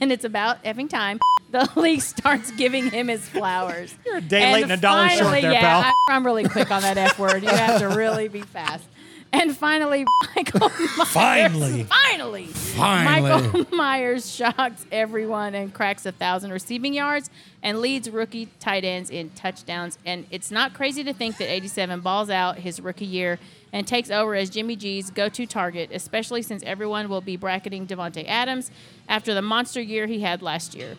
[0.00, 1.18] and it's about effing time
[1.50, 3.94] the league starts giving him his flowers.
[4.06, 5.80] You're a day late and a dollar short there, yeah, pal.
[5.80, 7.42] I, I'm really quick on that F word.
[7.42, 8.84] You have to really be fast.
[9.32, 10.04] And finally,
[10.36, 11.08] Michael Myers.
[11.08, 11.84] Finally.
[11.84, 12.46] Finally.
[12.46, 13.48] Finally.
[13.48, 17.30] Michael Myers shocks everyone and cracks a thousand receiving yards
[17.62, 19.98] and leads rookie tight ends in touchdowns.
[20.04, 23.38] And it's not crazy to think that 87 balls out his rookie year
[23.72, 28.28] and takes over as Jimmy G's go-to target, especially since everyone will be bracketing Davante
[28.28, 28.70] Adams
[29.08, 30.96] after the monster year he had last year.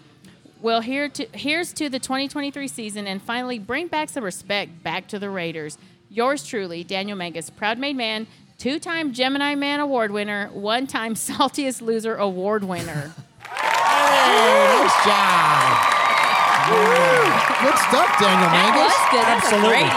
[0.59, 5.07] Well, here to, here's to the 2023 season and finally bring back some respect back
[5.09, 5.77] to the Raiders.
[6.13, 8.27] Yours truly, Daniel Mangus, proud made man,
[8.59, 13.11] two time Gemini Man Award winner, one time Saltiest Loser Award winner.
[13.49, 15.89] Hey, nice job.
[16.69, 18.93] Good stuff, Daniel That Mangus.
[18.93, 19.25] was good.
[19.25, 19.89] That's Absolutely.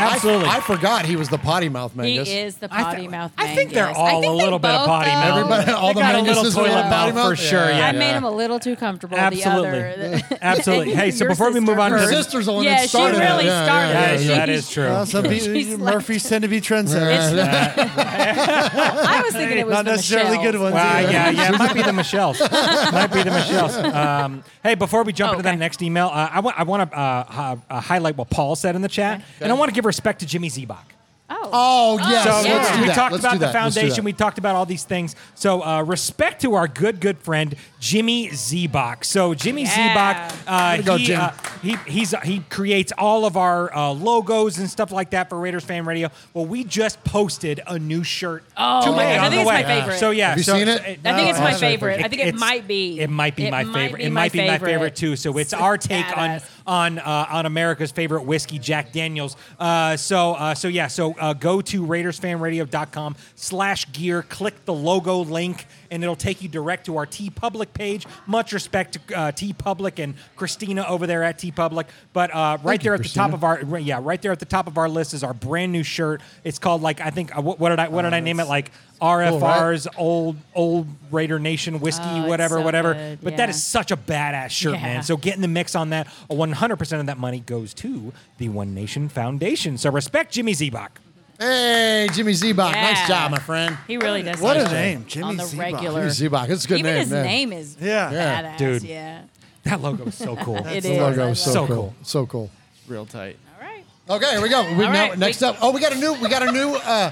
[0.00, 0.14] A great email.
[0.16, 0.48] Absolutely.
[0.48, 2.06] I, I forgot he was the potty mouth man.
[2.06, 4.70] He is the I potty th- mouth I think they're all think a little bit
[4.70, 5.38] of potty mouth.
[5.38, 7.28] Everybody- all They the got a little Manguses are toilet potty mouth mouth?
[7.30, 7.60] for sure.
[7.70, 7.78] Yeah.
[7.78, 9.16] Yeah, I made him a little too comfortable.
[9.18, 9.70] Absolutely.
[9.70, 10.94] The other, Absolutely.
[11.00, 13.16] Hey, so before we move on to Her sister's the one Yeah, that she started
[13.18, 13.20] it.
[13.24, 14.34] really Yeah, started yeah, yeah, yeah.
[14.38, 14.84] that is true.
[14.84, 17.38] Well, some She's people, like- Murphys tend to be trendsetters.
[17.38, 20.74] I was thinking it was Not necessarily good ones.
[20.74, 22.40] Wow, yeah, yeah, it might be the Michelle's.
[22.40, 23.76] might be the Michelle's.
[23.76, 25.50] Um, hey, before we jump into Okay.
[25.56, 28.56] that next email, uh, I want I want to uh, hi- uh, highlight what Paul
[28.56, 30.86] said in the chat, and I want to give respect to Jimmy Zebach.
[31.32, 31.50] Oh.
[31.52, 32.24] Oh, yes.
[32.24, 32.74] So let's yeah.
[32.76, 32.94] do we that.
[32.96, 33.54] talked Let's about do the that.
[33.62, 34.02] Let's do foundation.
[34.02, 34.04] that.
[34.04, 35.14] We talked about all these things.
[35.36, 39.04] So uh, respect to our good, good friend Jimmy Zebach.
[39.04, 39.70] So Jimmy Yeah.
[39.94, 41.20] Zebach, uh, Way to go, he, Jim.
[41.20, 45.38] uh, he he's he creates all of our uh, logos and stuff like that for
[45.38, 46.10] Raiders Fan Radio.
[46.34, 48.42] Well, we just posted a new shirt.
[48.56, 49.18] Oh, today my gosh.
[49.20, 49.80] I think it's my way.
[49.80, 49.98] favorite.
[49.98, 50.80] So yeah, Have you so- seen it?
[51.04, 52.00] I think it's my favorite.
[52.04, 52.98] I think it it's- might be.
[53.00, 53.98] It might be my favorite.
[53.98, 55.14] be it my might be my favorite too.
[55.14, 56.44] So it's our take Badass.
[56.70, 59.36] On uh, on America's favorite whiskey, Jack Daniels.
[59.58, 60.86] Uh, so uh, so yeah.
[60.86, 64.22] So uh, go to RaidersFanRadio.com slash gear.
[64.22, 68.06] Click the logo link, and it'll take you direct to our TeePublic page.
[68.28, 71.86] Much respect to uh, TeePublic and Christina over there at TeePublic.
[72.12, 74.44] But uh, right you, there at the top of our yeah, right there at the
[74.44, 76.22] top of our list is our brand new shirt.
[76.44, 78.46] It's called like I think uh, what, what did I what did I name it
[78.46, 82.94] like RFR's old old Raider Nation whiskey Oh, whatever so whatever.
[82.94, 83.54] good, But that yeah.
[83.54, 84.82] is such a badass shirt, Yeah.
[84.82, 85.02] man.
[85.02, 86.06] So get in the mix on that.
[86.28, 89.78] 100% of that money goes to the One Nation Foundation.
[89.78, 90.90] So respect Jimmy Zebach.
[91.38, 92.72] Hey, Jimmy Zebach.
[92.74, 92.82] Yeah.
[92.92, 93.78] Nice job, my friend.
[93.86, 94.40] He really does.
[94.40, 95.58] What a nice name, Jimmy on the Zebach.
[95.72, 96.10] regular.
[96.10, 96.48] Jimmy Zebach.
[96.50, 97.00] It's a good Even name.
[97.00, 97.24] his man.
[97.24, 98.10] name is Yeah.
[98.12, 98.42] Yeah.
[98.42, 98.58] badass.
[98.58, 98.82] Dude.
[98.82, 99.22] Yeah.
[99.64, 100.56] That logo is so cool.
[100.66, 100.98] It The is.
[100.98, 101.76] logo I is so, So cool.
[101.76, 101.94] cool.
[102.02, 102.50] So cool.
[102.88, 103.36] Real tight.
[103.58, 103.84] All right.
[104.08, 104.62] Okay, here we go.
[104.72, 105.56] We, now, right, next we- up.
[105.62, 106.12] Oh, we got a new.
[106.14, 106.74] We got a new.
[106.74, 107.10] Uh,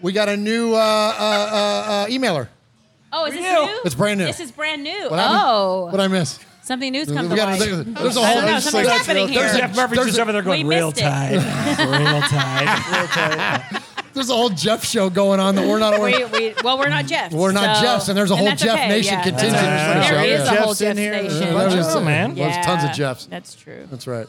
[0.00, 2.48] we got a new uh, uh, uh, uh, emailer.
[3.12, 3.80] Oh, is this new?
[3.84, 4.26] It's brand new.
[4.26, 5.08] This is brand new.
[5.10, 5.40] What happened?
[5.44, 6.38] oh, What I miss?
[6.62, 7.60] something new's We come to got- light.
[7.60, 8.50] there's a I whole- don't know.
[8.50, 9.64] there's Something's like- happening there's here.
[9.64, 11.30] a- Jeff Murphy's There's just a- over there going we real missed it." tight.
[11.78, 13.82] real tight.
[14.14, 16.26] There's a whole Jeff show going on that we're not aware.
[16.28, 17.32] we, we, well, we're not Jeff.
[17.32, 19.22] We're not so- Jeffs, and there's a whole Jeff okay, Nation yeah.
[19.22, 19.52] contingent.
[19.52, 20.14] That's in the show.
[20.14, 20.54] There is Yeah.
[20.54, 21.22] a whole Jeffs in Jeff here.
[21.22, 21.54] Nation.
[21.70, 22.34] There's, Oh, man.
[22.34, 23.26] there's tons of Jeffs.
[23.26, 23.86] That's true.
[23.90, 24.26] That's right.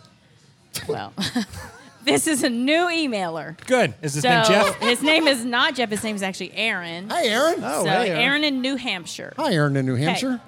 [0.88, 1.14] Well,
[2.08, 3.58] This is a new emailer.
[3.68, 3.94] Good.
[4.02, 4.76] Is his so name Jeff?
[4.80, 5.90] his name is not Jeff.
[5.90, 7.10] His name is actually Aaron.
[7.10, 7.62] Hi, Aaron.
[7.64, 8.22] Oh, so hey, Aaron.
[8.22, 9.34] Aaron in New Hampshire.
[9.38, 10.42] Hi, Aaron in New Hampshire.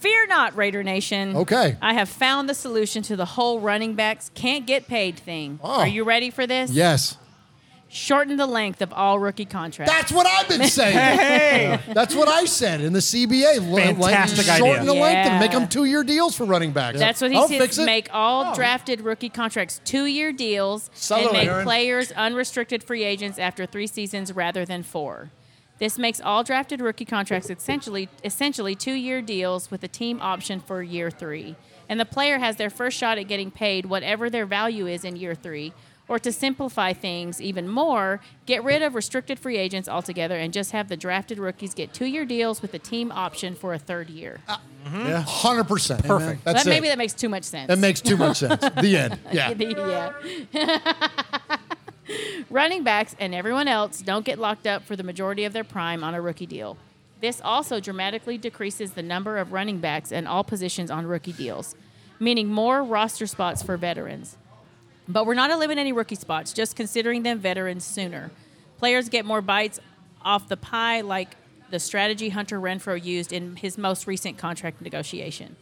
[0.00, 1.36] Fear not, Raider Nation.
[1.36, 1.76] Okay.
[1.82, 5.58] I have found the solution to the whole running backs can't get paid thing.
[5.62, 5.80] Oh.
[5.80, 6.70] Are you ready for this?
[6.70, 7.16] Yes.
[7.90, 9.90] Shorten the length of all rookie contracts.
[9.90, 10.96] That's what I've been saying.
[10.96, 11.80] Hey.
[11.94, 13.74] That's what I said in the CBA.
[13.74, 14.84] Fantastic length, Shorten idea.
[14.84, 16.98] the length and make them two-year deals for running backs.
[16.98, 17.58] That's what he I'll says.
[17.58, 17.78] fix.
[17.78, 18.54] Make all oh.
[18.54, 21.64] drafted rookie contracts two-year deals Sell and make Aaron.
[21.64, 25.30] players unrestricted free agents after three seasons rather than four.
[25.78, 30.82] This makes all drafted rookie contracts essentially essentially two-year deals with a team option for
[30.82, 31.56] year three,
[31.88, 35.16] and the player has their first shot at getting paid whatever their value is in
[35.16, 35.72] year three.
[36.08, 40.72] Or to simplify things even more, get rid of restricted free agents altogether and just
[40.72, 44.40] have the drafted rookies get two-year deals with a team option for a third year.
[44.48, 44.56] Uh,
[44.86, 45.06] mm-hmm.
[45.06, 46.04] Yeah, hundred percent.
[46.04, 46.44] Perfect.
[46.44, 46.90] That's that, maybe it.
[46.90, 47.68] that makes too much sense.
[47.68, 48.62] That makes too much sense.
[48.80, 49.18] The end.
[49.30, 49.50] Yeah.
[50.52, 51.56] yeah.
[52.50, 56.02] Running backs and everyone else don't get locked up for the majority of their prime
[56.02, 56.78] on a rookie deal.
[57.20, 61.74] This also dramatically decreases the number of running backs and all positions on rookie deals,
[62.18, 64.37] meaning more roster spots for veterans.
[65.08, 68.30] But we're not eliminating rookie spots, just considering them veterans sooner.
[68.76, 69.80] Players get more bites
[70.22, 71.34] off the pie, like
[71.70, 75.56] the strategy Hunter Renfrow used in his most recent contract negotiation.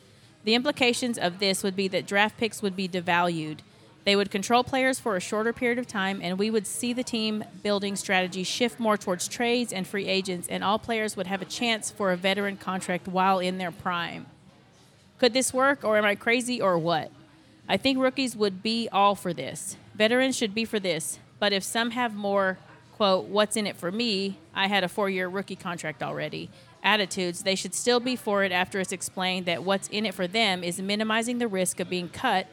[0.44, 3.60] The implications of this would be that draft picks would be devalued.
[4.04, 7.02] They would control players for a shorter period of time, and we would see the
[7.02, 11.42] team building strategy shift more towards trades and free agents, and all players would have
[11.42, 14.26] a chance for a veteran contract while in their prime.
[15.18, 17.10] Could this work, or am I crazy, or what?
[17.68, 19.76] I think rookies would be all for this.
[19.94, 21.18] Veterans should be for this.
[21.38, 22.58] But if some have more,
[22.96, 26.50] quote, what's in it for me, I had a four year rookie contract already,
[26.82, 30.26] attitudes, they should still be for it after it's explained that what's in it for
[30.26, 32.46] them is minimizing the risk of being cut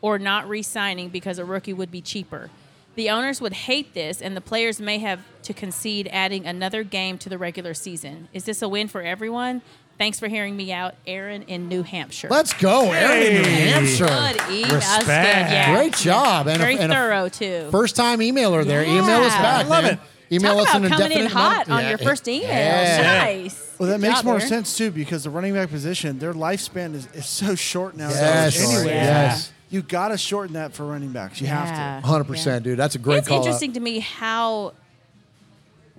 [0.00, 2.50] or not re signing because a rookie would be cheaper.
[2.94, 7.18] The owners would hate this, and the players may have to concede adding another game
[7.18, 8.28] to the regular season.
[8.32, 9.62] Is this a win for everyone?
[10.00, 12.28] Thanks for hearing me out, Aaron in New Hampshire.
[12.30, 14.06] Let's go, Aaron in New Hampshire.
[14.06, 14.76] Good email.
[14.76, 15.06] Respect.
[15.52, 15.74] Yeah.
[15.74, 16.46] Great job.
[16.46, 17.68] And a- Very and thorough too.
[17.70, 18.82] First time emailer there.
[18.82, 19.66] Email us back.
[19.66, 19.94] I love man.
[19.94, 20.00] it.
[20.34, 22.26] Email Talk us about an coming in indefinite amount hot of- on Yeah, your first
[22.28, 22.48] email.
[22.48, 23.02] yeah.
[23.24, 23.74] Nice.
[23.78, 24.48] Well, that Good makes job, more Aaron.
[24.48, 28.08] sense too because the running back position, their lifespan is, is so short now.
[28.08, 29.52] Yes, anyway, yes.
[29.68, 31.42] you got to shorten that for running backs.
[31.42, 32.08] You have to.
[32.08, 32.78] 100%, dude.
[32.78, 33.40] That's a great it's call.
[33.40, 33.44] out.
[33.44, 34.72] interesting to me how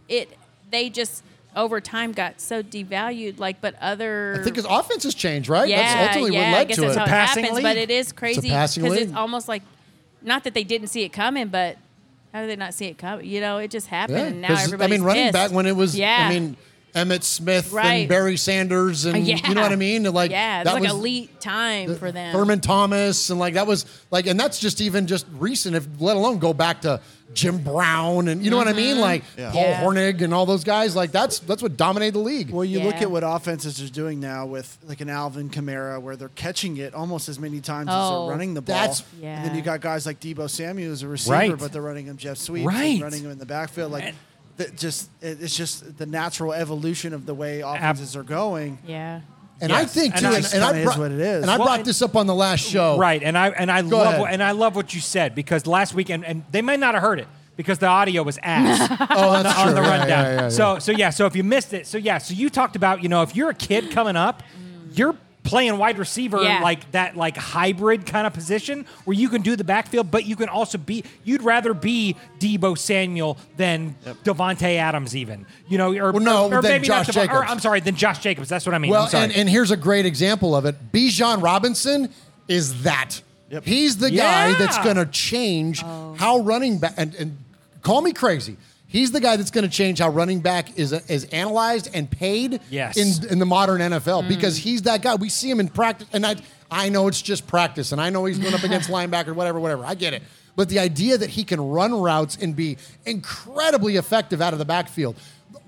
[0.10, 0.28] it
[0.72, 1.22] they just
[1.56, 3.40] over time got so devalued.
[3.40, 5.68] Like, but other I think his offense has changed, right?
[5.70, 7.00] Yeah, that's ultimately yeah, what I led guess to that's it.
[7.00, 7.56] how it Passing happens.
[7.58, 7.64] league.
[7.64, 9.16] But it is crazy because it's league.
[9.16, 9.64] almost like
[10.22, 11.78] not that they didn't see it coming, but
[12.34, 13.26] how did they not see it coming?
[13.26, 15.34] You know, it just happened, Yeah, and now 'cause, I mean, running pissed.
[15.34, 16.28] back when it was, yeah.
[16.28, 16.56] I mean,
[16.96, 17.94] Emmitt Smith Right.
[18.02, 19.38] and Barry Sanders, and yeah.
[19.48, 20.04] you know what I mean?
[20.04, 22.34] Like yeah, it's that like was elite time for them.
[22.34, 25.76] Thurman Thomas, and like that was like, and that's just even just recent.
[25.76, 27.00] If let alone go back to
[27.34, 29.00] Jim Brown, and you know what I mean?
[29.00, 29.52] Like Yeah.
[29.52, 29.72] Paul Mm-hmm.
[29.72, 29.84] Yeah.
[30.12, 30.96] Hornung and all those guys.
[30.96, 32.50] Like that's that's what dominated the league.
[32.50, 36.16] Well, you look at what offenses are doing now with like an Alvin Kamara, where
[36.16, 38.76] they're catching it almost as many times as Oh, they're running the ball.
[38.76, 41.58] that's- And then you got guys like Deebo Samuel as a receiver, Right.
[41.58, 43.02] but they're running him jet sweep, Right.
[43.02, 43.92] running him in the backfield.
[43.92, 44.16] Like, And-
[44.58, 48.78] that just it's just the natural evolution of the way offenses are going.
[48.86, 49.22] yeah.
[49.62, 51.42] And I think too, I- and, Just and I kinda is brought, what it is.
[51.44, 52.98] and I Well, brought and- this up on the last show.
[52.98, 55.68] Right, and I and I Go love what, and I love what you said because
[55.68, 57.28] last week and, and they might not have heard it
[57.58, 59.76] because the audio was ass Oh, on, the, oh, that's on true.
[59.76, 60.10] the Yeah, rundown.
[60.10, 60.50] yeah, yeah, yeah.
[60.50, 63.10] So so yeah, so if you missed it, so yeah, so you talked about you
[63.10, 64.42] know if you're a kid coming up,
[64.94, 66.62] you're playing wide receiver Yeah.
[66.62, 70.36] like that like hybrid kind of position where you can do the backfield, but you
[70.36, 76.12] can also be you'd rather be Deebo Samuel than Davante Adams even you know or,
[76.12, 77.52] Well, no, or, or than maybe Josh not Devon- or, Jacobs.
[77.52, 78.50] I'm sorry than Josh Jacobs.
[78.50, 78.92] That's what I mean.
[78.92, 79.24] Well, I'm sorry.
[79.26, 80.92] and, and here's a great example of it.
[80.92, 82.10] Bijan Robinson
[82.48, 83.22] is that.
[83.50, 83.66] Yep.
[83.66, 86.16] He's the guy that's going to change oh.
[86.18, 87.38] how running back and, and
[87.82, 88.56] call me crazy.
[88.92, 92.60] He's the guy that's going to change how running back is is analyzed and paid
[92.70, 92.98] Yes.
[92.98, 94.28] in in the modern NFL mm.
[94.28, 95.16] because he's that guy.
[95.16, 96.36] We see him in practice, and I
[96.70, 99.86] I know it's just practice, and I know he's going up against linebacker, whatever, whatever.
[99.86, 100.24] I get it,
[100.58, 104.66] but the idea that he can run routes and be incredibly effective out of the
[104.66, 105.16] backfield,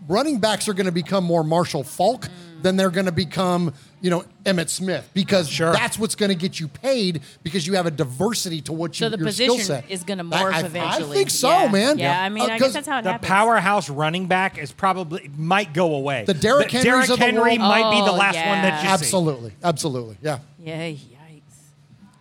[0.09, 2.61] running backs are going to become more Marshall Faulk mm.
[2.61, 3.73] than they're going to become,
[4.03, 7.85] you know, Emmitt Smith because that's what's going to get you paid because you have
[7.85, 10.53] a diversity to what you So the your skill position set is gonna I- morph
[10.53, 11.11] I, eventually.
[11.11, 11.71] I think so, Yeah.
[11.71, 11.97] man.
[11.97, 13.29] Yeah, I mean, Uh, I 'cause guess that's how it the happens.
[13.29, 16.25] powerhouse running back is probably might go away.
[16.27, 18.49] The Derrick The- Henrys Derrick of the Henry world- might be the Oh, last yeah.
[18.49, 18.93] one that you see.
[18.93, 20.39] Absolutely, absolutely, yeah.
[20.61, 20.99] Yeah, yikes.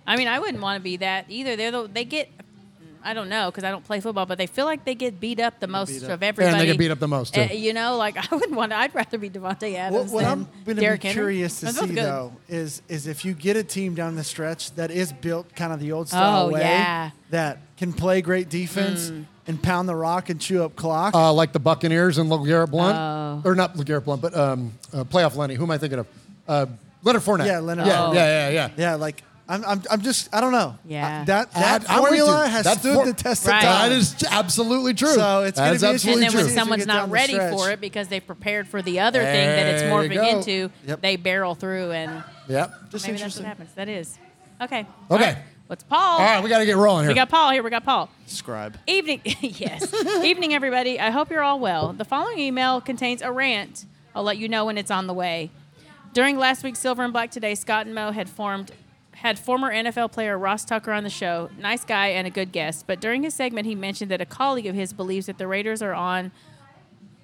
[0.07, 1.57] I mean, I wouldn't want to be that either.
[1.57, 2.31] They're the, they get
[3.05, 5.41] I don't know because I don't play football, but they feel like they get beat
[5.41, 6.11] up the most up.
[6.11, 6.53] of everybody.
[6.53, 7.43] And they get beat up the most, too.
[7.43, 8.73] Uh, you know, like I would want.
[8.73, 10.99] I'd rather be Davante What, Adams what than I'm going to be Henry.
[10.99, 11.97] curious to see good.
[11.97, 15.73] though is is if you get a team down the stretch that is built kind
[15.73, 17.11] of the old style Oh, way yeah.
[17.31, 19.24] that can play great defense Mm.
[19.49, 21.15] and pound the rock and chew up clock.
[21.15, 23.49] Uh, like the Buccaneers and LeGarrette Blunt, Oh.
[23.51, 25.55] or not LeGarrette Blunt, but um, uh, playoff Lenny.
[25.55, 26.07] Who am I thinking of?
[26.47, 26.66] Uh,
[27.03, 27.47] Leonard Fournette.
[27.47, 27.87] yeah, Leonard.
[27.87, 28.15] Yeah, Fournette.
[28.15, 28.69] yeah, yeah, yeah.
[28.77, 29.23] Yeah, like
[29.53, 30.77] I'm, I'm, I'm just, I don't know.
[30.85, 31.23] Yeah.
[31.23, 32.19] Uh, that that I'm with you.
[32.24, 33.59] formula has That stood for- the test Right.
[33.59, 33.91] of time.
[33.91, 35.12] That is absolutely true.
[35.15, 36.55] So it's That gonna is be absolutely and then when true.
[36.55, 40.33] someone's not ready for it because they've prepared for the other thing that it's morphing
[40.33, 41.01] into, Yep.
[41.03, 42.91] they barrel through and Yep.
[42.91, 43.73] Just maybe that's what happens.
[43.74, 44.19] That is.
[44.61, 44.87] Okay.
[45.11, 45.37] Okay.
[45.69, 46.19] What's Paul?
[46.20, 47.11] All right, we got to get rolling here.
[47.11, 47.62] We got Paul here.
[47.62, 48.11] We got Paul.
[48.27, 48.77] Scribe.
[48.87, 49.91] Evening, yes.
[50.23, 51.01] Evening, everybody.
[51.01, 51.93] I hope you're all well.
[51.95, 53.87] The following email contains a rant.
[54.15, 55.51] I'll let you know when it's on the way.
[56.12, 58.70] During last week's Silver and Black Today, Scott and Mo had formed
[59.23, 61.49] had former NFL player Ross Tucker on the show.
[61.57, 62.89] Nice guy and a good guest.
[62.89, 65.81] But during his segment, he mentioned that a colleague of his believes that the Raiders
[65.81, 66.32] are on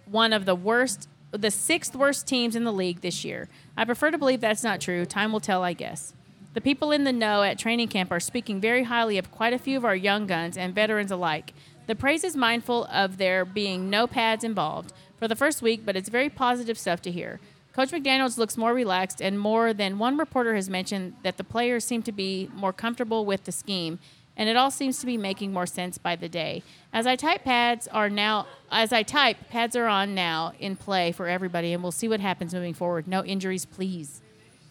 [0.07, 3.49] one of the worst, the sixth worst teams in the league this year.
[3.77, 5.05] I prefer to believe that's not true.
[5.05, 6.15] Time will tell, I guess.
[6.55, 9.59] The people in the know at training camp are speaking very highly of quite a
[9.59, 11.53] few of our young guns and veterans alike.
[11.89, 15.97] The praise is mindful of there being no pads involved for the first week, but
[15.97, 17.41] it's very positive stuff to hear.
[17.79, 21.85] Coach McDaniels looks more relaxed, and more than one reporter has mentioned that the players
[21.85, 24.01] seem to be more comfortable with the scheme,
[24.37, 26.65] and it all seems to be making more sense by the day.
[26.93, 31.13] As I type, pads are now as I type, pads are on now in play
[31.13, 33.07] for everybody, and we'll see what happens moving forward.
[33.07, 34.23] No injuries, please.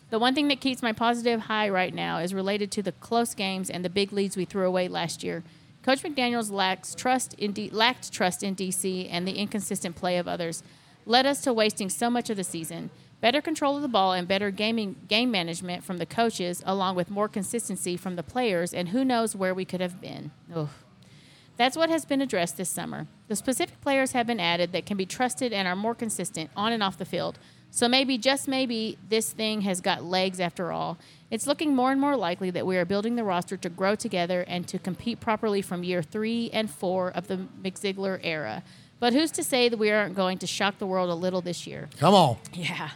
[0.10, 3.34] The one thing that keeps my positive high right now is related to the close
[3.34, 5.46] games and the big leads we threw away last year.
[5.82, 10.28] Coach McDaniels lacks trust in D- lacked trust in DC and the inconsistent play of
[10.28, 10.62] others
[11.08, 12.90] led us to wasting so much of the season.
[13.20, 17.10] Better control of the ball and better gaming game management from the coaches, along with
[17.10, 20.32] more consistency from the players, and who knows where we could have been.
[20.54, 20.70] Ugh.
[21.56, 23.08] That's what has been addressed this summer.
[23.28, 26.72] The specific players have been added that can be trusted and are more consistent on
[26.72, 27.40] and off the field.
[27.72, 31.00] So maybe, just maybe, this thing has got legs after all.
[31.32, 34.46] It's looking more and more likely that we are building the roster to grow together
[34.48, 38.64] and to compete properly from year three and four of the McZiegler era.
[39.00, 41.68] But who's to say that we aren't going to shock the world a little this
[41.68, 41.90] year?
[42.00, 42.38] Come on.
[42.54, 42.90] Yeah.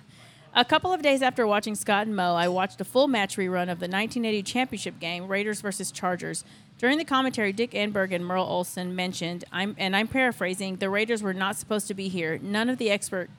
[0.54, 3.72] A couple of days after watching Scott and Mo, I watched a full match rerun
[3.72, 6.44] of the 1980 championship game, Raiders versus Chargers.
[6.78, 11.24] During the commentary, Dick Enberg and Merlin Olsen mentioned, I'm, and I'm paraphrasing, the Raiders
[11.24, 12.38] were not supposed to be here.
[12.42, 13.30] None of the expert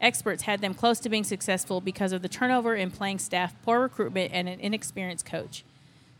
[0.00, 3.80] experts had them close to being successful because of the turnover in playing staff, poor
[3.80, 5.64] recruitment, and an inexperienced coach.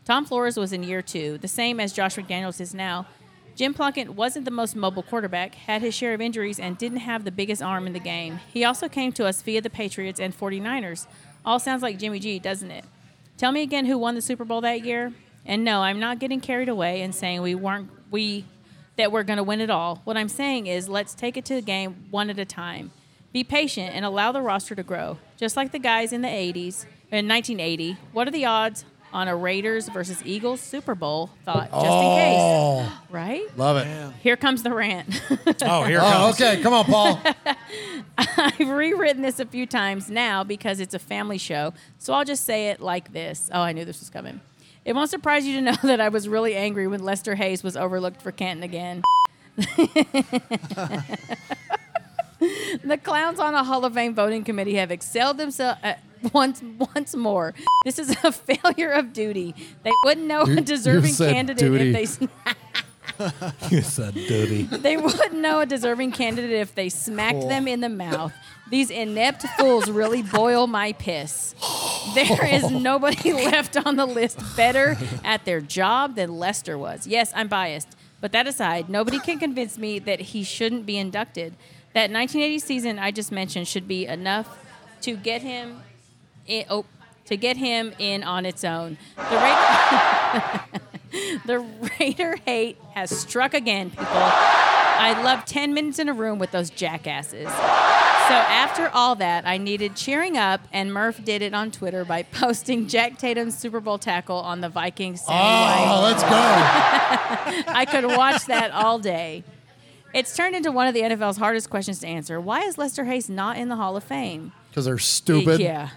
[0.05, 3.07] Tom Flores was in year two, the same as Josh McDaniels is now.
[3.55, 7.23] Jim Plunkett wasn't the most mobile quarterback, had his share of injuries, and didn't have
[7.23, 8.39] the biggest arm in the game.
[8.53, 11.07] He also came to us via the Patriots and 49ers.
[11.45, 12.85] All sounds like Jimmy G, doesn't it?
[13.37, 15.13] Tell me again who won the Super Bowl that year?
[15.45, 18.45] And no, I'm not getting carried away and saying we weren't we
[18.97, 20.01] that we're going to win it all.
[20.03, 22.91] What I'm saying is let's take it to the game one at a time.
[23.33, 25.17] Be patient and allow the roster to grow.
[25.37, 29.35] Just like the guys in the 80s, in 1980, what are the odds on a
[29.35, 31.29] Raiders versus Eagles Super Bowl?
[31.45, 32.85] Thought just in Oh.
[32.89, 32.97] case.
[33.11, 33.57] Right?
[33.57, 34.13] Love it.
[34.21, 35.21] Here comes the rant.
[35.63, 36.41] Oh, here Oh, comes.
[36.41, 36.61] okay.
[36.61, 37.21] Come on, Paul.
[38.17, 42.45] I've rewritten this a few times now because it's a family show, so I'll just
[42.45, 43.49] say it like this.
[43.53, 44.39] Oh, I knew this was coming.
[44.85, 47.75] It won't surprise you to know that I was really angry when Lester Hayes was
[47.77, 49.01] overlooked for Canton again.
[52.83, 55.95] the clowns on a Hall of Fame voting committee have excelled themselves uh,
[56.33, 56.61] once
[56.95, 57.53] once more.
[57.85, 59.55] This is a failure of duty.
[59.83, 61.95] They wouldn't know You- a deserving candidate duty.
[61.95, 62.27] if they.
[63.69, 64.63] you said duty.
[64.63, 67.49] They wouldn't know a deserving candidate if they smacked Cool.
[67.49, 68.33] them in the mouth.
[68.69, 71.53] These inept fools really boil my piss.
[72.15, 77.05] There is nobody left on the list better at their job than Lester was.
[77.05, 77.89] Yes, I'm biased.
[78.21, 81.53] But that aside, nobody can convince me that he shouldn't be inducted.
[81.93, 84.47] That 1980 season I just mentioned should be enough
[85.01, 85.81] to get him
[86.47, 86.85] in, oh,
[87.25, 88.97] to get him in on its own.
[89.15, 90.81] The Raider,
[91.45, 91.59] the
[91.99, 94.05] Raider hate has struck again, people.
[94.07, 97.47] I love 10 minutes in a room with those jackasses.
[97.47, 102.23] So after all that, I needed cheering up, and Murph did it on Twitter by
[102.31, 105.23] posting Jack Tatum's Super Bowl tackle on the Vikings.
[105.27, 106.01] Oh, White.
[106.03, 106.29] let's go.
[107.73, 109.43] I could watch that all day.
[110.13, 112.39] It's turned into one of the NFL's hardest questions to answer.
[112.39, 114.51] Why is Lester Hayes not in the Hall of Fame?
[114.69, 115.59] Because they're stupid.
[115.59, 115.89] Yeah.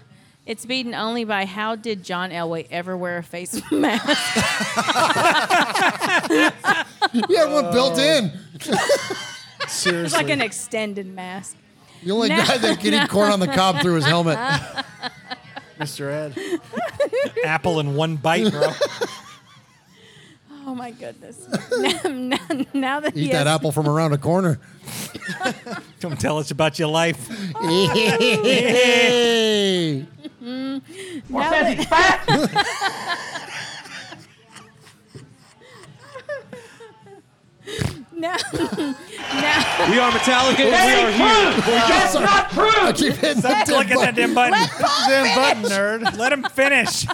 [0.47, 4.37] It's beaten only by how did John Elway ever wear a face mask?
[7.29, 8.31] yeah, one built in.
[8.55, 11.57] It's like an extended mask.
[12.03, 14.39] The only Now- guy that can eat corn on the cob through his helmet.
[15.79, 16.11] Mr.
[16.13, 16.39] Ed.
[17.45, 18.73] Apple in one bite, bro.
[20.67, 21.47] Oh my my goodness.
[21.73, 22.39] now, now-
[22.73, 24.59] now that he Eat that has, apple from around the corner.
[26.01, 27.29] Come tell us about your life.
[27.65, 28.75] Hey.
[30.43, 30.83] Mm,
[31.33, 32.25] Or now says that- he's fat.
[38.13, 38.37] now,
[39.33, 40.71] now, We are Metallica.
[40.71, 41.53] That we are here.
[41.63, 41.73] true.
[41.73, 43.09] That's not I true.
[43.11, 44.53] keep hitting Stop that damn clicking that damn button.
[44.53, 46.17] Let Paul Damn button, nerd.
[46.19, 47.07] Let him finish.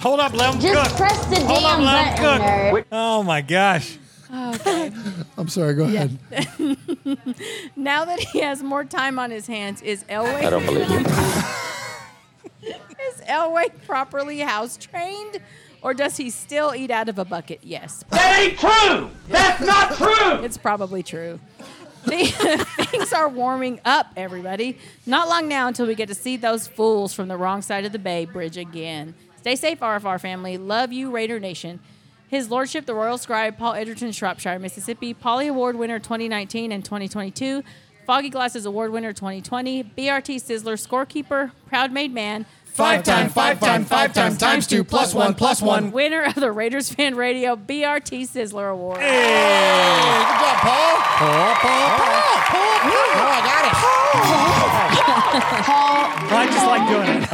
[0.00, 0.98] Hold up, let him Just cook.
[0.98, 2.84] press the Hold up, damn let him button, cook.
[2.84, 2.84] nerd.
[2.92, 3.98] Oh my gosh.
[4.32, 4.90] Oh, okay.
[5.38, 5.74] I'm sorry.
[5.74, 6.18] Go ahead.
[7.76, 10.44] now that he has more time on his hands, is Elway?
[10.44, 10.98] I don't believe you.
[13.12, 15.38] Is Elway properly house trained,
[15.82, 17.60] or does he still eat out of a bucket?
[17.62, 18.02] Yes.
[18.08, 19.10] That ain't true.
[19.28, 20.42] That's not true.
[20.44, 21.38] It's probably true.
[22.06, 24.78] The- Things are warming up, everybody.
[25.04, 27.92] Not long now until we get to see those fools from the wrong side of
[27.92, 29.14] the Bay Bridge again.
[29.44, 30.56] Stay safe, RFR family.
[30.56, 31.78] Love you, Raider Nation.
[32.28, 37.62] His Lordship, the Royal Scribe, Paul Edgerton, Shropshire, Mississippi, Polly Award winner 2019 and 2022,
[38.06, 43.84] Foggy Glasses Award winner 2020, BRT Sizzler scorekeeper, proud made man, Five time, five time,
[43.84, 45.92] five time, times two, plus one, plus one.
[45.92, 48.98] winner of the Raiders Fan Radio BRT Sizzler Award.
[49.00, 50.96] Hey, Good job, Paul.
[50.96, 52.43] Paul, Paul, Paul, Paul, Paul.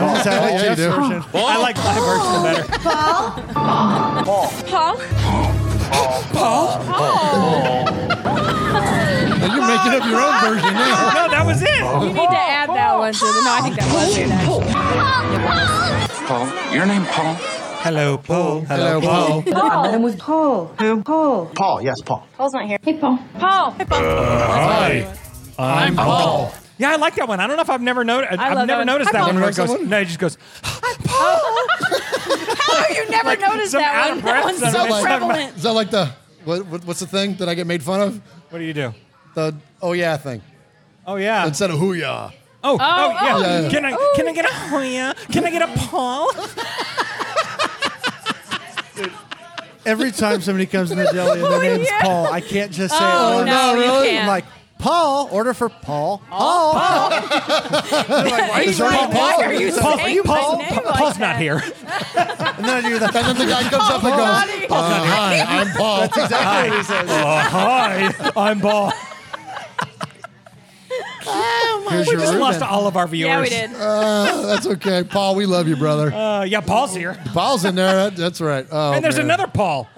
[0.06, 0.24] Like doing it.
[0.24, 0.90] That's how I like oh, Yeah, you Jeff's do.
[0.90, 1.22] version.
[1.34, 1.44] Oh.
[1.46, 3.70] I like my version better.
[8.20, 11.10] Now you're making up your own version now.
[11.20, 11.68] No, that was it.
[11.68, 13.40] You need to add that one to the.
[13.44, 16.26] No, I think that was it, actually.
[16.26, 17.34] Paul, your name Paul?
[17.82, 18.60] Hello, Paul.
[18.62, 19.42] Hello, Paul.
[19.46, 20.66] I met him with Paul.
[20.78, 21.02] Who?
[21.02, 21.46] Paul.
[21.54, 22.26] Paul, yes, Paul.
[22.36, 22.78] Paul's not here.
[22.82, 23.18] Hey, Paul.
[23.38, 23.70] Paul.
[23.72, 24.04] Hey, Paul.
[24.04, 25.14] Uh, hi.
[25.58, 26.52] I'm Paul.
[26.80, 27.40] Yeah, I like that one.
[27.40, 28.32] I don't know if I've never noticed.
[28.38, 28.86] I I've love that never one.
[28.86, 29.86] noticed Hi, that one where it Remember goes.
[29.88, 30.38] No, it just goes.
[30.62, 30.86] Paul.
[32.56, 34.16] How have you never noticed some that out one?
[34.18, 35.56] of breath That one's so It's like- prevalent.
[35.56, 36.10] Is that like the
[36.44, 36.84] what, what?
[36.86, 38.20] What's the thing that I get made fun of?
[38.48, 38.94] What do you do?
[39.34, 40.40] The oh yeah thing
[41.06, 41.46] Oh yeah.
[41.46, 42.30] instead of hoo yeah.
[42.64, 43.36] Oh, oh, oh, yeah.
[43.36, 43.68] oh, yeah.
[43.68, 45.14] Can I can I get a Hoya?
[45.30, 46.30] Can I get a Paul?
[49.86, 52.02] Every time somebody comes in the deli and their oh, name's yeah.
[52.02, 53.36] Paul, I can't just say Oh, it.
[53.46, 53.50] once.
[53.50, 53.74] no,
[54.04, 54.44] you I'm like,
[54.80, 56.22] Paul, order for Paul.
[56.30, 56.74] Paul.
[56.74, 61.20] Why He's like, why are you Paul, saying Paul, my name like Paul's that?
[61.20, 61.56] not here.
[61.56, 63.14] And then I do that.
[63.14, 66.00] And then the guy comes up and How do goes, you- uh, "Hi, I'm Paul."
[66.00, 67.08] That's exactly what he says.
[67.10, 67.38] Oh,
[68.32, 68.92] hi, I'm Paul.
[71.90, 73.28] Here's We your just lost all of our viewers.
[73.28, 73.70] Yeah, we did.
[73.74, 75.34] Uh, that's okay, Paul.
[75.34, 76.12] We love you, brother.
[76.12, 77.18] Uh, yeah, Paul's here.
[77.32, 77.92] Paul's in there.
[78.10, 78.66] That- That's right.
[78.70, 79.26] Oh, and there's man.
[79.26, 79.88] another Paul.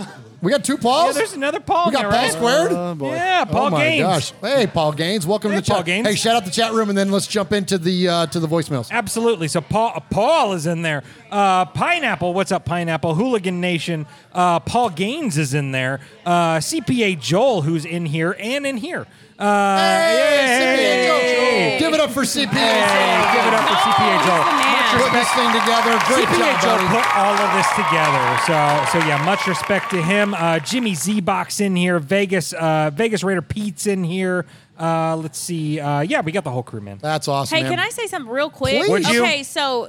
[0.43, 0.83] We got two Pauls.
[0.97, 1.15] Yeah, Pauls.
[1.15, 1.87] there's another Paul.
[1.87, 2.33] we got in Paul right?
[2.33, 2.73] squared.
[2.73, 3.15] Oh, boy.
[3.15, 4.03] Yeah, Paul oh my Gaines.
[4.03, 4.33] gosh!
[4.41, 5.85] Hey, Paul Gaines, welcome Hey, to the chat.
[5.87, 6.09] Gaines.
[6.09, 8.49] Hey, shout out the chat room, and then let's jump into the uh, to the
[8.49, 8.91] voicemails.
[8.91, 9.47] Absolutely.
[9.47, 11.05] So Paul Paul is in there.
[11.31, 13.15] Uh, Pineapple, what's up, Pineapple?
[13.15, 14.05] Hooligan Nation.
[14.33, 16.01] Uh, Paul Gaines is in there.
[16.27, 19.07] Uh, CPA Joel, who's in here and in here.
[19.43, 21.79] Uh, Hey, CPA yay!
[21.79, 21.85] Joe.
[21.85, 22.47] Give it up for CPA.
[22.47, 24.45] Hey, give it up for CPA Joel.
[24.53, 24.71] man.
[24.93, 25.91] Put this thing together.
[26.07, 26.89] Great CPA job, Joe buddy.
[26.89, 28.39] put all of this together.
[28.47, 30.35] So, so yeah, much respect to him.
[30.35, 31.99] Uh, Jimmy Z-Box in here.
[31.99, 34.45] Vegas, uh, Vegas Raider Pete's in here.
[34.79, 35.81] Uh, let's see.
[35.81, 36.99] Uh, yeah, we got the whole crew, man.
[37.01, 37.57] That's awesome.
[37.57, 37.73] Hey, man.
[37.73, 38.81] can I say something real quick?
[38.81, 38.91] Please.
[38.91, 39.23] Would you?
[39.23, 39.89] Okay, so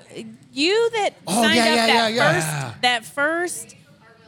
[0.54, 2.74] you that Oh, signed yeah, up yeah, that yeah, first yeah.
[2.82, 3.76] that first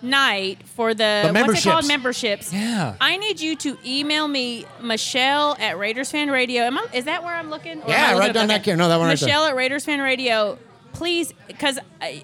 [0.06, 1.64] night for the, The what's it memberships.
[1.66, 2.54] called memberships.
[2.54, 2.96] Yeah.
[3.02, 6.64] I need you to email me Michelle at Raiders Fan Radio.
[6.64, 7.82] Am I, is that where I'm looking?
[7.82, 8.76] Or Yeah, looking right down that here.
[8.76, 9.28] No, that one right there.
[9.28, 10.58] Michelle at Raiders Fan Radio.
[10.94, 11.78] Please, because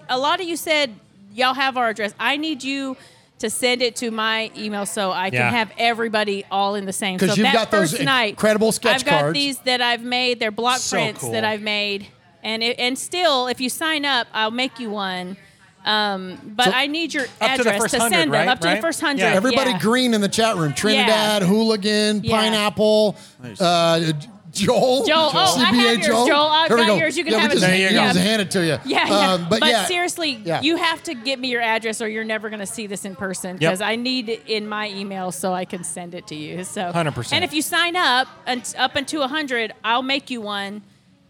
[0.09, 0.93] a lot of you said
[1.33, 2.13] y'all have our address.
[2.19, 2.95] I need you
[3.39, 5.49] to send it to my email so I can Yeah.
[5.49, 7.17] have everybody all in the same.
[7.17, 10.03] 'Cause so you've that got those first night, incredible sketch I've got these that I've
[10.03, 10.39] made.
[10.39, 11.31] They're block So prints cool.
[11.31, 12.05] that I've made,
[12.43, 15.37] and it, and still, if you sign up, I'll make you one.
[15.85, 18.47] Um, but So- I need your Up to address to 100, send them right?
[18.47, 18.75] up to Right?
[18.75, 19.23] the first hundred.
[19.23, 19.33] Yeah.
[19.33, 19.79] Everybody yeah.
[19.79, 20.73] green in the chat room.
[20.73, 22.37] Trinidad, Hooligan, Yeah.
[22.39, 23.15] Pineapple,
[23.59, 24.11] uh,
[24.51, 25.05] Joel.
[25.05, 26.27] Joel, oh, I have CBA yours, Joel.
[26.27, 26.47] Joel.
[26.49, 26.95] I've Here we got go.
[26.97, 27.17] yours.
[27.17, 27.59] You can yeah, have we it.
[27.61, 27.95] just, There you go.
[28.03, 28.77] just hand it to you.
[28.85, 29.31] Yeah, yeah.
[29.31, 29.85] Um, but, but yeah.
[29.85, 30.61] seriously, Yeah.
[30.61, 33.15] you have to give me your address, or you're never going to see this in
[33.15, 33.59] person Yep.
[33.59, 36.65] because I need it in my email so I can send it to you.
[36.65, 37.31] So 100%.
[37.33, 40.81] And if you sign up and up into hundred, I'll make you one.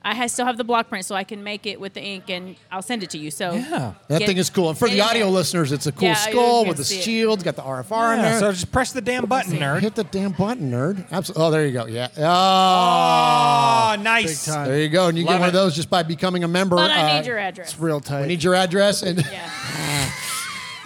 [0.03, 2.23] I ha- still have the block print, so I can make it with the ink,
[2.29, 3.29] and I'll send it to you.
[3.29, 3.93] So Yeah.
[4.07, 4.69] That get- thing is cool.
[4.69, 5.31] And for the audio there.
[5.33, 7.35] listeners, it's a cool Yeah, skull with the see shield.
[7.39, 8.39] It's got the RFR in Yeah, there.
[8.39, 9.81] so just press the damn button, nerd.
[9.81, 11.05] Hit the damn button, nerd.
[11.11, 11.43] Absolutely.
[11.45, 11.85] Oh, there you go.
[11.85, 12.07] Yeah.
[12.17, 14.01] Oh, Oh.
[14.01, 14.45] nice.
[14.45, 14.67] Big time.
[14.67, 15.07] There you go.
[15.07, 16.77] And you Love get one of those just by becoming a member.
[16.77, 17.71] But I Uh, need your address.
[17.71, 18.21] It's real tight.
[18.21, 19.03] We need your address.
[19.03, 19.49] And Yeah.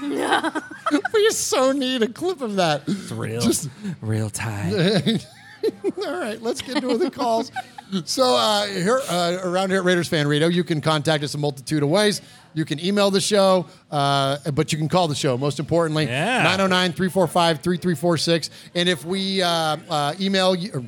[1.14, 2.84] we so need a clip of that.
[2.88, 3.70] It's real, Just
[4.02, 4.74] real time.
[6.06, 7.52] All right, let's get into the calls.
[8.06, 11.38] So uh, here, uh, around here at Raiders Fan Radio, you can contact us a
[11.38, 12.20] multitude of ways.
[12.56, 15.38] You can email the show, uh, but you can call the show.
[15.38, 16.42] Most importantly, Yeah.
[16.42, 18.50] 909 345 3346.
[18.74, 20.84] And if we uh, uh, email you, or,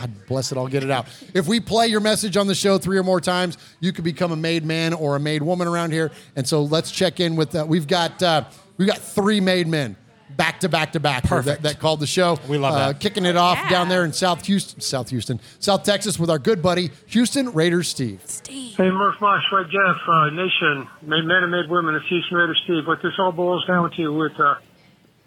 [0.00, 1.06] God bless it, I'll get it out.
[1.34, 4.32] If we play your message on the show three or more times, you could become
[4.32, 6.10] a made man or a made woman around here.
[6.34, 7.54] And so let's check in with.
[7.54, 8.42] Uh, we've got uh,
[8.76, 9.94] we've got three made men
[10.36, 12.38] back to back to back here that, that called the show.
[12.48, 13.00] We love uh, that.
[13.00, 16.62] Kicking it off down there in South Houston, South Houston, South Texas with our good
[16.62, 18.22] buddy Houston Raiders Steve.
[18.24, 18.76] Steve.
[18.76, 22.60] Hey, Murf Mosh, Red Jeff, uh, Nation, made men and made women, it's Houston Raiders
[22.64, 22.86] Steve.
[22.86, 24.54] What this all boils down to with uh,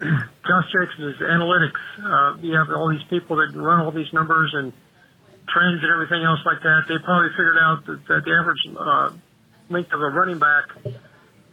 [0.00, 1.80] Josh Jacobs is analytics.
[2.02, 4.72] Uh, you have all these people that run all these numbers and
[5.48, 6.84] trends and everything else like that.
[6.88, 9.10] They probably figured out that, that the average uh,
[9.68, 10.64] length of a running back,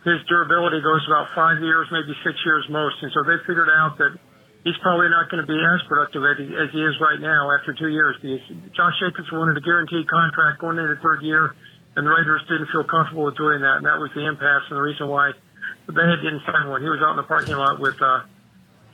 [0.03, 2.97] his durability goes about five years, maybe six years most.
[3.05, 4.17] And so they figured out that
[4.65, 7.53] he's probably not going to be as productive as he, as he is right now
[7.53, 8.17] after two years.
[8.17, 8.41] Because
[8.73, 11.53] Josh Jacobs wanted a guaranteed contract going into the third year,
[11.93, 14.77] and the Raiders didn't feel comfortable with doing that, and that was the impasse and
[14.77, 15.37] the reason why
[15.85, 16.81] they didn't sign one.
[16.81, 18.25] He was out in the parking lot with uh,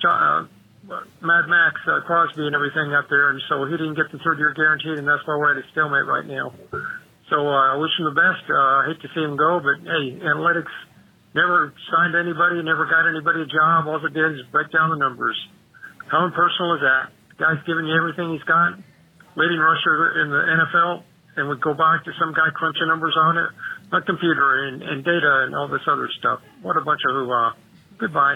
[0.03, 0.49] John,
[0.91, 4.19] uh, Mad Max uh, Crosby and everything up there, and so he didn't get the
[4.19, 6.51] third year guaranteed, and that's why we're at a stalemate right now.
[7.29, 8.43] So uh, I wish him the best.
[8.47, 10.71] Uh, I hate to see him go, but hey, analytics
[11.35, 13.87] never signed anybody, never got anybody a job.
[13.87, 15.35] All it did is break down the numbers.
[16.07, 17.11] How impersonal is that?
[17.31, 18.79] The guy's giving you everything he's got,
[19.35, 21.03] leading rusher in the NFL,
[21.35, 23.49] and would go back to some guy crunching numbers on it,
[23.91, 26.39] a computer and, and data and all this other stuff.
[26.61, 27.55] What a bunch of hoorah.
[27.97, 28.35] Goodbye.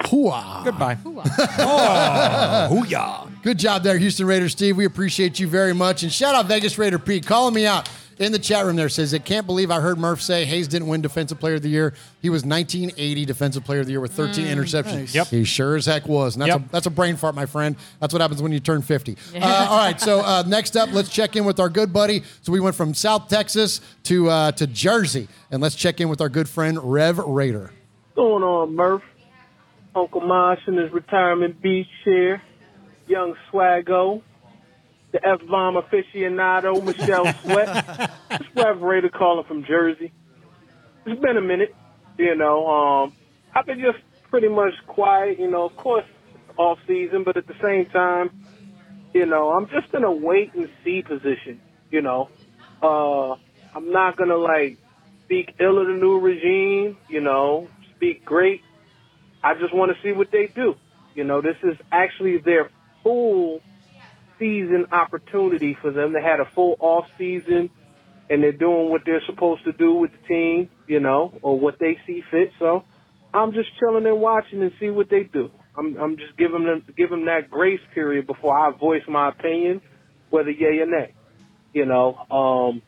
[0.00, 0.64] Hooah.
[0.64, 0.96] Goodbye.
[1.04, 3.42] Oh, hooyah.
[3.42, 4.76] Good job there, Houston Raiders Steve.
[4.76, 6.02] We appreciate you very much.
[6.02, 7.88] And shout out Vegas Raider Pete calling me out
[8.18, 10.88] in the chat room there says, I can't believe I heard Murf say Hayes didn't
[10.88, 11.94] win Defensive Player of the Year.
[12.20, 14.56] He was 1980 Defensive Player of the Year with 13 Mm.
[14.56, 14.94] interceptions.
[14.94, 15.14] Nice.
[15.14, 15.26] Yep.
[15.28, 16.34] He sure as heck was.
[16.34, 16.60] And that's, Yep.
[16.60, 17.76] a, that's a brain fart, my friend.
[18.00, 19.16] That's what happens when you turn 50.
[19.36, 22.22] Uh, all right, so uh, next up, let's check in with our good buddy.
[22.42, 25.28] So we went from South Texas to, uh, to Jersey.
[25.50, 27.70] And let's check in with our good friend, Rev Raider.
[28.16, 29.02] going on, Murf?
[29.94, 32.42] Uncle Mosh in his retirement beach chair,
[33.08, 34.22] Young Swaggo.
[35.12, 37.84] The F bomb aficionado, Michelle Sweat.
[38.30, 40.12] it's Rev Raider calling from Jersey.
[41.06, 41.74] It's been a minute,
[42.18, 42.66] you know.
[42.66, 43.14] Um,
[43.54, 43.98] I've been just
[44.30, 46.04] pretty much quiet, you know, of course,
[46.58, 48.30] off season, but at the same time,
[49.14, 51.60] you know, I'm just in a wait and see position,
[51.90, 52.28] you know.
[52.82, 53.32] Uh,
[53.74, 54.76] I'm not gonna like
[55.24, 58.60] speak ill of the new regime, you know, speak great.
[59.42, 60.74] I just want to see what they do.
[61.14, 62.70] You know, this is actually their
[63.02, 63.60] full
[64.38, 66.12] season opportunity for them.
[66.12, 67.70] They had a full off season
[68.30, 71.78] and they're doing what they're supposed to do with the team, you know, or what
[71.78, 72.50] they see fit.
[72.58, 72.84] So
[73.32, 75.50] I'm just chilling and watching and see what they do.
[75.76, 79.80] I'm, I'm just giving them, give them that grace period before I voice my opinion,
[80.30, 81.14] whether yay or nay,
[81.72, 82.82] you know, um,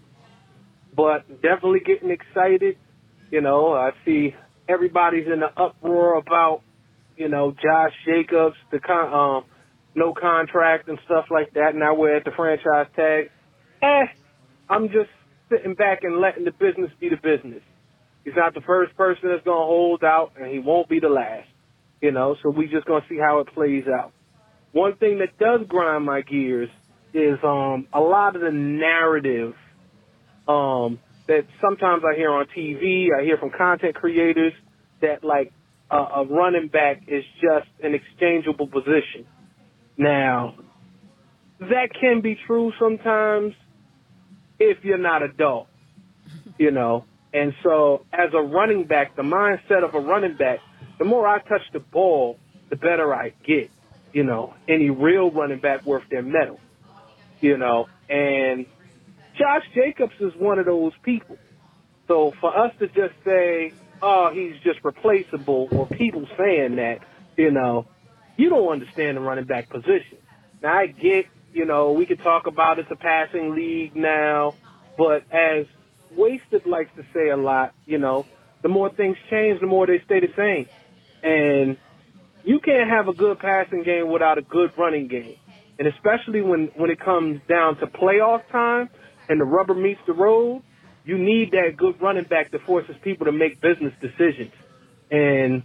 [0.94, 2.76] but definitely getting excited.
[3.30, 4.34] You know, I see
[4.68, 6.62] everybody's in the uproar about,
[7.16, 9.44] you know, Josh Jacobs, the con- um,
[9.94, 11.74] no contract and stuff like that.
[11.74, 13.30] Now we're at the franchise tag.
[13.82, 14.06] Eh,
[14.68, 15.10] I'm just
[15.50, 17.62] sitting back and letting the business be the business.
[18.24, 21.08] He's not the first person that's going to hold out, and he won't be the
[21.08, 21.48] last.
[22.00, 24.12] You know, so we just going to see how it plays out.
[24.72, 26.70] One thing that does grind my gears
[27.12, 29.54] is um, a lot of the narrative
[30.48, 34.52] um, that sometimes I hear on TV, I hear from content creators
[35.02, 35.52] that like
[35.90, 39.26] a, a running back is just an exchangeable position.
[40.00, 40.54] Now,
[41.58, 43.52] that can be true sometimes
[44.58, 45.66] if you're not a dog,
[46.58, 47.04] you know.
[47.34, 50.60] And so, as a running back, the mindset of a running back,
[50.98, 52.38] the more I touch the ball,
[52.70, 53.70] the better I get.
[54.14, 56.58] You know, any real running back worth their metal.
[57.42, 58.64] You know, and
[59.36, 61.36] Josh Jacobs is one of those people.
[62.08, 67.00] So for us to just say, oh, he's just replaceable, or people saying that,
[67.36, 67.86] you know,
[68.40, 70.18] you don't understand the running back position.
[70.62, 74.54] Now I get, you know, we could talk about it's a passing league now,
[74.96, 75.66] but as
[76.16, 78.26] Wasted likes to say a lot, you know,
[78.62, 80.66] the more things change, the more they stay the same.
[81.22, 81.76] And
[82.44, 85.36] you can't have a good passing game without a good running game.
[85.78, 88.90] And especially when, when it comes down to playoff time
[89.28, 90.62] and the rubber meets the road,
[91.04, 94.52] you need that good running back that forces people to make business decisions.
[95.10, 95.62] And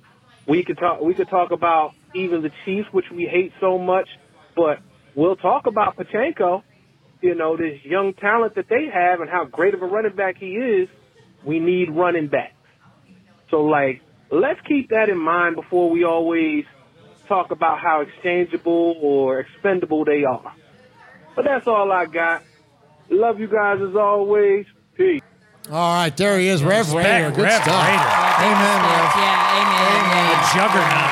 [0.48, 4.08] we could talk we could talk about even the Chiefs, which we hate so much,
[4.56, 4.80] but
[5.16, 6.64] we'll talk about Pachenko,
[7.22, 10.38] you know, this young talent that they have and how great of a running back
[10.38, 10.90] he is.
[11.44, 12.54] We need running backs.
[13.50, 14.02] So like
[14.32, 16.66] let's keep that in mind before we always
[17.28, 20.54] talk about how exchangeable or expendable they are.
[21.36, 22.44] But that's all I got.
[23.10, 24.66] Love you guys as always.
[25.66, 25.74] Peace.
[25.74, 27.32] All right, there he is, Rev Respect, Raider.
[27.32, 27.88] Good Rev stuff.
[27.88, 28.10] Raider.
[28.46, 29.12] Amen, Rev.
[29.18, 30.26] Yeah, amen.
[30.32, 31.12] A juggernaut.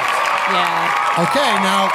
[0.52, 1.24] Yeah.
[1.30, 1.90] Okay, now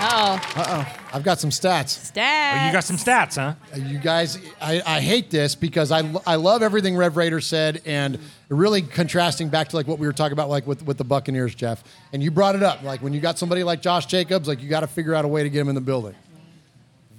[0.00, 0.60] Uh oh.
[0.60, 1.00] Uh oh.
[1.14, 2.12] I've got some stats.
[2.12, 2.62] Stats.
[2.62, 3.54] Oh, you got some stats, huh?
[3.76, 8.18] You guys, I, I hate this because I, I love everything Rev Raider said and
[8.48, 11.54] really contrasting back to like what we were talking about like with, with the Buccaneers,
[11.54, 11.84] Jeff.
[12.12, 12.82] And you brought it up.
[12.82, 15.28] Like when you got somebody like Josh Jacobs, like you got to figure out a
[15.28, 16.16] way to get him in the building.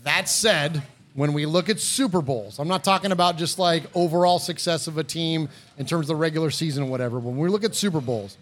[0.03, 0.83] That said,
[1.15, 4.97] when we look at Super Bowls, I'm not talking about just like overall success of
[4.97, 5.47] a team
[5.77, 7.19] in terms of the regular season or whatever.
[7.19, 8.37] When we look at Super Bowls,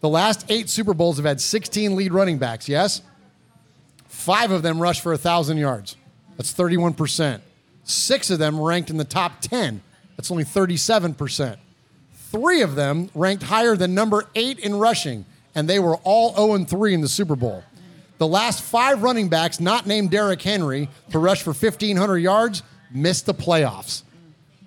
[0.00, 3.00] the last eight Super Bowls have had 16 lead running backs, yes?
[4.06, 5.96] Five of them rushed for 1,000 yards.
[6.36, 7.40] That's 31%.
[7.84, 9.80] Six of them ranked in the top 10.
[10.16, 11.56] That's only 37%.
[12.12, 15.24] Three of them ranked higher than number eight in rushing,
[15.54, 17.64] and they were all 0 3 in the Super Bowl.
[18.20, 23.24] The last five running backs not named Derrick Henry to rush for 1,500 yards missed
[23.24, 24.02] the playoffs.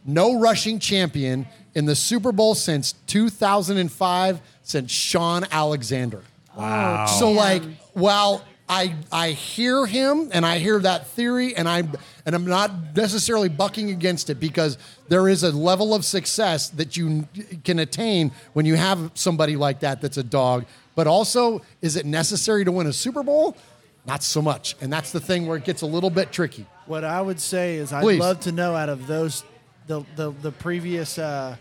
[0.04, 6.24] No rushing champion in the Super Bowl since 2005, since Shaun Alexander.
[6.58, 7.06] Wow.
[7.06, 7.62] So like,
[7.94, 11.84] while I I hear him and I hear that theory and I
[12.26, 16.98] and I'm not necessarily bucking against it because there is a level of success that
[16.98, 17.28] you
[17.64, 20.66] can attain when you have somebody like that that's a dog.
[20.96, 23.58] But also, is it necessary to win a Super Bowl?
[24.06, 24.76] Not so much.
[24.82, 26.66] And that's the thing where it gets a little bit tricky.
[26.86, 28.20] What I would say is, I'd Please.
[28.20, 29.44] love to know out of those,
[29.88, 31.56] the the, the previous uh,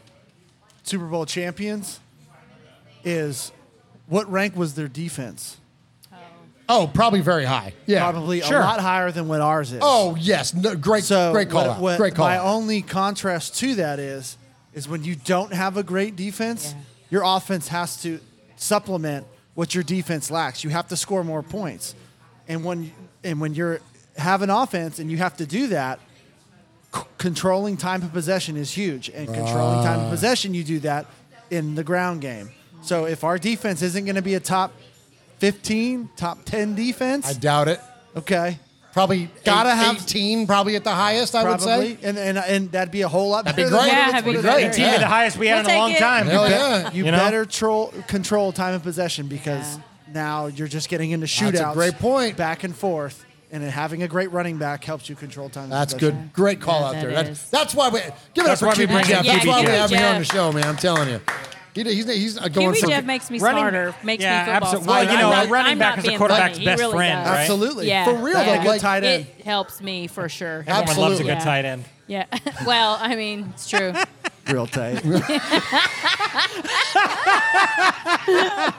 [0.82, 2.00] Super Bowl champions,
[3.04, 3.52] is
[4.06, 5.58] what rank was their defense?
[6.68, 7.74] Oh, probably very high.
[7.86, 8.58] Yeah, probably sure.
[8.58, 9.80] a lot higher than what ours is.
[9.82, 11.80] Oh yes, no, great, So great call what, out.
[11.80, 12.46] what great call my out.
[12.46, 14.38] only contrast to that is,
[14.72, 16.74] is when you don't have a great defense,
[17.10, 18.20] your offense has to
[18.62, 20.64] supplement what your defense lacks.
[20.64, 21.94] You have to score more points,
[22.48, 22.92] and when
[23.24, 23.80] and when you're
[24.16, 25.98] have an offense and you have to do that,
[26.94, 29.08] c- controlling time of possession is huge.
[29.08, 30.10] And controlling time of Ah.
[30.10, 31.06] possession, you do that
[31.50, 32.50] in the ground game.
[32.82, 34.72] So if our defense isn't going to be a top
[35.38, 37.80] 15, top 10 defense, I doubt it.
[38.16, 38.58] Okay.
[38.92, 41.96] Probably Gotta eight- have- 18, probably at the highest, I would say.
[42.02, 43.44] and, and and that'd be a whole lot.
[43.46, 43.88] That'd be better than great.
[43.88, 44.66] what Yeah, it's that'd be great.
[44.70, 44.78] is.
[44.78, 44.98] Yeah.
[44.98, 45.98] the highest we had We'll in a long it.
[45.98, 46.26] time.
[46.26, 46.82] Hell You yeah.
[46.82, 47.16] bet- You, You know?
[47.18, 49.78] better troll, control time of possession because
[50.12, 52.36] now you're just getting into shootouts That's a great point.
[52.36, 55.70] Back and forth, and having a great running back helps you control time.
[55.70, 56.16] That's of possession.
[56.18, 56.32] That's good.
[56.34, 57.12] Great call out that there.
[57.24, 58.00] That's, that's why we
[58.34, 59.20] give it That's up why for we QB bring Jeff.
[59.20, 60.64] in That's why we have him here on the show, man.
[60.64, 61.20] I'm telling you.
[61.74, 64.52] He, he's he's uh, going QB for Jeff makes me Running- smarter, makes Yeah, me
[64.52, 64.88] football absolutely.
[64.88, 66.64] Well, you know, I'm not- running I'm back not is a being quarterback's funny.
[66.66, 67.38] best really friend, does.
[67.38, 67.88] Absolutely.
[67.88, 68.04] Yeah.
[68.04, 69.26] For real, Yeah, though, good like- tight end.
[69.38, 70.64] It helps me for sure.
[70.66, 71.38] Everyone loves a good Yeah.
[71.44, 71.84] tight end.
[72.06, 72.26] Yeah.
[72.66, 73.94] well, I mean, it's true.
[74.48, 75.04] Real tight.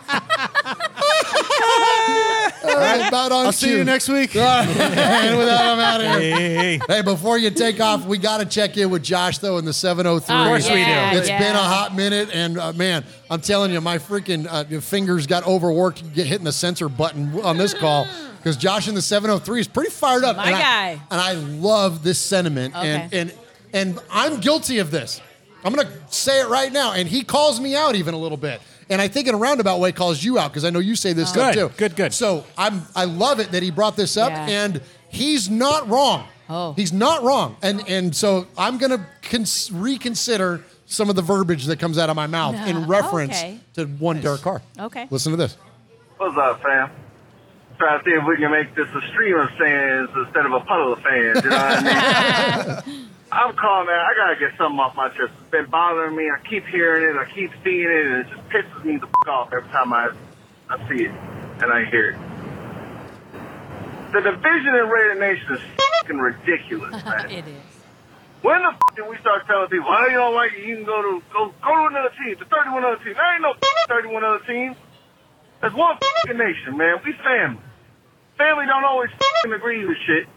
[2.63, 4.35] All right, about on I'll see you next week.
[4.43, 6.35] And with that, I'm out of here.
[6.35, 6.79] Hey.
[6.87, 9.73] Hey, before you take off, we got to check in with Josh though in the
[9.73, 10.35] 703.
[10.35, 11.17] Of course we do.
[11.17, 11.39] It's yeah.
[11.39, 15.45] been a hot minute, and uh, man, I'm telling you, my freaking uh, fingers got
[15.45, 18.07] overworked get hitting the censor button on this call
[18.37, 20.37] because Josh in the 703 is pretty fired up.
[20.37, 20.89] My and I- guy.
[21.11, 23.33] and I love this sentiment, and and
[23.73, 25.21] and I'm guilty of this.
[25.63, 28.61] I'm gonna say it right now, and he calls me out even a little bit.
[28.89, 31.13] And I think in a roundabout way calls you out because I know you say
[31.13, 31.33] this oh.
[31.33, 31.77] stuff Good, too.
[31.77, 32.13] good, good.
[32.13, 34.47] So I'm I love it that he brought this up, Yeah.
[34.47, 36.27] and he's not wrong.
[36.49, 36.73] Oh.
[36.73, 41.79] He's not wrong, and and so I'm gonna cons- reconsider some of the verbiage that
[41.79, 42.65] comes out of my mouth No.
[42.65, 43.59] in reference Okay.
[43.75, 44.61] to one Derek Carr.
[44.77, 45.07] Okay.
[45.09, 45.55] Listen to this.
[46.17, 46.91] What's up, fam?
[47.79, 50.59] Try to see if we can make this a stream of fans instead of a
[50.59, 51.43] puddle of fans.
[51.43, 53.07] You know what I mean?
[53.33, 53.97] I'm calling, man.
[53.97, 55.33] I gotta get something off my chest.
[55.41, 56.29] It's been bothering me.
[56.29, 57.17] I keep hearing it.
[57.17, 60.13] I keep seeing it, and it just pisses me the f- off every time I
[60.69, 61.13] I see it
[61.61, 62.17] and I hear it.
[64.13, 67.31] The division in Raider Nation is fucking ridiculous, man.
[67.33, 67.65] it is.
[68.45, 70.85] When the f- did we start telling people, oh, you don't like it, you can
[70.85, 73.17] go to go go to another team, to 31 other teams.
[73.17, 74.77] There ain't no f- 31 other teams.
[75.61, 77.01] There's one fucking nation, man.
[77.01, 77.63] We family.
[78.37, 80.27] Family don't always fucking agree with shit.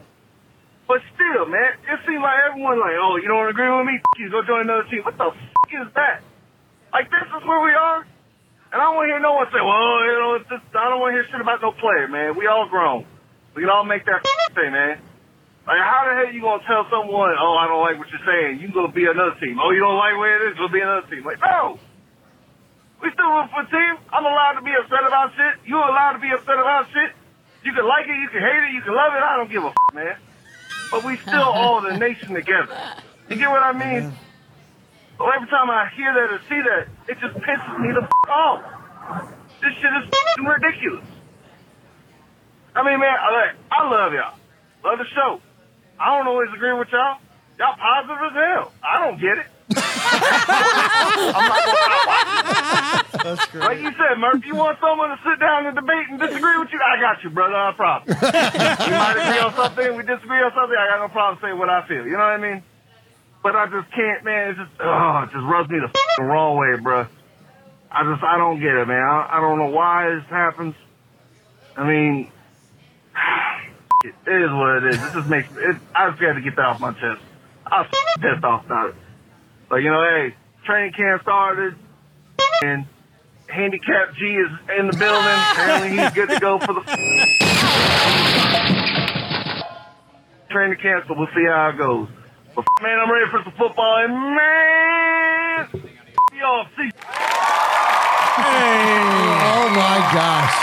[0.86, 3.98] But still, man, it seems like everyone like, oh, you don't agree with me?
[3.98, 5.02] F- you go join another team.
[5.02, 6.22] What the fuck is that?
[6.94, 8.06] Like this is where we are.
[8.70, 10.90] And I don't want to hear no one say, well, you know, it's just, I
[10.90, 12.34] don't want to hear shit about no player, man.
[12.38, 13.06] We all grown.
[13.54, 15.02] We can all make that f- say, man.
[15.66, 18.62] Like, how the hell you gonna tell someone, oh, I don't like what you're saying,
[18.62, 19.58] you gonna be another team.
[19.58, 21.26] Oh, you don't like where it is, you'll be another team.
[21.26, 21.82] Like, no.
[23.02, 23.94] We still root for a team.
[24.14, 25.66] I'm allowed to be upset about shit.
[25.66, 27.10] You're allowed to be upset about shit.
[27.66, 29.18] You can like it, you can hate it, you can love it.
[29.20, 30.14] I don't give a f- man.
[30.90, 32.76] But we still all the nation together.
[33.28, 34.16] You get what I mean?
[35.18, 38.30] So every time I hear that or see that, it just pisses me the f-
[38.30, 38.60] off.
[39.62, 41.04] This shit is f***ing ridiculous.
[42.76, 44.36] I mean, man, I, like, I love y'all.
[44.84, 45.40] Love the show.
[45.98, 47.16] I don't always agree with y'all.
[47.58, 48.72] Y'all positive as hell.
[48.84, 49.46] I don't get it.
[53.26, 53.64] That's great.
[53.64, 56.68] Like you said, Murf, you want someone to sit down and debate and disagree with
[56.72, 56.78] you?
[56.78, 57.54] I got you, brother.
[57.54, 58.06] No problem.
[58.06, 60.76] we might agree on something, we disagree on something.
[60.78, 62.06] I got no problem saying what I feel.
[62.06, 62.62] You know what I mean?
[63.42, 64.50] But I just can't, man.
[64.50, 67.06] It's just, oh, it just rubs me the f***ing wrong way, bro.
[67.90, 69.02] I just, I don't get it, man.
[69.02, 70.74] I, I don't know why this happens.
[71.76, 72.30] I mean,
[74.04, 74.96] it is what it is.
[74.96, 75.76] It just makes it.
[75.94, 77.22] I just got to get that off my chest.
[77.66, 77.90] I was
[78.20, 78.96] pissed off about it.
[79.68, 80.34] Like you know, hey,
[80.64, 81.74] training camp started,
[82.62, 82.86] and
[83.48, 85.38] handicap G is in the building.
[85.52, 86.82] Apparently, he's good to go for the
[90.50, 91.06] training camp.
[91.08, 92.08] So we'll see how it goes.
[92.54, 95.68] But man, I'm ready for some football, and man,
[96.38, 96.90] y'all see.
[98.38, 100.54] Oh my gosh,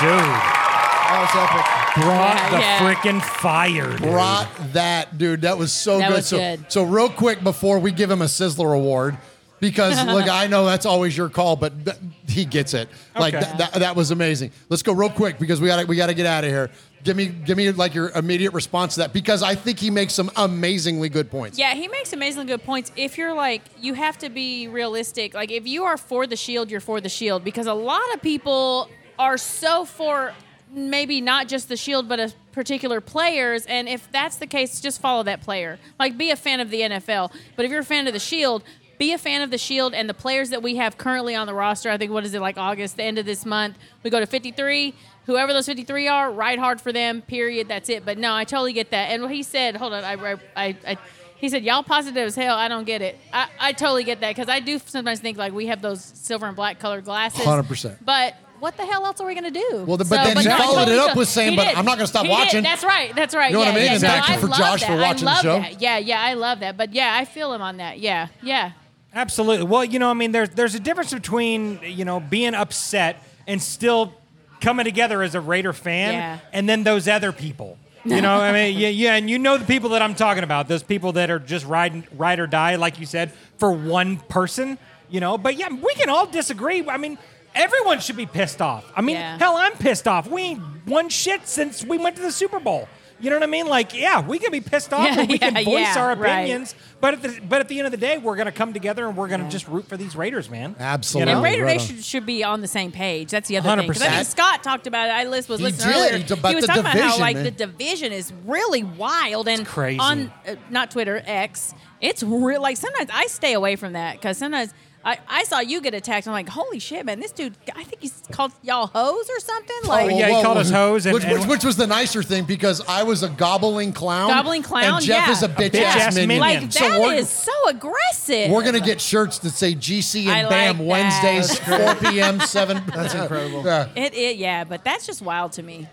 [0.00, 0.10] dude.
[0.10, 1.79] That was epic.
[1.94, 2.94] Brought Yeah, the yeah.
[2.94, 4.02] freaking fire, dude.
[4.02, 5.42] Brought that, dude.
[5.42, 6.16] That was so That good.
[6.16, 6.64] was so, good.
[6.68, 9.16] so real quick before we give him a Sizzler award,
[9.58, 11.96] because look, I know that's always your call, but th-
[12.28, 12.88] he gets it.
[13.16, 13.44] Like Okay.
[13.44, 14.52] th- that, that was amazing.
[14.68, 16.70] Let's go real quick because we got to we got to get out of here.
[17.02, 20.12] Give me give me like your immediate response to that because I think he makes
[20.14, 21.58] some amazingly good points.
[21.58, 22.92] Yeah, he makes amazingly good points.
[22.94, 25.32] If you're like, you have to be realistic.
[25.34, 28.20] Like, if you are for the shield, you're for the shield because a lot of
[28.22, 28.88] people
[29.18, 30.32] are so for
[30.72, 33.66] maybe not just the shield, but a particular players.
[33.66, 35.78] And if that's the case, just follow that player.
[35.98, 37.32] Like, be a fan of the NFL.
[37.56, 38.62] But if you're a fan of the shield,
[39.00, 41.54] be a fan of the Shield and the players that we have currently on the
[41.54, 41.88] roster.
[41.88, 43.78] I think what is it like August, the end of this month?
[44.02, 44.94] We go to 53.
[45.24, 47.22] Whoever those 53 are, ride hard for them.
[47.22, 47.66] Period.
[47.66, 48.04] That's it.
[48.04, 49.10] But no, I totally get that.
[49.10, 50.98] And what he said, hold on, I, I, I, I
[51.40, 52.54] he said, "Y'all positive as hell.
[52.54, 53.16] I don't get it.
[53.32, 56.46] I, I totally get that because I do sometimes think like we have those silver
[56.46, 57.40] and black colored glasses.
[57.46, 57.96] 100%.
[58.04, 59.84] But what the hell else are we gonna do?
[59.86, 61.76] Well, the- but then he no, followed it up with saying, "But did.
[61.76, 62.34] I'm not gonna stop He did.
[62.38, 63.14] watching." That's right.
[63.14, 63.48] That's right.
[63.50, 63.84] You know what yeah, I mean?
[63.86, 64.86] Yeah, And no, thank you I for love Josh that.
[64.86, 65.58] for watching the I love show.
[65.60, 65.80] That.
[65.82, 66.76] Yeah, yeah, I love that.
[66.76, 67.98] But yeah, I feel him on that.
[67.98, 68.72] Yeah, yeah.
[69.14, 69.66] Absolutely.
[69.66, 73.60] Well, you know, I mean, there's there's a difference between you know being upset and
[73.60, 74.14] still
[74.60, 76.38] coming together as a Raider fan, Yeah.
[76.52, 77.76] and then those other people.
[78.04, 80.68] You know, I mean, yeah, yeah, and you know the people that I'm talking about.
[80.68, 84.78] Those people that are just ride ride or die, like you said, for one person.
[85.10, 86.86] You know, but yeah, we can all disagree.
[86.88, 87.18] I mean.
[87.54, 88.84] Everyone should be pissed off.
[88.94, 89.38] I mean, Yeah.
[89.38, 90.28] hell, I'm pissed off.
[90.28, 92.88] We ain't won shit since we went to the Super Bowl.
[93.22, 93.66] You know what I mean?
[93.66, 96.38] Like, yeah, we can be pissed off Yeah, and we can voice yeah, our right.
[96.38, 99.06] opinions, but at the but at the end of the day, we're gonna come together
[99.06, 100.74] and we're gonna just root for these Raiders, man.
[100.80, 101.34] Absolutely.
[101.34, 101.86] And Raider right on.
[101.86, 103.30] Nation should be on the same page.
[103.30, 103.88] That's the other thing.
[103.92, 104.16] 'Cause I 100%.
[104.16, 105.12] mean, Scott talked about it.
[105.12, 105.96] I lis- was He listening did.
[105.98, 106.16] earlier.
[106.16, 107.44] He talked about was the talking about how division, like man.
[107.44, 109.98] the division is really wild and crazy.
[109.98, 111.74] on uh, not Twitter X.
[112.00, 112.62] It's real.
[112.62, 114.72] Like sometimes I stay away from that because sometimes.
[115.02, 116.26] I, I saw you get attacked.
[116.26, 117.20] I'm like, holy shit, man!
[117.20, 119.76] This dude, I think he's called y'all hoes or something.
[119.84, 121.86] Oh, like, Oh, yeah, he called us hoes and- which, which, and- which was the
[121.86, 124.28] nicer thing because I was a gobbling clown.
[124.28, 125.32] Gobbling clown, And Jeff yeah.
[125.32, 126.40] is a A bitch, bitch ass ass minion.
[126.40, 126.62] minion.
[126.64, 128.50] like So that we're, so aggressive.
[128.50, 130.84] we're gonna get shirts that say GC and I like Bam that.
[130.86, 132.40] Wednesdays, 4 p.m.
[132.40, 132.82] 7.
[132.94, 133.64] That's incredible.
[133.64, 133.88] Yeah.
[133.96, 135.88] It, it, yeah, but that's just wild to me.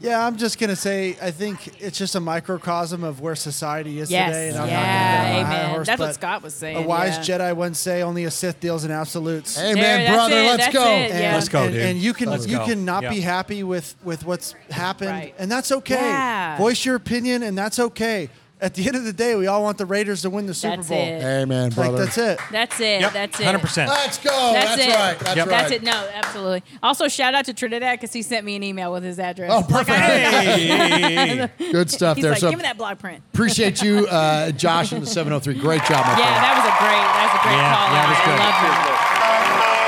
[0.00, 4.10] Yeah, I'm just gonna say I think it's just a microcosm of where society is
[4.10, 4.28] Yes.
[4.28, 4.48] today.
[4.48, 5.70] And I'm Yeah, not gonna get on my amen.
[5.70, 7.38] horse, That's what Scott was saying, A wise yeah.
[7.38, 10.72] Jedi once say, "Only a Sith deals in absolutes." Hey, There, man, brother, it, let's
[10.72, 10.82] go.
[10.90, 11.34] it, yeah.
[11.34, 11.82] Let's go, and, dude.
[11.82, 12.64] and you can Let's you go.
[12.64, 13.10] can not Yeah.
[13.10, 15.34] be happy with with what's happened, Right.
[15.38, 15.94] and that's okay.
[15.96, 16.56] Yeah.
[16.56, 18.30] Voice your opinion, and that's okay.
[18.62, 20.76] At the end of the day, we all want the Raiders to win the Super
[20.76, 20.98] That's Bowl.
[20.98, 21.22] it.
[21.22, 22.04] Amen, Like brother.
[22.04, 22.38] that's it.
[22.52, 23.00] That's it.
[23.00, 23.44] Yep, That's it.
[23.44, 23.86] 100%.
[23.88, 24.30] Let's go.
[24.52, 24.94] That's, That's, it.
[24.94, 25.18] right.
[25.18, 25.46] That's Yep.
[25.46, 25.58] right.
[25.60, 25.82] That's it.
[25.82, 26.62] No, absolutely.
[26.82, 29.50] Also, shout out to Trinidad because he sent me an email with his address.
[29.50, 29.96] Oh, perfect.
[29.98, 31.48] Hey.
[31.72, 32.32] Good stuff He's there.
[32.32, 33.22] like, so give me that blog print.
[33.32, 35.54] appreciate you, uh, Josh, and the 703.
[35.54, 36.44] Great job, my Yeah, friend.
[36.44, 37.00] that was a great.
[37.00, 37.88] That was a great Yeah, call.
[37.88, 38.04] yeah, out.
[38.04, 38.40] it was good.
[38.40, 39.80] I love that.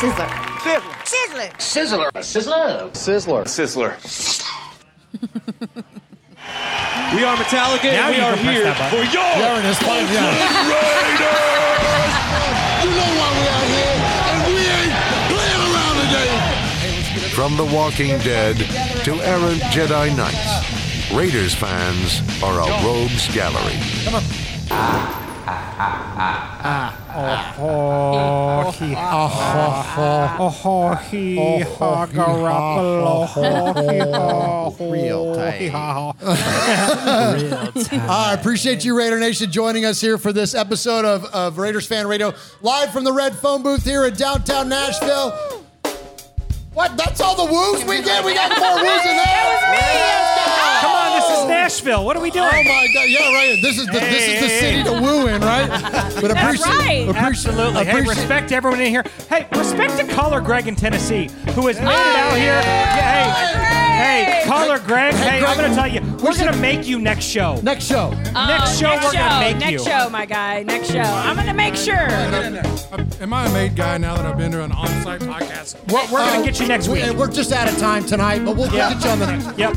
[0.00, 0.30] Sizzler.
[1.58, 2.12] Sizzler.
[2.14, 2.90] Sizzler.
[2.92, 3.44] Sizzler.
[3.44, 4.59] Sizzler.
[7.14, 9.78] We are Metallica, Now and we are here for your There it is.
[9.78, 10.30] Fine, yeah.
[10.70, 11.50] Raiders.
[12.84, 13.98] You know why we out here,
[14.30, 14.94] and we ain't
[15.26, 17.30] playing around today.
[17.34, 18.56] From The Walking Dead
[19.04, 23.78] to errant Jedi Knights, Raiders fans are a rogues gallery.
[27.62, 31.36] Oh, he oh, he
[32.14, 33.26] Garoppolo,
[34.90, 36.14] Real he ha, ho.
[38.08, 42.06] I appreciate you, Raider Nation, joining us here for this episode of, of Raiders Fan
[42.06, 45.32] Radio, live from the Red Phone Booth here in downtown Nashville.
[46.72, 46.96] What?
[46.96, 48.24] That's all the woos we get?
[48.24, 50.80] We got more woos than that?
[50.80, 50.99] Come on,
[51.30, 52.04] this is Nashville.
[52.04, 52.48] What are we doing?
[52.52, 53.08] Oh my God!
[53.08, 53.58] Yeah, right.
[53.62, 55.68] This is the this is the city to woo in, right?
[56.20, 57.08] But That's appreciate, right.
[57.08, 57.84] appreciate, Absolutely.
[57.84, 59.04] Hey, appreciate- respect to everyone in here.
[59.30, 62.60] Hey, respect to caller Greg in Tennessee who has made it out here.
[62.60, 65.14] Yeah, hey, Hey, caller Greg.
[65.14, 67.60] Hey, Hey, I'm gonna tell you, we're we gonna should- make you next show.
[67.62, 68.12] Next show.
[68.34, 69.78] Oh, Next show, next we're gonna show, make next you.
[69.90, 70.62] show, my guy.
[70.62, 71.00] Next show.
[71.00, 71.94] I'm gonna make sure.
[73.20, 75.76] Am I a made guy now that I've been to an on-site podcast?
[75.92, 77.12] We're, we're gonna Uh, get you next we- week.
[77.14, 78.88] We're just out of time tonight, but we'll, Yeah.
[78.88, 79.58] we'll get you on the next.
[79.58, 79.76] Yep.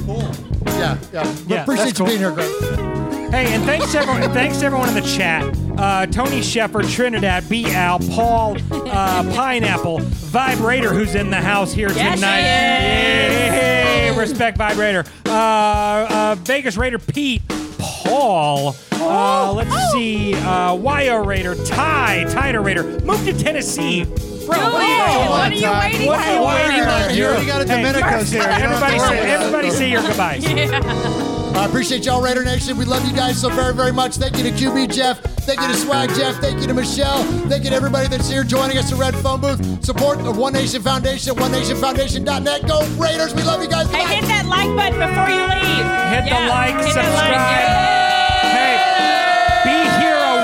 [0.68, 1.24] Yeah, yeah.
[1.48, 2.06] We Yeah, appreciate that's you cool.
[2.08, 3.12] being here, Greg.
[3.34, 4.22] Hey, and thanks to everyone.
[4.31, 5.43] thanks to everyone in the chat.
[5.76, 7.65] Uh, Tony Shepard, Trinidad, B.
[7.65, 12.41] Al, Paul, uh, Pineapple, Vibrator, who's in the house here Yes, tonight.
[12.41, 14.19] he Yay!
[14.19, 15.03] Respect Vibrator.
[15.26, 17.41] Uh, uh, Vegas Raider Pete,
[17.80, 18.76] Paul.
[18.91, 20.35] Uh, let's see.
[20.35, 22.84] Uh, Yo Raider, Ty, Tider Raider.
[22.99, 24.03] Moved to Tennessee.
[24.03, 25.60] Bro, what are you it.
[25.60, 25.68] doing?
[25.72, 27.14] What are you waiting What are you waiting for?
[27.15, 28.41] You already got a Hey, Domenico's here.
[28.43, 31.30] You don't have to Everybody say, everybody say your goodbyes.
[31.56, 32.78] I appreciate y'all, Raider Nation.
[32.78, 34.18] We love you guys so very, very much.
[34.18, 35.20] Thank you to QB Jeff.
[35.22, 36.36] Thank you to Swag Jeff.
[36.38, 37.24] Thank you to Michelle.
[37.48, 39.86] Thank you to everybody that's here joining us at Red Phone Booth.
[39.86, 42.68] Support the One Nation Foundation, OneNationFoundation.net.
[42.68, 43.36] Go Raiders.
[43.36, 43.88] We love you guys.
[43.92, 44.14] Hey, Bye.
[44.16, 45.86] hit that like button before you leave.
[46.10, 48.03] Hit the like, hit that subscribe.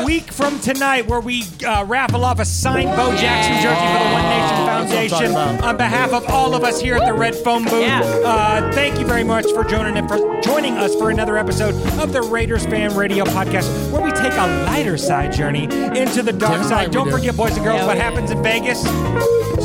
[0.10, 4.11] Week from tonight where we uh, raffle off a signed Bo Jackson jersey for the
[4.11, 7.14] One Nation what I'm talking Foundation on behalf of all of us here at the
[7.14, 7.73] Red Phone Booth.
[7.84, 8.02] Yeah.
[8.26, 12.23] Uh, thank you very much for joining, for joining us for another episode of the
[12.23, 16.64] Raiders Fan Radio Podcast, where we take a lighter side journey into the dark Damn
[16.64, 16.72] side.
[16.72, 17.11] right we Don't do.
[17.11, 18.06] forget, boys and girls, Yeah, what we do.
[18.10, 18.81] happens in Vegas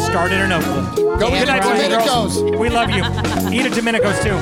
[0.04, 0.94] started in Oakland.
[0.94, 2.36] Go Good eat night, a boys and Domenico's.
[2.42, 2.60] girls.
[2.60, 3.02] We love you.
[3.50, 4.36] Eat a Domenico's too.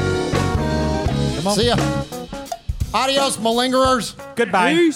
[1.55, 1.77] See ya.
[2.93, 4.17] Adios, malingerers.
[4.35, 4.91] Goodbye.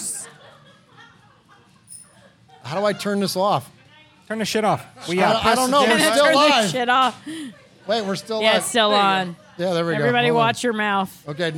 [2.67, 3.69] How do I turn this off?
[4.27, 4.85] Turn the shit off.
[5.07, 5.45] We I, out.
[5.45, 5.83] I don't know.
[5.83, 6.69] We're Turn still this live.
[6.69, 7.25] shit off.
[7.87, 8.57] Wait, we're still Yeah, live.
[8.57, 9.37] it's still on.
[9.57, 9.99] Yeah, there we go.
[9.99, 10.45] Everybody Hold on.
[10.47, 11.29] watch your mouth.
[11.29, 11.53] Okay.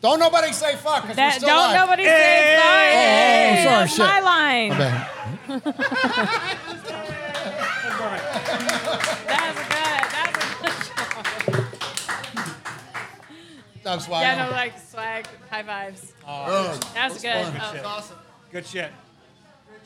[0.00, 1.02] Don't nobody say fuck.
[1.02, 1.76] 'cause we're That, still don't live.
[1.80, 2.90] nobody say sorry.
[2.90, 4.06] Oh, oh, sorry, That's shit.
[4.06, 4.70] my line.
[4.70, 5.06] My bad.
[9.26, 9.80] That's good.
[10.16, 10.90] That's
[11.46, 11.64] good.
[13.82, 14.22] That's why.
[14.22, 16.12] Yeah, no, like swag, high vibes.
[16.26, 17.46] Oh, That's good.
[17.46, 17.80] fun.
[17.84, 18.12] Oh.
[18.52, 18.90] Good shit.